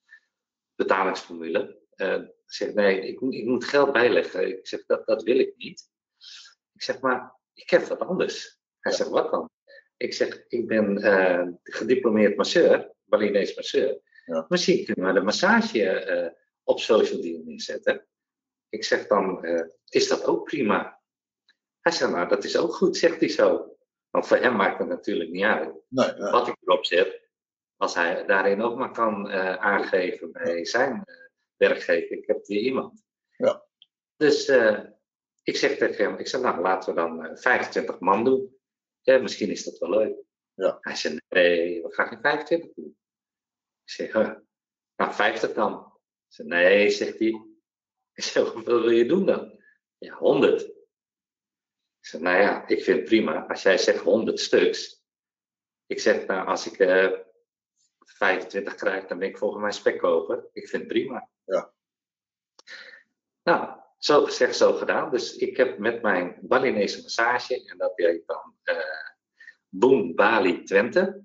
[0.74, 1.80] betalingsformule.
[1.96, 4.48] Ik zeg, nee, ik, moet- ik moet geld bijleggen.
[4.48, 5.90] Ik zeg, dat, dat wil ik niet.
[6.72, 8.62] Ik zeg, maar ik heb wat anders.
[8.84, 9.50] Hij zegt, wat dan?
[9.96, 14.00] Ik zeg, ik ben eh, gediplomeerd masseur, Balinese masseur.
[14.24, 14.46] Ja.
[14.48, 16.32] Misschien kunnen we de massage eh,
[16.62, 18.06] op social deal neerzetten.
[18.68, 21.00] Ik zeg dan, eh, is dat ook prima?
[21.80, 23.76] Hij zegt, nou, dat is ook goed, zegt hij zo.
[24.10, 26.30] Want voor hem maakt het natuurlijk niet uit Nee, nee.
[26.30, 27.20] wat ik erop zet.
[27.76, 31.04] Als hij daarin ook maar kan aangeven bij zijn
[31.56, 33.02] werkgever, ik heb weer iemand.
[33.36, 33.64] Ja.
[34.16, 34.48] Dus
[35.44, 38.53] ik zeg tegen hem, ik zeg, nou laten we dan eh, 25 man doen.
[39.04, 40.16] Ja, misschien is dat wel leuk.
[40.54, 40.78] Ja.
[40.80, 42.98] Hij zei, nee, we gaan geen 25 doen.
[43.84, 44.34] Ik zeg, huh,
[44.96, 45.92] nou 50 dan.
[46.36, 47.46] Ik nee, zegt hij.
[48.12, 49.62] Ik zeg, wil je doen dan?
[49.98, 50.62] Ja, 100.
[50.62, 50.70] Ik
[52.00, 53.46] zeg, nou ja, ik vind het prima.
[53.46, 55.02] Als jij zegt 100 stuks.
[55.86, 57.12] Ik zeg, nou, als ik eh
[57.98, 60.48] 25 krijg, dan ben ik volgens mij spekkoper.
[60.52, 61.28] Ik vind het prima.
[61.44, 61.72] Ja.
[63.42, 65.10] Nou, zo gezegd, zo gedaan.
[65.10, 69.12] Dus ik heb met mijn Balinese massage, en dat heet dan eh
[69.68, 71.22] Boom Bali Twente.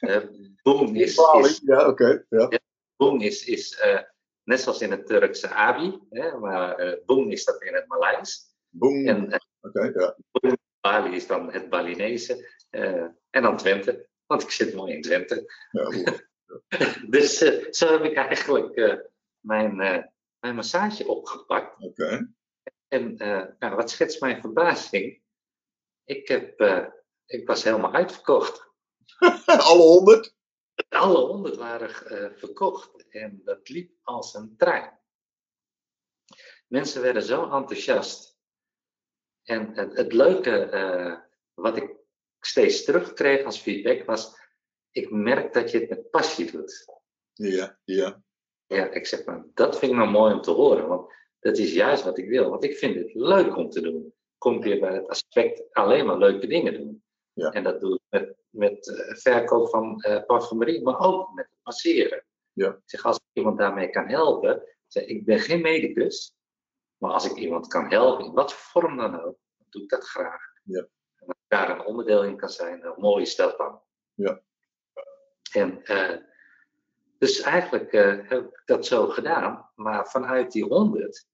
[0.00, 0.22] Eh
[0.62, 1.14] boom is,
[1.64, 2.24] ja, oké.
[2.28, 2.58] ja.
[2.96, 4.00] boom is, is eh,
[4.44, 8.54] net zoals in het Turkse Abi, hè, maar boom is dat in het Maleis.
[8.68, 9.06] Boom.
[9.06, 9.40] En
[9.92, 10.16] ja.
[10.80, 12.48] Bali is dan het Balinese.
[13.30, 15.52] en dan Twente, want ik zit mooi in Twente.
[15.70, 16.18] ja.
[17.08, 17.38] Dus
[17.70, 19.00] zo heb ik eigenlijk
[19.40, 20.10] mijn,
[20.40, 21.82] mijn massage opgepakt.
[21.82, 22.34] Oké.
[22.88, 25.22] En eh, nou, wat schetst mijn verbazing?
[26.04, 26.86] Ik, heb, eh,
[27.26, 28.68] ik was helemaal uitverkocht.
[29.70, 30.34] Alle honderd?
[30.88, 34.98] Alle honderd waren eh, verkocht en dat liep als een trein.
[36.66, 38.38] Mensen werden zo enthousiast.
[39.42, 41.96] En het, het leuke wat ik
[42.40, 44.34] steeds terugkreeg als feedback was:
[44.90, 46.84] ik merk dat je het met passie doet.
[47.32, 48.22] Ja, ja.
[48.70, 51.72] Ja, ik zeg maar, dat vind ik nou mooi om te horen, want dat is
[51.72, 52.50] juist wat ik wil.
[52.50, 54.14] Want ik vind het leuk om te doen.
[54.38, 57.02] Kom weer bij het aspect alleen maar leuke dingen doen.
[57.32, 57.50] Ja.
[57.50, 62.24] En dat doe ik met, met eh, verkoop van eh parfumerie, maar ook met masseren.
[62.52, 62.68] Ja.
[62.68, 66.34] Ik zeg, als ik iemand daarmee kan helpen, ik zeg, ik ben geen medicus,
[66.96, 70.04] maar als ik iemand kan helpen, in wat vorm dan ook, dan doe ik dat
[70.04, 70.42] graag.
[70.62, 70.88] Ja.
[71.16, 73.80] En als daar een onderdeel in kan zijn, hoe mooi is dat dan?
[74.14, 74.42] Ja.
[75.52, 76.16] En eh,
[77.20, 81.26] dus eigenlijk eh, heb ik dat zo gedaan, maar vanuit die honderd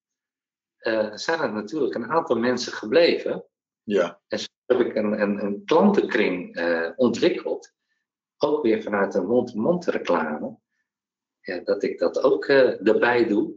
[0.76, 3.44] eh, zijn er natuurlijk een aantal mensen gebleven.
[3.82, 7.72] Ja, En zo heb ik een, een, een klantenkring eh, ontwikkeld,
[8.36, 10.58] ook weer vanuit een mond-to-mond reclame,
[11.40, 13.54] ja, dat ik dat ook erbij doe.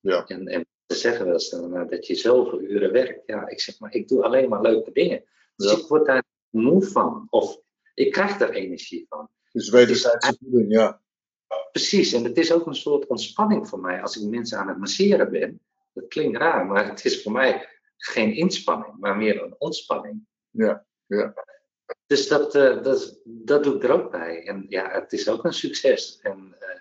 [0.00, 0.26] Ja.
[0.26, 3.22] En, en ze zeggen wel eens dan, nou, dat je zoveel uren werkt.
[3.26, 5.24] Ja, ik zeg maar, ik doe alleen maar leuke dingen.
[5.56, 5.78] Dus Ja.
[5.78, 7.60] ik word daar moe van, of
[7.94, 9.28] ik krijg daar energie van.
[9.52, 11.00] dus wederzijdse voeding, ja.
[11.72, 14.78] Precies, en het is ook een soort ontspanning voor mij als ik mensen aan het
[14.78, 15.60] masseren ben.
[15.92, 20.26] Dat klinkt raar, maar het is voor mij geen inspanning, maar meer een ontspanning.
[20.50, 21.34] Ja, ja.
[22.06, 24.46] Dus dat, eh, dat, dat doe ik er ook bij.
[24.46, 26.18] En ja, het is ook een succes.
[26.22, 26.80] En eh,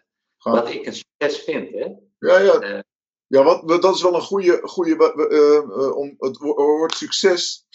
[0.54, 1.86] wat ik een succes vind, hè?
[2.20, 2.60] Ja, ja.
[2.60, 2.80] Eh.
[3.28, 7.66] ja wat, wat- dat is wel een goede, goede om het wo- woord succes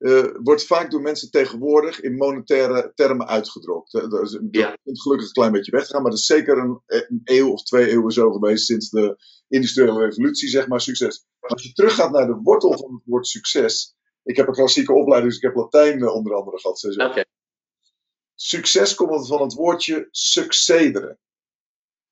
[0.00, 3.92] eh, wordt vaak door mensen tegenwoordig in monetaire termen uitgedrukt.
[3.92, 4.08] hè.
[4.08, 4.76] Dat is dat Ja.
[4.84, 7.62] gelukkig een klein beetje weg te gaan, maar dat is zeker een, een eeuw of
[7.62, 9.16] twee eeuwen zo geweest sinds de
[9.48, 11.26] industriële revolutie, zeg maar, succes.
[11.40, 13.94] Maar als je teruggaat naar de wortel van het woord succes.
[14.22, 16.84] Ik heb een klassieke opleiding, dus ik heb Latijn eh, onder andere gehad.
[17.10, 17.24] Oké.
[18.34, 21.18] Succes komt van het woordje succedere.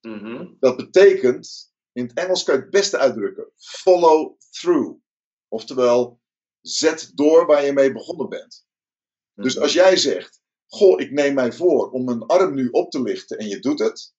[0.01, 0.47] Mhm.
[0.61, 4.99] Dat betekent, in het Engels kan je het beste uitdrukken, follow through.
[5.49, 6.18] Oftewel,
[6.69, 8.67] zet door waar je mee begonnen bent.
[9.35, 9.63] Dus Mhm.
[9.63, 13.39] als jij zegt, goh, ik neem mij voor om mijn arm nu op te lichten
[13.39, 14.15] en je doet het,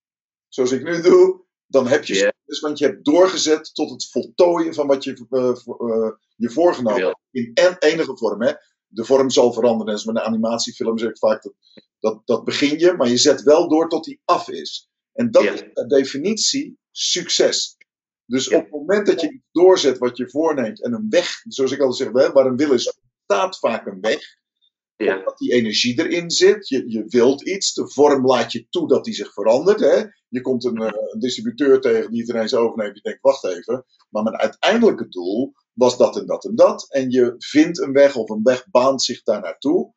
[0.47, 2.19] zoals ik nu doe, dan heb je Ja.
[2.19, 7.01] succes, want je hebt doorgezet tot het voltooien van wat je eh, eh, je voorgenomen
[7.05, 7.19] hebt.
[7.31, 8.53] In en, enige vorm, hè.
[8.87, 9.93] De vorm zal veranderen.
[9.93, 11.53] Dus met een animatiefilm zeg ik vaak, dat,
[11.99, 14.89] dat, dat begin je, maar je zet wel door tot die af is.
[15.13, 17.75] En dat is per definitie succes.
[18.29, 18.57] Dus Ja.
[18.57, 22.11] op het moment dat je doorzet wat je voorneemt en een weg, zoals ik altijd
[22.13, 24.37] zeg, waar een wil is, staat vaak een weg
[24.95, 26.67] Ja, dat die energie erin zit.
[26.67, 27.73] Je, je wilt iets.
[27.73, 29.79] De vorm laat je toe dat die zich verandert.
[29.79, 30.03] Hè?
[30.27, 32.95] Je komt een, eh, een distributeur tegen die het ineens overneemt.
[32.95, 33.85] Je denkt, wacht even.
[34.09, 36.85] Maar mijn uiteindelijke doel was dat en dat en dat.
[36.89, 39.93] En je vindt een weg of een weg baant zich daar naartoe.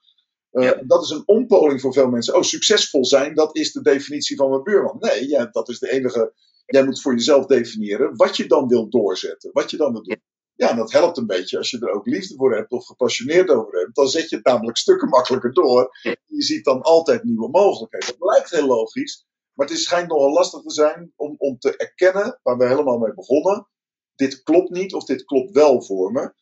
[0.51, 0.83] Eh, Ja.
[0.87, 2.35] Dat is een ompoling voor veel mensen.
[2.37, 4.97] Oh, succesvol zijn, dat is de definitie van mijn buurman.
[4.99, 6.33] Nee, ja, dat is de enige.
[6.66, 9.51] Jij moet voor jezelf definiëren wat je dan wil doorzetten.
[9.52, 10.22] Wat je dan wil doen.
[10.55, 13.48] Ja, en dat helpt een beetje als je er ook liefde voor hebt of gepassioneerd
[13.51, 13.94] over hebt.
[13.94, 15.90] Dan zet je het namelijk stukken makkelijker door.
[16.26, 18.09] Je ziet dan altijd nieuwe mogelijkheden.
[18.18, 21.76] Dat lijkt heel logisch, maar het is, schijnt nogal lastig te zijn om, om te
[21.76, 23.68] erkennen, waar we helemaal mee begonnen.
[24.14, 26.32] Dit klopt niet of dit klopt wel voor me.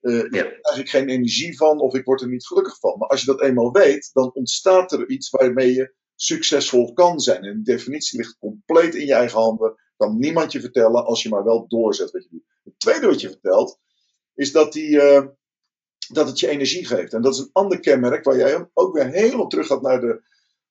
[0.00, 0.44] Eh, Ja.
[0.44, 2.98] Ik krijg ik geen energie van of ik word er niet gelukkig van.
[2.98, 7.44] Maar als je dat eenmaal weet, dan ontstaat er iets waarmee je succesvol kan zijn.
[7.44, 9.74] En de definitie ligt compleet in je eigen handen.
[9.96, 12.44] Kan niemand je vertellen als je maar wel doorzet wat je doet.
[12.64, 13.78] Het tweede wat je vertelt,
[14.34, 15.26] is dat, die, eh,
[16.12, 17.12] dat het je energie geeft.
[17.12, 20.22] En dat is een ander kenmerk waar jij ook weer helemaal terug gaat naar de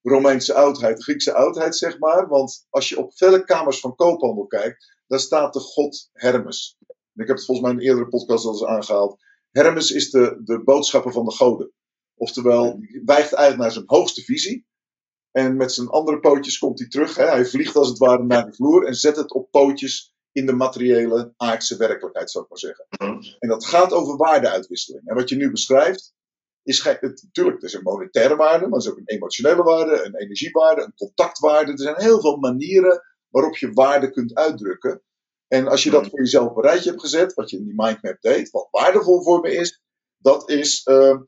[0.02, 2.28] Romeinse oudheid, de Griekse oudheid, zeg maar.
[2.28, 6.78] Want als je op vele kamers van koophandel kijkt, daar staat de god Hermes.
[6.88, 9.20] En ik heb het volgens mij in een eerdere podcast al eens aangehaald.
[9.52, 11.72] Hermes is de, de boodschapper van de goden.
[12.16, 14.68] Oftewel, die wijgt eigenlijk naar zijn hoogste visie.
[15.32, 17.16] En met zijn andere pootjes komt hij terug.
[17.16, 17.26] Hè?
[17.26, 20.54] Hij vliegt als het ware naar de vloer en zet het op pootjes in de
[20.54, 22.86] materiële aardse werkelijkheid, zou ik maar zeggen.
[22.90, 23.36] Mhm.
[23.40, 25.08] En dat gaat over waardeuitwisseling.
[25.08, 26.14] En wat je nu beschrijft,
[26.64, 29.64] is geen, het, natuurlijk, het is een monetaire waarde, maar het is ook een emotionele
[29.64, 31.72] waarde, een energiewaarde, een contactwaarde.
[31.72, 35.02] Er zijn heel veel manieren waarop je waarde kunt uitdrukken.
[35.48, 36.10] En als je dat Mhm.
[36.10, 39.24] voor jezelf op een rijtje hebt gezet, wat je in die mindmap deed, wat waardevol
[39.24, 39.82] voor me is,
[40.18, 41.20] dat is eh, eh, eh,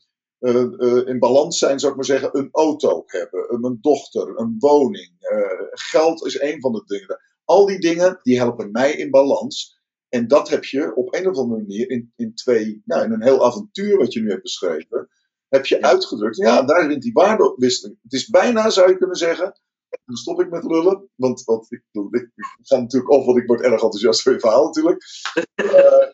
[1.07, 5.11] in balans zijn, zou ik maar zeggen, een auto hebben, een, dochter, een woning.
[5.19, 7.19] eh, geld is een van de dingen.
[7.45, 9.79] Al die dingen, die helpen mij in balans.
[10.09, 13.23] En dat heb je op een of andere manier in, in twee, nou, in een
[13.23, 15.09] heel avontuur wat je nu hebt beschreven,
[15.49, 15.81] heb je Ja.
[15.81, 16.35] uitgedrukt.
[16.37, 17.99] Ja, daar wint die waardewisseling.
[18.03, 19.59] Het is bijna, zou je kunnen zeggen,
[20.05, 23.47] dan stop ik met lullen, want, want ik, ik, ik ga natuurlijk af, want ik
[23.47, 25.03] word erg enthousiast voor je verhaal natuurlijk.
[25.55, 26.09] Eh,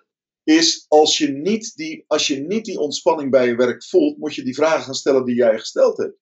[0.48, 4.36] is als je, niet die, als je niet die ontspanning bij je werk voelt, moet
[4.36, 6.18] je die vragen gaan stellen die jij gesteld hebt.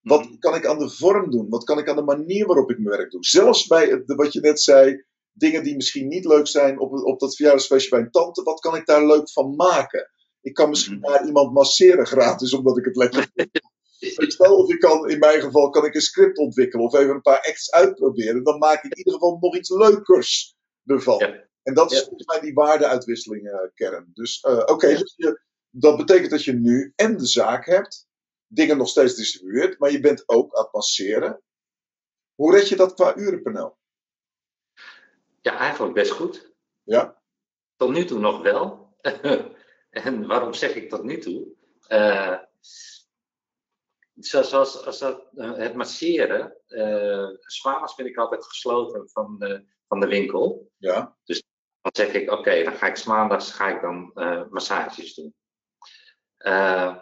[0.00, 0.38] Wat Mhm.
[0.38, 1.48] kan ik aan de vorm doen?
[1.48, 3.24] Wat kan ik aan de manier waarop ik mijn werk doe?
[3.24, 7.20] Zelfs bij het, wat je net zei, dingen die misschien niet leuk zijn op, op
[7.20, 10.10] dat verjaardagsfeestje bij een tante, wat kan ik daar leuk van maken?
[10.40, 11.06] Ik kan misschien Mhm.
[11.12, 14.32] daar iemand masseren gratis, omdat ik het lekker vind.
[14.32, 17.20] Stel, of ik kan, in mijn geval, kan ik een script ontwikkelen of even een
[17.20, 18.44] paar acts uitproberen.
[18.44, 20.54] Dan maak ik in ieder geval nog iets leukers
[20.84, 21.18] ervan.
[21.18, 21.44] Ja.
[21.66, 24.10] En dat is volgens mij die waardeuitwisseling kern.
[24.14, 25.16] Dus eh, oké, dus
[25.70, 28.06] dat betekent dat je nu en de zaak hebt,
[28.46, 31.42] dingen nog steeds distribueert, maar je bent ook aan het masseren.
[32.34, 33.78] Hoe red je dat qua urenpaneel?
[35.40, 36.52] Ja, eigenlijk best goed.
[36.82, 37.22] Ja,
[37.76, 38.94] Tot nu toe nog wel.
[39.90, 41.46] en waarom zeg ik tot nu toe?
[41.88, 42.38] Eh,
[44.20, 46.56] zo- zoals als dat, eh, het masseren.
[47.40, 50.70] S'avonds ben ik altijd gesloten van de, van de winkel.
[50.76, 51.16] ja,
[51.86, 55.34] Dan zeg ik, oké, dan ga ik maandags ga ik dan eh, massages doen.
[56.36, 56.96] Eh,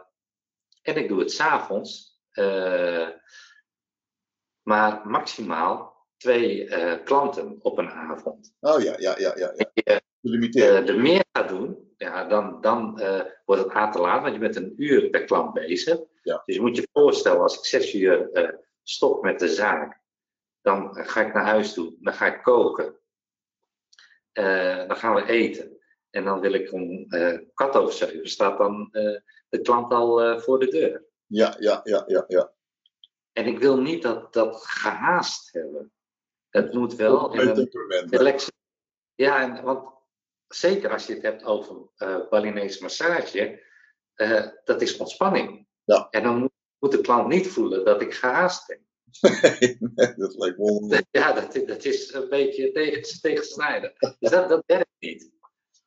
[0.83, 2.21] en ik doe het s'avonds.
[2.31, 3.09] eh
[4.63, 6.69] maar maximaal twee
[7.05, 8.55] klanten op een avond.
[8.61, 9.53] oh ja, ja, ja, ja.
[9.75, 10.01] ja.
[10.53, 13.01] Eh, er meer gaat doen, ja, dan, dan
[13.45, 15.99] wordt het A te laat, want je bent een uur per klant bezig.
[16.23, 16.43] Ja.
[16.45, 18.31] Dus je moet je voorstellen, als ik zes uur
[18.83, 20.01] stop met de zaak,
[20.61, 22.99] dan ga ik naar huis toe, dan ga ik koken,
[24.35, 25.79] Eh, dan gaan we eten.
[26.11, 30.41] En dan wil ik om eh kwart over zeven, staat dan eh, de klant al
[30.41, 31.05] voor de deur.
[31.27, 32.53] Ja, ja, ja, ja, ja.
[33.33, 35.93] En ik wil niet dat dat gehaast hebben.
[36.49, 37.29] Het moet wel.
[37.29, 38.11] Met een- temperament.
[38.15, 38.51] Relax.
[39.15, 39.89] Ja, en, want
[40.49, 41.77] zeker als je het hebt over
[42.31, 43.63] Balinese massage,
[44.65, 45.67] dat is ontspanning.
[45.85, 46.07] Ja.
[46.11, 48.87] En dan moet de klant niet voelen dat ik gehaast ben.
[49.21, 51.03] Nee, dat lijkt me.
[51.11, 53.93] Ja, dat, is- dat is een beetje tegen, tegensnijden.
[54.19, 55.31] Dus dat, dat werkt niet.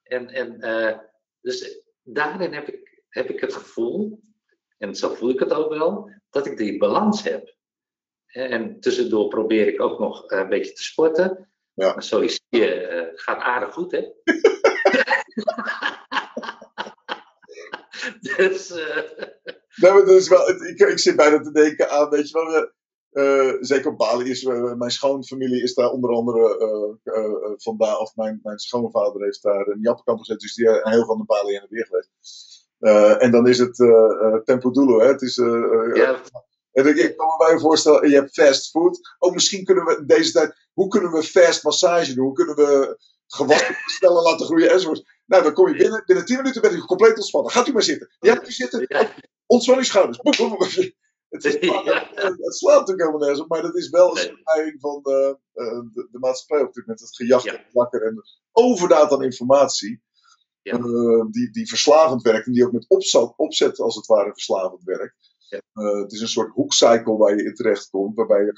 [0.04, 0.98] En, en eh,
[1.42, 4.20] dus daarin heb ik, heb ik het gevoel,
[4.78, 7.56] en zo voel ik het ook wel, dat ik die balans heb.
[8.28, 11.50] En tussendoor probeer ik ook nog eh, een beetje te sporten.
[11.74, 11.94] Ja.
[11.94, 14.02] Maar zo je, eh, het gaat aardig goed, hè?
[18.38, 19.12] dus, eh,
[19.76, 22.72] Nee, maar dat is wel, ik, ik zit bijna te denken aan, weet je wel,
[23.18, 26.58] eh, zeker op Bali is, eh, mijn schoonfamilie is daar onder andere
[27.04, 30.92] eh, eh, vandaan, of mijn, mijn schoonvader heeft daar een Jappenkamp gezet, dus die eh,
[30.92, 32.12] heel van de Bali en weer geweest.
[33.22, 33.76] En dan is het
[34.46, 35.08] Tempo Dulu, hè?
[35.08, 35.36] Het is,
[35.94, 36.22] ja,
[36.72, 39.16] en ik, ik kan me bij je voorstellen, je hebt fast food.
[39.20, 42.26] Oh, misschien kunnen we deze tijd, hoe kunnen we fast massage doen?
[42.26, 45.04] Hoe kunnen we gewassen sneller laten groeien enzovoort.
[45.26, 47.52] Nou, dan kom je binnen, binnen 10 minuten ben je compleet ontspannen.
[47.52, 48.10] Gaat u maar zitten.
[48.20, 48.88] Ja, u zitten.
[49.46, 50.18] Ontspan uw schouders.
[51.30, 52.10] Het, is- Ja.
[52.16, 55.80] het slaat natuurlijk helemaal nergens op, maar dat is wel een schaduw van de, eh,
[55.94, 57.00] de, de maatschappij op dit moment.
[57.06, 57.58] Het gejacht Ja.
[57.58, 58.22] en plakken en
[58.52, 60.02] overdaad aan informatie.
[60.62, 60.74] Ja.
[60.78, 64.84] eh, die, die verslavend werkt en die ook met opzet, opzet als het ware verslavend
[64.84, 65.36] werkt.
[65.74, 68.54] Eh, het is een soort hoekcycle waar je in terecht komt, waarbij je.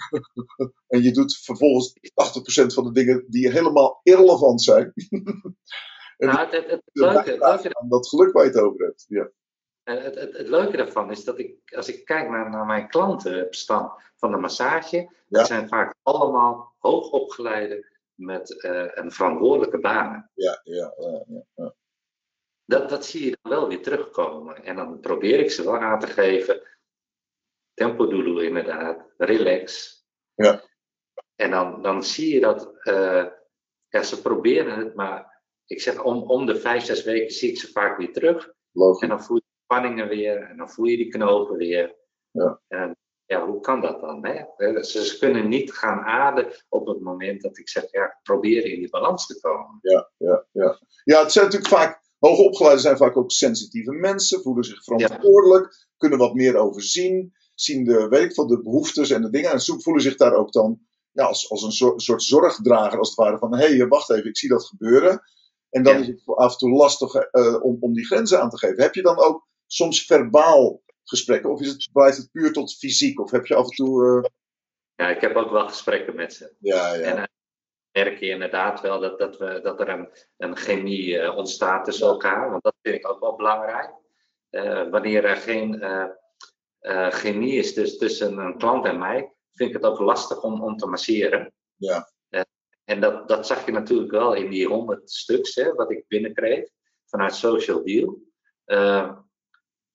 [0.88, 4.94] en je doet vervolgens 80% van de dingen die helemaal irrelevant zijn.
[6.18, 8.60] en nou, het, het, het, die leuke, het, leuke, aan dat geluk waar je het
[8.60, 9.06] over hebt.
[9.08, 9.32] Ja.
[9.98, 13.91] Het, het, het leuke daarvan is dat ik, als ik kijk naar, naar mijn klantenbestand
[14.16, 15.07] van de massage, Ja.
[15.28, 20.30] dat zijn vaak allemaal hoogopgeleide met eh, een verantwoordelijke baan.
[20.34, 21.74] Ja, ja, ja, ja.
[22.66, 24.64] Dat, dat zie je dan wel weer terugkomen.
[24.64, 26.61] En dan probeer ik ze wel aan te geven.
[27.74, 29.06] Tempo Dulu inderdaad.
[29.18, 29.98] Relax.
[30.36, 30.64] Ja.
[31.36, 32.74] En dan, dan zie je dat...
[32.84, 33.26] eh,
[33.90, 37.57] ja, ze proberen het, maar ik zeg om, om de vijf, zes weken zie ik
[37.60, 38.53] ze vaak weer terug.
[38.72, 39.02] Logisch.
[39.02, 40.41] En dan voel spanningen weer.
[40.50, 41.96] En dan voel je die knopen weer.
[42.32, 42.62] Ja.
[42.68, 44.26] En ja, hoe kan dat dan?
[44.26, 44.34] Hè?
[44.58, 47.91] Eh, Ze, ze kunnen niet gaan aarden op het moment dat ik zeg...
[47.91, 49.78] Ja, probeer in die balans te komen.
[49.82, 50.80] Ja, ja, ja.
[51.04, 56.20] ja, het zijn natuurlijk vaak Hoogopgeleiden zijn vaak ook sensitieve mensen, voelen zich verantwoordelijk, kunnen
[56.20, 59.80] wat meer overzien, zien de, weet ik veel, de behoeftes en de dingen en zo-
[59.80, 60.80] voelen zich daar ook dan
[61.12, 64.30] ja, als, als een soort, soort zorgdrager, als het ware, van hé, hey, wacht even,
[64.30, 65.22] ik zie dat gebeuren.
[65.70, 66.00] En dan Ja.
[66.00, 68.82] is het af en toe lastig eh, om, om die grenzen aan te geven.
[68.84, 73.20] Heb je dan ook soms verbaal gesprekken, of is het, blijft het puur tot fysiek?
[73.20, 74.22] Of heb je af en toe...
[74.24, 74.30] eh,
[74.96, 76.56] Ja, ik heb ook wel gesprekken met ze.
[76.60, 77.02] ja, ja.
[77.02, 77.28] En dan
[77.91, 82.08] merk je inderdaad wel dat, dat, we, dat er een, een chemie eh, ontstaat tussen
[82.08, 82.52] elkaar.
[82.52, 83.94] Want dat vind ik ook wel belangrijk.
[84.50, 86.06] Eh, wanneer er geen eh,
[86.80, 90.64] eh, chemie is dus tussen een klant en mij, vind ik het ook lastig om,
[90.64, 91.54] om te masseren.
[91.76, 92.12] Ja.
[92.30, 92.41] Eh,
[92.84, 96.70] en dat, dat zag je natuurlijk wel in die honderd stuks hè, wat ik binnenkreeg
[97.06, 98.18] vanuit Social Deal.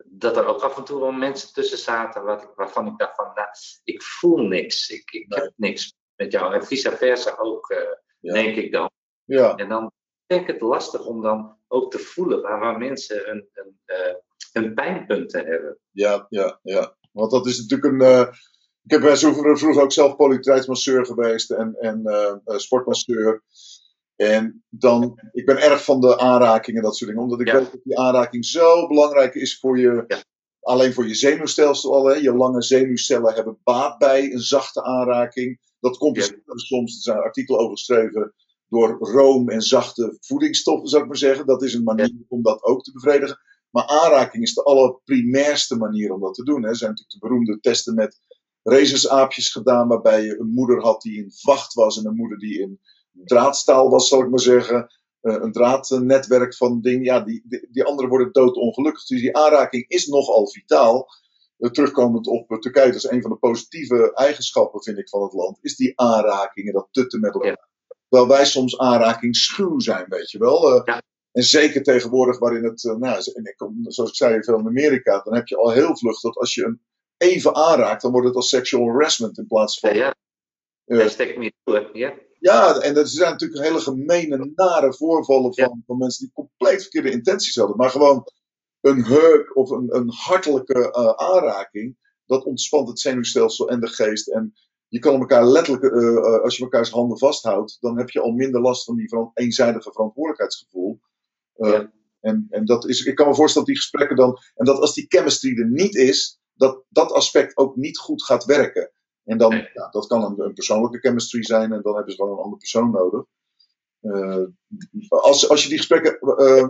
[0.04, 3.14] Dat er ook af en toe wel mensen tussen zaten wat ik, waarvan ik dacht
[3.14, 3.48] van, nou,
[3.84, 4.88] ik voel niks.
[4.88, 5.40] Ik, ik Nee.
[5.40, 6.54] heb niks met jou.
[6.54, 7.78] En vice versa ook, eh,
[8.20, 8.32] Ja.
[8.32, 8.90] denk ik dan.
[9.24, 9.54] ja.
[9.54, 9.92] En dan
[10.26, 14.14] vind ik het lastig om dan ook te voelen waar, waar mensen een, een, eh,
[14.52, 15.78] hun pijnpunten hebben.
[15.90, 16.96] Ja, ja, ja.
[17.12, 18.00] Want dat is natuurlijk een.
[18.00, 18.32] eh,
[18.84, 22.02] ik heb vroeger, vroeger ook zelf polytriteitsmasseur geweest en, en
[22.44, 23.42] sportmasseur.
[24.16, 27.58] En dan, ik ben erg van de aanraking en dat soort dingen, omdat ik Ja.
[27.58, 30.22] weet dat die aanraking zo belangrijk is voor je, Ja.
[30.60, 32.04] alleen voor je zenuwstelsel al.
[32.04, 32.14] Hè.
[32.14, 35.60] Je lange zenuwcellen hebben baat bij een zachte aanraking.
[35.80, 38.34] Dat compenseren we soms, er zijn artikelen over geschreven,
[38.68, 41.46] door room en zachte voedingsstoffen, zou ik maar zeggen.
[41.46, 43.38] Dat is een manier om dat ook te bevredigen.
[43.70, 46.62] Maar aanraking is de allerprimairste manier om dat te doen.
[46.62, 46.68] Hè.
[46.68, 48.20] Er zijn natuurlijk de beroemde testen met
[48.62, 52.60] rhesusaapjes gedaan, waarbij je een moeder had die in vacht was en een moeder die
[52.60, 52.80] in
[53.24, 54.88] draadstaal was, zal ik maar zeggen.
[55.20, 57.02] Eh, een draadnetwerk van dingen.
[57.04, 59.06] Ja, die, die, die anderen worden doodongelukkig.
[59.06, 61.06] Dus die aanraking is nogal vitaal.
[61.58, 65.22] Eh, terugkomend op eh, Turkije, dat is een van de positieve eigenschappen, vind ik, van
[65.22, 67.50] het land, is die aanraking en dat tutten met elkaar.
[67.50, 67.68] Ja.
[68.08, 70.86] Terwijl wij soms aanraking schuw zijn, weet je wel.
[70.86, 71.02] Ja.
[71.32, 75.20] En zeker tegenwoordig, waarin het, nou, en ik kom, zoals ik zei, veel in Amerika,
[75.24, 76.80] dan heb je al heel vlug dat als je een
[77.16, 79.98] even aanraakt, dan wordt het als sexual harassment in plaats Ja, van.
[79.98, 80.14] ja.
[80.84, 81.88] Eh, Hashtag me too, hè.
[81.92, 82.14] ja.
[82.50, 85.66] Ja, en er zijn natuurlijk hele gemene, nare voorvallen Ja.
[85.66, 87.76] van, van mensen die compleet verkeerde intenties hadden.
[87.76, 88.28] Maar gewoon
[88.80, 91.96] een hug of een, een hartelijke eh, aanraking,
[92.26, 94.28] dat ontspant het zenuwstelsel en de geest.
[94.28, 94.52] En
[94.88, 98.30] je kan elkaar letterlijk, eh, eh, als je elkaars handen vasthoudt, dan heb je al
[98.32, 101.00] minder last van die veran- eenzijdige verantwoordelijkheidsgevoel.
[101.54, 101.92] Ja.
[102.20, 104.94] en, en dat is, ik kan me voorstellen dat die gesprekken dan, en dat als
[104.94, 108.92] die chemistry er niet is, dat dat aspect ook niet goed gaat werken.
[109.24, 109.70] En dan, Nee.
[109.74, 112.58] ja, dat kan een, een persoonlijke chemistry zijn en dan hebben ze gewoon een andere
[112.60, 113.24] persoon nodig.
[114.00, 114.44] Eh,
[115.08, 116.18] als, als je die gesprekken.
[116.18, 116.68] eh,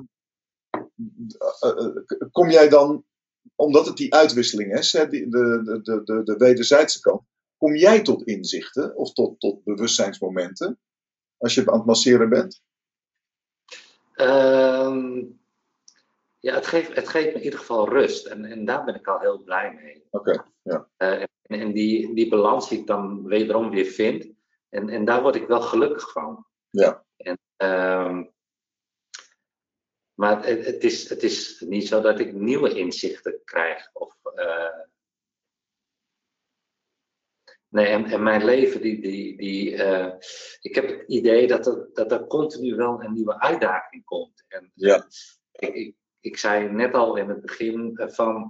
[1.60, 1.96] eh,
[2.30, 3.04] kom jij dan,
[3.54, 7.22] omdat het die uitwisseling is, hè, die, de, de, de, de, de wederzijdse kant,
[7.56, 10.78] kom jij tot inzichten of tot, tot bewustzijnsmomenten
[11.36, 12.62] als je aan het masseren bent?
[14.14, 15.22] Ehm,
[16.40, 18.26] ja, het geeft, het geeft me in ieder geval rust.
[18.26, 20.06] En, en daar ben ik al heel blij mee.
[20.10, 20.88] Oké, ja.
[21.46, 24.32] En en die, die balans die ik dan wederom weer vind.
[24.68, 26.46] En, en daar word ik wel gelukkig van.
[26.70, 27.04] Ja.
[27.16, 28.24] En, ehm,
[30.14, 33.90] maar het, het, is, het is niet zo dat ik nieuwe inzichten krijg.
[33.92, 34.80] Of, eh,
[37.68, 40.14] nee, en, en mijn leven, die, die, die, eh,
[40.60, 44.44] ik heb het idee dat er, dat er continu wel een nieuwe uitdaging komt.
[44.48, 45.06] En, Ja.
[45.52, 48.48] ik, ik, ik zei net al in het begin eh, van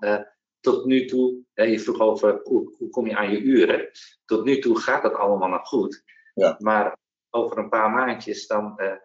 [0.64, 3.90] tot nu toe, je vroeg over hoe, hoe kom je aan je uren.
[4.24, 6.02] Tot nu toe gaat het allemaal nog goed.
[6.34, 6.56] Ja.
[6.58, 6.96] Maar
[7.30, 8.96] over een paar maandjes dan eh,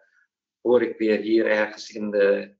[0.60, 2.54] hoor ik weer hier ergens in de,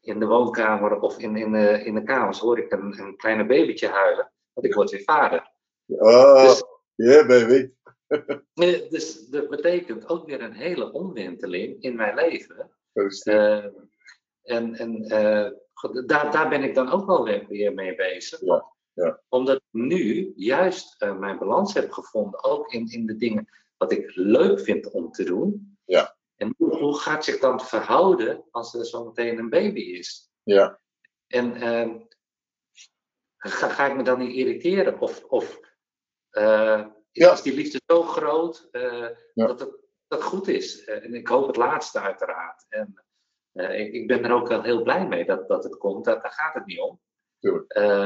[0.00, 3.46] in de woonkamer of in, in, de, in de kamers hoor ik een, een kleine
[3.46, 4.32] babytje huilen.
[4.52, 5.50] Want ik word weer vader.
[5.86, 6.64] Oh, Dus-
[6.94, 7.70] yeah, baby.
[8.54, 12.70] Eh, Dus dat betekent ook weer een hele omwenteling in mijn leven.
[13.22, 13.64] Eh,
[14.42, 15.50] en en eh,
[16.06, 18.40] daar, daar ben ik dan ook wel weer, mee bezig.
[18.40, 19.20] Ja, ja.
[19.28, 23.92] Omdat ik nu juist eh, mijn balans heb gevonden, ook in, in de dingen wat
[23.92, 25.76] ik leuk vind om te doen.
[25.84, 26.16] Ja.
[26.36, 30.30] En hoe, hoe gaat zich dan verhouden als er zo meteen een baby is?
[30.42, 30.80] Ja,
[31.26, 31.98] En ehm,
[33.36, 35.00] ga, ga ik me dan niet irriteren?
[35.00, 35.60] Of, of
[36.30, 37.32] eh, Ja.
[37.32, 39.46] is die liefde zo groot eh, Ja.
[39.46, 40.84] dat het dat goed is?
[40.84, 42.66] En ik hoop het laatste uiteraard.
[42.68, 43.01] En
[43.52, 46.04] eh, ik, ik ben er ook wel heel blij mee dat, dat het komt.
[46.04, 47.00] Daar, daar gaat het niet om.
[47.68, 48.02] Eh,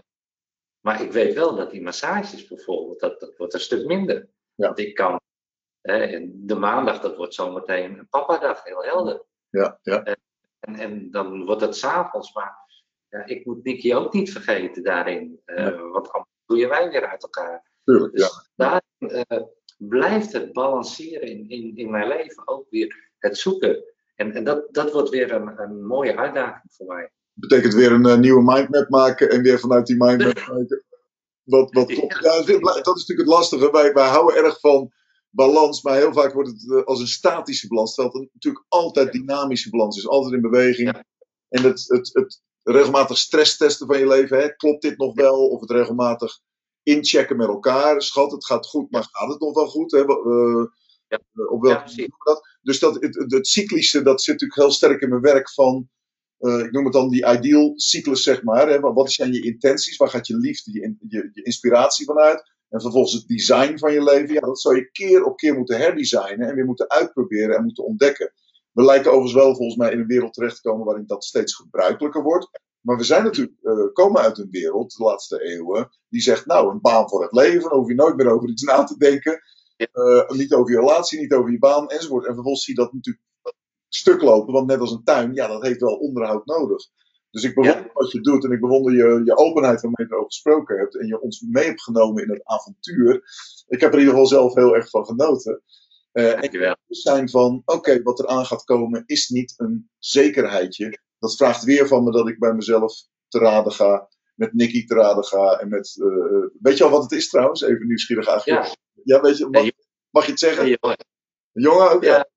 [0.81, 4.28] maar ik weet wel dat die massages bijvoorbeeld, dat, dat wordt een stuk minder.
[4.55, 4.66] Ja.
[4.66, 5.20] Want ik kan,
[5.81, 9.24] eh, de maandag, dat wordt zometeen een papadag, heel helder.
[9.51, 10.02] ja, ja.
[10.60, 12.64] En, en dan wordt het s'avonds, maar
[13.09, 15.40] ja, ik moet Nicky ook niet vergeten daarin.
[15.44, 15.77] eh, Nee.
[15.77, 17.70] Want anders doe je wij weer uit elkaar.
[17.85, 18.27] Tuurlijk, ja.
[18.27, 19.43] Dus daarin eh,
[19.78, 23.85] blijft het balanceren in, in, in mijn leven ook weer het zoeken.
[24.16, 27.10] En, en dat, dat wordt weer een, een mooie uitdaging voor mij.
[27.32, 30.84] betekent weer een eh, nieuwe mindmap maken en weer vanuit die mindmap kijken.
[31.43, 32.18] Wat, wat klopt.
[32.20, 32.32] Ja.
[32.47, 33.70] Ja, dat is natuurlijk het lastige.
[33.70, 34.93] Wij, wij houden erg van
[35.30, 37.94] balans, maar heel vaak wordt het eh, als een statische balans.
[37.94, 40.93] Terwijl het natuurlijk altijd dynamische balans is, altijd in beweging.
[40.93, 41.05] Ja.
[41.48, 45.48] En het, het, het regelmatig stresstesten van je leven, hè, klopt dit nog wel?
[45.48, 46.38] Of het regelmatig
[46.82, 48.02] inchecken met elkaar.
[48.02, 49.90] Schat, het gaat goed, maar gaat het nog wel goed?
[49.90, 50.05] Hè?
[50.05, 50.66] Eh,
[51.08, 51.20] Ja.
[51.48, 52.08] op Ja, welke precies.
[52.24, 52.48] dat?
[52.62, 55.88] Dus dat, het, het, cyclische, dat zit natuurlijk heel sterk in mijn werk van,
[56.38, 58.68] eh, ik noem het dan die ideal cyclus, zeg maar.
[58.68, 58.80] Hè?
[58.80, 59.96] Wat zijn je intenties?
[59.96, 62.54] Waar gaat je liefde, je, je inspiratie vanuit?
[62.68, 64.34] En vervolgens het design van je leven.
[64.34, 67.84] Ja, dat zou je keer op keer moeten herdesignen en weer moeten uitproberen en moeten
[67.84, 68.32] ontdekken.
[68.72, 71.54] We lijken overigens wel volgens mij in een wereld terecht te komen waarin dat steeds
[71.54, 72.48] gebruikelijker wordt.
[72.80, 76.70] Maar we zijn natuurlijk, eh, komen uit een wereld, de laatste eeuwen, die zegt, nou,
[76.70, 79.40] een baan voor het leven, dan hoef je nooit meer over iets na te denken.
[79.77, 82.27] Eh, niet over je relatie, niet over je baan, enzovoort.
[82.27, 83.24] En vervolgens zie je dat natuurlijk
[83.89, 86.89] stuk lopen, want net als een tuin, ja, dat heeft wel onderhoud nodig.
[87.31, 90.31] Dus ik bewonder wat je doet en ik bewonder je, je openheid waarmee je erover
[90.31, 93.23] gesproken hebt en je ons mee hebt genomen in het avontuur.
[93.66, 95.62] Ik heb er in ieder geval zelf heel erg van genoten.
[96.12, 96.77] Eh, en Dankjewel.
[96.89, 100.98] zijn van, oké, wat er aan gaat komen is niet een zekerheidje.
[101.19, 102.94] Dat vraagt weer van me dat ik bij mezelf
[103.28, 107.02] te raden ga, met Nicky te raden ga en met, eh, weet je al wat
[107.02, 107.62] het is trouwens?
[107.62, 108.66] Even nieuwsgierig eigenlijk.
[108.66, 108.74] Ja,
[109.16, 109.48] Ja, weet je,
[110.10, 110.62] mag, je het zeggen?
[110.64, 110.98] hey, jongen.
[111.52, 112.02] Jongen ook?
[112.04, 112.14] Ja.
[112.16, 112.28] Ja.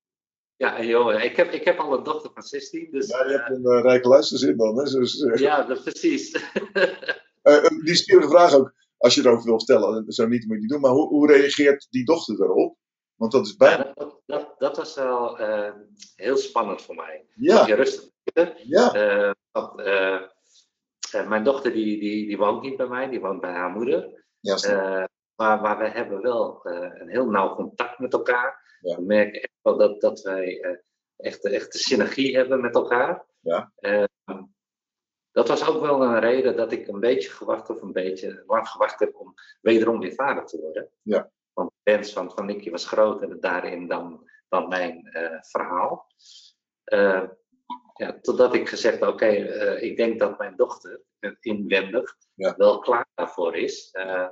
[0.58, 1.24] Ja, hey, jongen.
[1.24, 3.82] Ik heb, ik heb al een dochter van 16, dus Ja, je hebt een eh,
[3.82, 4.78] rijke luisterzin dan.
[4.78, 4.84] Hè?
[4.84, 6.32] Dus, eh, ja, dat, precies.
[7.42, 10.12] eh, een nieuwsgierige vraag ook, als je erover wil vertellen.
[10.12, 12.78] Zo niet moet je niet doen, maar hoe, hoe reageert die dochter daarop?
[13.16, 13.92] Want dat is Ja, bijna.
[13.94, 15.72] dat, dat, dat was wel eh,
[16.16, 17.26] heel spannend voor mij.
[17.36, 18.08] Ja, Je rustig
[18.64, 20.22] ja, Eh, want, eh, eh,
[21.14, 24.26] mijn dochter die, die, die woont niet bij mij, die woont bij haar moeder.
[24.40, 24.56] ja.
[24.56, 25.04] Eh,
[25.36, 28.78] maar, maar we hebben wel eh, een heel nauw contact met elkaar.
[28.82, 28.96] Ja.
[28.96, 30.78] We merken echt wel dat, dat wij eh,
[31.18, 33.26] echt, echt de synergie hebben met elkaar.
[33.40, 33.72] Ja.
[33.76, 34.04] Eh,
[35.32, 38.68] dat was ook wel een reden dat ik een beetje gewacht of een beetje lang
[38.68, 40.90] gewacht heb om wederom weer vader te worden.
[41.02, 41.32] Ja.
[41.54, 46.08] Want de wens van, van Nicky was groot en daarin dan, dan mijn eh, verhaal.
[46.84, 47.24] Eh,
[48.00, 51.02] ja, totdat ik gezegd oké, eh, ik denk dat mijn dochter
[51.40, 52.54] inwendig Ja.
[52.58, 53.90] wel klaar daarvoor is.
[53.92, 54.28] Eh,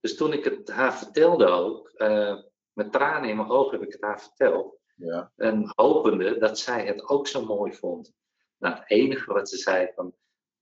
[0.00, 2.36] dus toen ik het haar vertelde ook, eh,
[2.72, 4.78] met tranen in mijn ogen heb ik het haar verteld.
[4.96, 5.32] ja.
[5.36, 8.12] En hopende dat zij het ook zo mooi vond.
[8.58, 10.14] Nou, het enige wat ze zei van,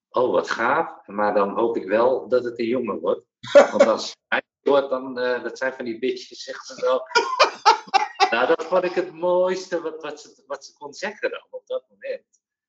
[0.08, 3.26] oh wat gaaf, maar dan hoop ik wel dat het een jongen wordt.
[3.52, 6.98] Want als meisje wordt, dan, dat zijn van die bitches, zegt ze zo.
[8.30, 11.66] Nou, dat vond ik het mooiste wat, wat, ze, wat ze kon zeggen dan op
[11.66, 12.22] dat moment.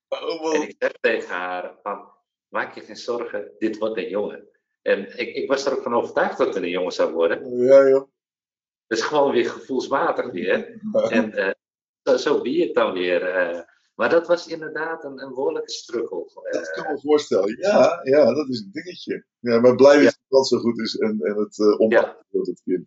[0.08, 0.54] Oh.
[0.54, 2.12] En ik zeg tegen haar van,
[2.48, 4.48] maak je geen zorgen, dit wordt een jongen.
[4.82, 7.56] En ik, ik was er ook van overtuigd dat het een jongen zou worden.
[7.56, 8.08] Ja, joh.
[8.86, 10.80] Dus gewoon weer gevoelsmatig weer.
[11.10, 11.52] En eh,
[12.02, 13.22] zo, zo je het dan weer.
[13.26, 13.60] eh.
[14.00, 16.30] Maar dat was inderdaad een, een behoorlijke struggle.
[16.50, 17.56] Dat kan ik me voorstellen.
[17.58, 19.24] Ja, ja, dat is een dingetje.
[19.38, 22.48] Ja, maar blij dat het wel zo goed is en, en het uh, omarmt wordt,
[22.48, 22.86] het kind.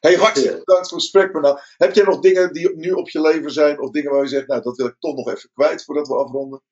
[0.00, 0.64] hey, hartstikke Ja.
[0.64, 1.32] bedankt voor het gesprek.
[1.32, 4.22] Maar nou, heb jij nog dingen die nu op je leven zijn, of dingen waar
[4.22, 6.62] je zegt, nou, dat wil ik toch nog even kwijt voordat we afronden?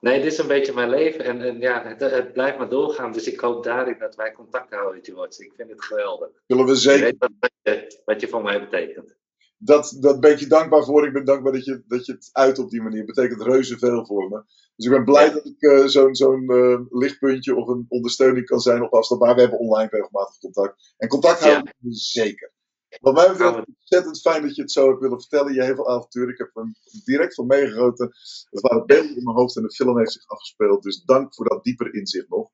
[0.00, 3.12] Nee, dit is een beetje mijn leven en, en ja, het, het blijft maar doorgaan.
[3.12, 5.44] Dus ik hoop daarin dat wij contact houden, George.
[5.44, 6.28] Ik vind het geweldig.
[6.46, 7.04] Zullen we zeker.
[7.04, 9.16] weet wat, wat, je, wat je voor mij betekent.
[9.64, 11.06] Dat, dat ben ik je dankbaar voor.
[11.06, 13.04] Ik ben dankbaar dat je, dat je het uit op die manier.
[13.04, 14.42] betekent reuze veel voor me.
[14.76, 18.60] Dus ik ben blij dat ik eh, zo'n zo'n eh, lichtpuntje of een ondersteuning kan
[18.60, 19.20] zijn op afstand.
[19.20, 20.94] Maar we hebben online regelmatig contact.
[20.96, 21.50] En contact Ja.
[21.50, 22.52] houden we zeker.
[23.00, 25.54] Wat mij betreft, Gaan ontzettend fijn dat je het zo hebt willen vertellen.
[25.54, 26.28] Je heel veel avonturen.
[26.32, 26.72] Ik heb er
[27.04, 28.06] direct van meegegoten.
[28.50, 30.82] Het waren beelden in mijn hoofd en de film heeft zich afgespeeld.
[30.82, 32.50] Dus dank voor dat dieper inzicht nog.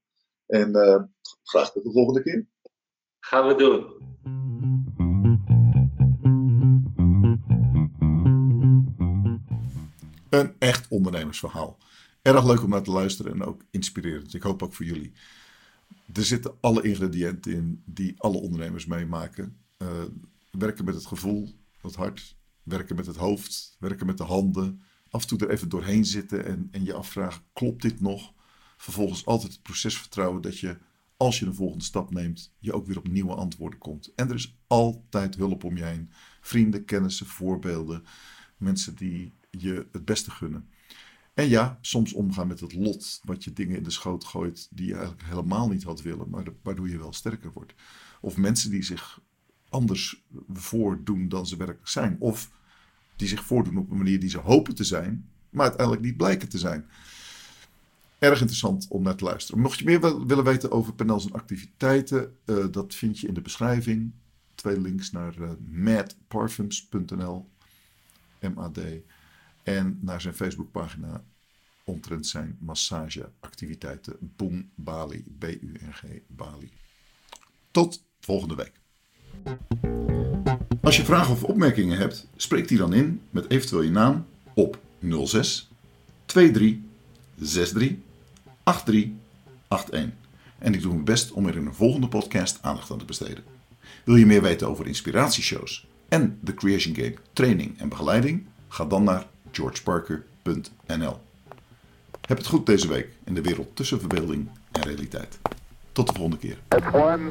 [0.47, 1.03] En eh,
[1.43, 2.47] graag tot de volgende keer.
[3.21, 5.10] Gaan we doen.
[10.31, 11.79] Een echt ondernemersverhaal.
[12.23, 14.35] Erg leuk om naar te luisteren en ook inspirerend.
[14.35, 15.13] Ik hoop ook voor jullie.
[16.13, 19.57] Er zitten alle ingrediënten in die alle ondernemers meemaken.
[19.79, 19.89] Uh,
[20.51, 22.37] werken met het gevoel, het hart.
[22.63, 23.77] Werken met het hoofd.
[23.79, 24.83] Werken met de handen.
[25.11, 28.33] Af en toe er even doorheen zitten en, en je afvragen: klopt dit nog?
[28.77, 30.79] Vervolgens altijd het proces vertrouwen dat je,
[31.17, 34.13] als je een volgende stap neemt, je ook weer op nieuwe antwoorden komt.
[34.15, 36.11] En er is altijd hulp om je heen.
[36.41, 38.05] Vrienden, kennissen, voorbeelden.
[38.57, 40.69] Mensen die je het beste gunnen.
[41.35, 44.87] En ja, soms omgaan met het lot, wat je dingen in de schoot gooit die
[44.87, 47.75] je eigenlijk helemaal niet had willen, maar waardoor je wel sterker wordt.
[48.21, 49.21] Of mensen die zich
[49.69, 52.17] anders voordoen dan ze werkelijk zijn.
[52.19, 52.51] Of
[53.17, 56.49] die zich voordoen op een manier die ze hopen te zijn, maar uiteindelijk niet blijken
[56.49, 56.87] te zijn.
[58.19, 59.61] Erg interessant om naar te luisteren.
[59.61, 63.41] Mocht je meer willen weten over Penels en activiteiten, uh, dat vind je in de
[63.41, 64.13] beschrijving.
[64.55, 67.49] Twee links naar uh, madparfums.nl
[68.55, 68.79] MAD.
[69.63, 71.25] En naar zijn Facebookpagina
[71.85, 75.25] omtrent zijn massageactiviteiten Boom Bali.
[75.39, 76.71] B-U-N-G Bali.
[77.71, 78.73] Tot volgende week.
[80.83, 84.79] Als je vragen of opmerkingen hebt, spreek die dan in met eventueel je naam op
[85.25, 85.71] 06
[86.27, 86.79] 23
[87.35, 87.97] 63
[88.65, 89.19] 83
[89.69, 90.19] 81.
[90.59, 93.45] En ik doe mijn best om er in een volgende podcast aandacht aan te besteden.
[94.05, 98.47] Wil je meer weten over inspiratieshows en de Creation Game training en begeleiding?
[98.69, 101.21] Ga dan naar georgeparker.nl.
[102.27, 105.39] Heb het goed deze week in de wereld tussen verbeelding en realiteit.
[105.93, 106.59] Tot de volgende keer.
[106.93, 107.31] One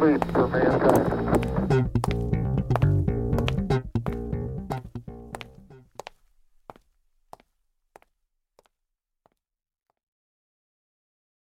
[0.00, 1.53] leap for mankind.